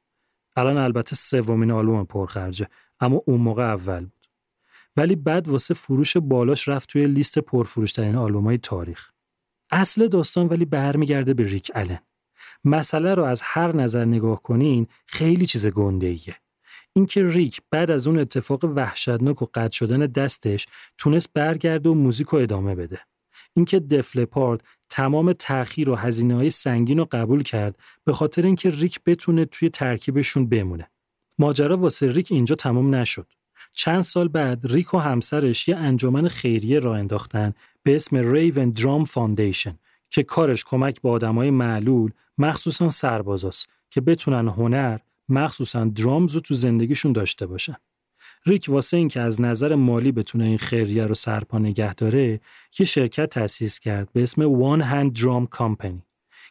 الان 0.57 0.77
البته 0.77 1.17
سومین 1.17 1.71
آلبوم 1.71 2.05
پرخرجه 2.05 2.69
اما 3.01 3.23
اون 3.27 3.41
موقع 3.41 3.63
اول 3.63 4.07
ولی 4.97 5.17
بعد 5.17 5.49
واسه 5.49 5.75
فروش 5.75 6.17
بالاش 6.17 6.69
رفت 6.69 6.89
توی 6.89 7.07
لیست 7.07 7.39
پرفروشترین 7.39 8.15
های 8.15 8.59
تاریخ. 8.59 9.11
اصل 9.71 10.09
داستان 10.09 10.47
ولی 10.47 10.65
برمیگرده 10.65 11.35
به 11.35 11.45
ریک 11.45 11.71
الن. 11.75 11.99
مسئله 12.65 13.15
رو 13.15 13.23
از 13.23 13.41
هر 13.45 13.77
نظر 13.77 14.05
نگاه 14.05 14.43
کنین 14.43 14.87
خیلی 15.07 15.47
چیز 15.47 15.67
گنده 15.67 16.07
ایه. 16.07 16.37
اینکه 16.93 17.27
ریک 17.27 17.61
بعد 17.71 17.91
از 17.91 18.07
اون 18.07 18.19
اتفاق 18.19 18.65
وحشتناک 18.65 19.43
و 19.43 19.47
قطع 19.55 19.73
شدن 19.73 19.99
دستش 19.99 20.67
تونست 20.99 21.33
برگرده 21.33 21.89
و 21.89 21.95
موزیک 21.95 22.27
رو 22.27 22.39
ادامه 22.39 22.75
بده. 22.75 23.01
اینکه 23.57 23.81
دفلپارد 23.81 24.65
تمام 24.91 25.33
تأخیر 25.33 25.91
و 25.91 25.95
هزینه 25.95 26.35
های 26.35 26.51
سنگین 26.51 26.99
رو 26.99 27.09
قبول 27.13 27.43
کرد 27.43 27.79
به 28.05 28.13
خاطر 28.13 28.43
اینکه 28.43 28.71
ریک 28.71 29.01
بتونه 29.07 29.45
توی 29.45 29.71
ترکیبشون 29.71 30.49
بمونه. 30.49 30.91
ماجرا 31.39 31.77
واسه 31.77 32.13
ریک 32.13 32.29
اینجا 32.33 32.55
تمام 32.55 32.95
نشد. 32.95 33.27
چند 33.77 34.03
سال 34.03 34.29
بعد 34.29 34.61
ریک 34.65 34.95
و 34.95 34.99
همسرش 34.99 35.69
یه 35.69 35.77
انجمن 35.77 36.29
خیریه 36.29 36.79
راه 36.79 36.97
انداختن 36.97 37.53
به 37.83 37.97
اسم 37.97 38.33
Raven 38.33 38.71
Drum 38.71 39.05
Foundation 39.05 39.79
که 40.11 40.23
کارش 40.23 40.65
کمک 40.65 41.01
به 41.03 41.09
آدمای 41.09 41.51
معلول 41.51 42.11
مخصوصا 42.39 42.91
سربازاست 42.91 43.69
که 43.91 44.01
بتونن 44.01 44.49
هنر 44.49 44.99
مخصوصا 45.29 45.85
drums 45.85 46.35
رو 46.35 46.41
تو 46.41 46.55
زندگیشون 46.55 47.13
داشته 47.13 47.47
باشن. 47.47 47.77
ریک 48.47 48.67
واسه 48.69 48.97
این 48.97 49.09
که 49.09 49.21
از 49.21 49.41
نظر 49.41 49.75
مالی 49.75 50.13
بتونه 50.13 50.45
این 50.45 50.59
خیریه 50.59 51.07
رو 51.07 51.15
سرپا 51.15 51.59
نگه 51.59 51.95
داره 51.95 52.41
یه 52.79 52.87
شرکت 52.87 53.31
تأسیس 53.31 53.79
کرد 53.79 54.13
به 54.13 54.23
اسم 54.23 54.43
One 54.43 54.83
Hand 54.83 55.21
Drum 55.21 55.59
Company 55.59 56.03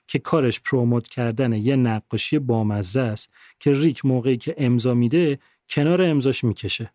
که 0.08 0.20
کارش 0.20 0.62
پروموت 0.62 1.08
کردن 1.08 1.54
یه 1.54 1.76
نقاشی 1.76 2.40
بامزه 2.40 3.02
است 3.02 3.30
که 3.60 3.72
ریک 3.74 4.06
موقعی 4.06 4.38
که 4.38 4.56
امضا 4.58 4.94
میده 4.94 5.40
کنار 5.70 6.02
امضاش 6.02 6.44
می‌کشه 6.44 6.92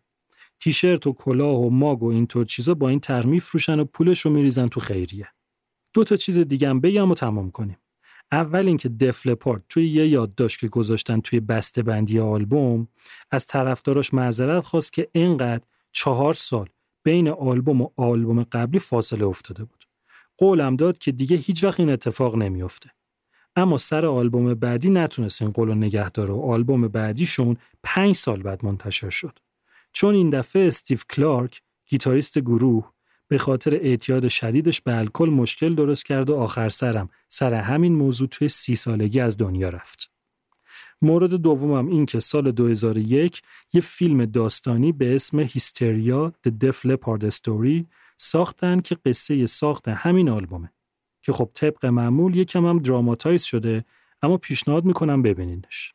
تیشرت 0.59 1.07
و 1.07 1.13
کلاه 1.13 1.59
و 1.59 1.69
ماگ 1.69 2.03
و 2.03 2.07
اینطور 2.07 2.45
چیزا 2.45 2.73
با 2.73 2.89
این 2.89 2.99
طرح 2.99 3.25
میفروشن 3.25 3.79
و 3.79 3.85
پولش 3.85 4.19
رو 4.19 4.31
میریزن 4.31 4.67
تو 4.67 4.79
خیریه. 4.79 5.27
دو 5.93 6.03
تا 6.03 6.15
چیز 6.15 6.37
دیگه 6.37 6.69
هم 6.69 6.79
بگم 6.79 7.11
و 7.11 7.15
تمام 7.15 7.51
کنیم. 7.51 7.77
اول 8.31 8.67
اینکه 8.67 8.89
دفلپارت 8.89 9.61
توی 9.69 9.89
یه 9.89 10.07
یادداشت 10.07 10.59
که 10.59 10.67
گذاشتن 10.67 11.19
توی 11.19 11.39
بسته 11.39 11.83
بندی 11.83 12.19
آلبوم 12.19 12.87
از 13.31 13.45
طرفداراش 13.45 14.13
معذرت 14.13 14.63
خواست 14.63 14.93
که 14.93 15.09
اینقدر 15.11 15.63
چهار 15.91 16.33
سال 16.33 16.69
بین 17.03 17.27
آلبوم 17.27 17.81
و 17.81 17.89
آلبوم 17.95 18.43
قبلی 18.43 18.79
فاصله 18.79 19.25
افتاده 19.25 19.63
بود. 19.63 19.85
قولم 20.37 20.75
داد 20.75 20.97
که 20.97 21.11
دیگه 21.11 21.37
هیچ 21.37 21.63
وقت 21.63 21.79
این 21.79 21.89
اتفاق 21.89 22.35
نمیافته. 22.35 22.89
اما 23.55 23.77
سر 23.77 24.05
آلبوم 24.05 24.53
بعدی 24.53 24.89
نتونست 24.89 25.41
این 25.41 25.51
قول 25.51 25.73
نگه 25.73 26.09
داره 26.09 26.33
و 26.33 26.41
آلبوم 26.41 26.87
بعدیشون 26.87 27.57
پنج 27.83 28.15
سال 28.15 28.43
بعد 28.43 28.65
منتشر 28.65 29.09
شد. 29.09 29.39
چون 29.91 30.15
این 30.15 30.29
دفعه 30.29 30.67
استیو 30.67 30.99
کلارک 31.09 31.61
گیتاریست 31.87 32.39
گروه 32.39 32.91
به 33.27 33.37
خاطر 33.37 33.75
اعتیاد 33.75 34.27
شدیدش 34.27 34.81
به 34.81 34.97
الکل 34.97 35.29
مشکل 35.29 35.75
درست 35.75 36.05
کرد 36.05 36.29
و 36.29 36.35
آخر 36.35 36.69
سرم 36.69 37.09
سر 37.29 37.53
همین 37.53 37.95
موضوع 37.95 38.27
توی 38.27 38.47
سی 38.47 38.75
سالگی 38.75 39.19
از 39.19 39.37
دنیا 39.37 39.69
رفت. 39.69 40.11
مورد 41.01 41.33
دومم 41.33 41.87
این 41.87 42.05
که 42.05 42.19
سال 42.19 42.51
2001 42.51 43.41
یه 43.73 43.81
فیلم 43.81 44.25
داستانی 44.25 44.91
به 44.91 45.15
اسم 45.15 45.39
هیستریا 45.39 46.33
The 46.47 46.51
Def 46.63 46.75
Leppard 46.75 47.29
Story 47.35 47.85
ساختن 48.17 48.79
که 48.79 48.97
قصه 49.05 49.45
ساخت 49.45 49.87
همین 49.87 50.29
آلبومه 50.29 50.73
که 51.21 51.31
خب 51.31 51.51
طبق 51.53 51.85
معمول 51.85 52.35
یکم 52.35 52.65
هم 52.65 52.79
دراماتایز 52.79 53.43
شده 53.43 53.85
اما 54.21 54.37
پیشنهاد 54.37 54.85
می‌کنم 54.85 55.21
ببینینش. 55.21 55.93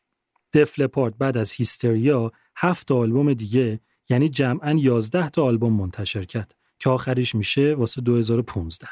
دف 0.53 0.79
لپارد 0.79 1.17
بعد 1.17 1.37
از 1.37 1.51
هیستریا 1.51 2.31
هفت 2.57 2.91
آلبوم 2.91 3.33
دیگه 3.33 3.79
یعنی 4.09 4.29
جمعا 4.29 4.71
11 4.71 5.29
تا 5.29 5.43
آلبوم 5.43 5.73
منتشر 5.73 6.25
کرد 6.25 6.55
که 6.79 6.89
آخریش 6.89 7.35
میشه 7.35 7.75
واسه 7.75 8.01
2015 8.01 8.87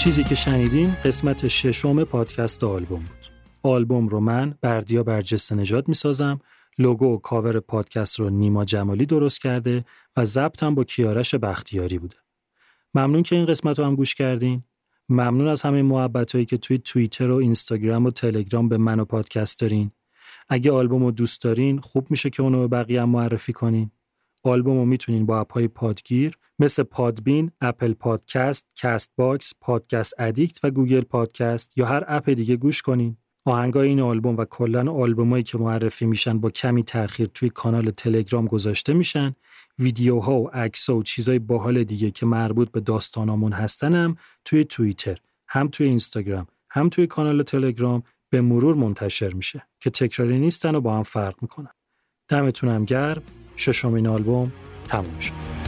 چیزی 0.00 0.24
که 0.24 0.34
شنیدین 0.34 0.96
قسمت 1.04 1.48
ششم 1.48 2.04
پادکست 2.04 2.64
آلبوم 2.64 3.00
بود. 3.00 3.39
آلبوم 3.62 4.08
رو 4.08 4.20
من 4.20 4.54
بردیا 4.60 5.02
برجسته 5.02 5.54
نژاد 5.54 5.88
می 5.88 5.94
سازم 5.94 6.40
لوگو 6.78 7.14
و 7.14 7.18
کاور 7.18 7.60
پادکست 7.60 8.20
رو 8.20 8.30
نیما 8.30 8.64
جمالی 8.64 9.06
درست 9.06 9.40
کرده 9.40 9.84
و 10.16 10.24
ضبطم 10.24 10.74
با 10.74 10.84
کیارش 10.84 11.34
بختیاری 11.34 11.98
بوده. 11.98 12.16
ممنون 12.94 13.22
که 13.22 13.36
این 13.36 13.46
قسمت 13.46 13.78
رو 13.78 13.84
هم 13.84 13.94
گوش 13.94 14.14
کردین. 14.14 14.64
ممنون 15.08 15.48
از 15.48 15.62
همه 15.62 15.82
محبت 15.82 16.32
هایی 16.32 16.46
که 16.46 16.56
توی 16.58 16.78
توییتر 16.78 17.30
و 17.30 17.36
اینستاگرام 17.36 18.06
و 18.06 18.10
تلگرام 18.10 18.68
به 18.68 18.78
من 18.78 19.00
و 19.00 19.04
پادکست 19.04 19.60
دارین. 19.60 19.90
اگه 20.48 20.72
آلبوم 20.72 21.04
رو 21.04 21.10
دوست 21.10 21.42
دارین 21.42 21.78
خوب 21.78 22.10
میشه 22.10 22.30
که 22.30 22.42
اونو 22.42 22.60
به 22.60 22.68
بقیه 22.68 23.02
هم 23.02 23.08
معرفی 23.08 23.52
کنین. 23.52 23.90
آلبوم 24.42 24.76
رو 24.76 24.84
می‌تونین 24.84 25.26
با 25.26 25.40
اپ 25.40 25.52
های 25.52 25.68
پادگیر 25.68 26.38
مثل 26.58 26.82
Podbean، 26.82 27.50
Apple 27.60 27.92
Podcast، 27.92 28.66
Castbox، 28.76 29.52
Podcast 29.60 30.14
Addict 30.18 30.64
و 30.64 30.70
Google 30.70 31.00
Podcast 31.00 31.78
یا 31.78 31.86
هر 31.86 32.04
اپ 32.08 32.30
دیگه 32.30 32.56
گوش 32.56 32.82
کنین. 32.82 33.16
آهنگای 33.44 33.88
این 33.88 34.00
آلبوم 34.00 34.36
و 34.36 34.44
کلا 34.44 34.92
آلبومایی 34.92 35.42
که 35.42 35.58
معرفی 35.58 36.06
میشن 36.06 36.38
با 36.38 36.50
کمی 36.50 36.82
تاخیر 36.82 37.26
توی 37.34 37.50
کانال 37.50 37.90
تلگرام 37.90 38.46
گذاشته 38.46 38.92
میشن. 38.92 39.34
ویدیوها 39.78 40.40
و 40.40 40.48
عکس‌ها 40.48 40.96
و 40.96 41.02
چیزای 41.02 41.38
باحال 41.38 41.84
دیگه 41.84 42.10
که 42.10 42.26
مربوط 42.26 42.70
به 42.70 42.80
داستانامون 42.80 43.52
هستنم 43.52 44.16
توی 44.44 44.64
توییتر 44.64 45.18
هم 45.48 45.68
توی 45.68 45.86
اینستاگرام 45.86 46.46
هم 46.70 46.88
توی 46.88 47.06
کانال 47.06 47.42
تلگرام 47.42 48.02
به 48.30 48.40
مرور 48.40 48.74
منتشر 48.74 49.32
میشه 49.32 49.66
که 49.80 49.90
تکراری 49.90 50.38
نیستن 50.38 50.74
و 50.74 50.80
با 50.80 50.96
هم 50.96 51.02
فرق 51.02 51.34
می‌کنن. 51.42 51.70
دمتونم 52.28 52.84
گرم. 52.84 53.22
ششمین 53.56 54.06
آلبوم 54.06 54.52
تموم 54.88 55.18
شد. 55.18 55.59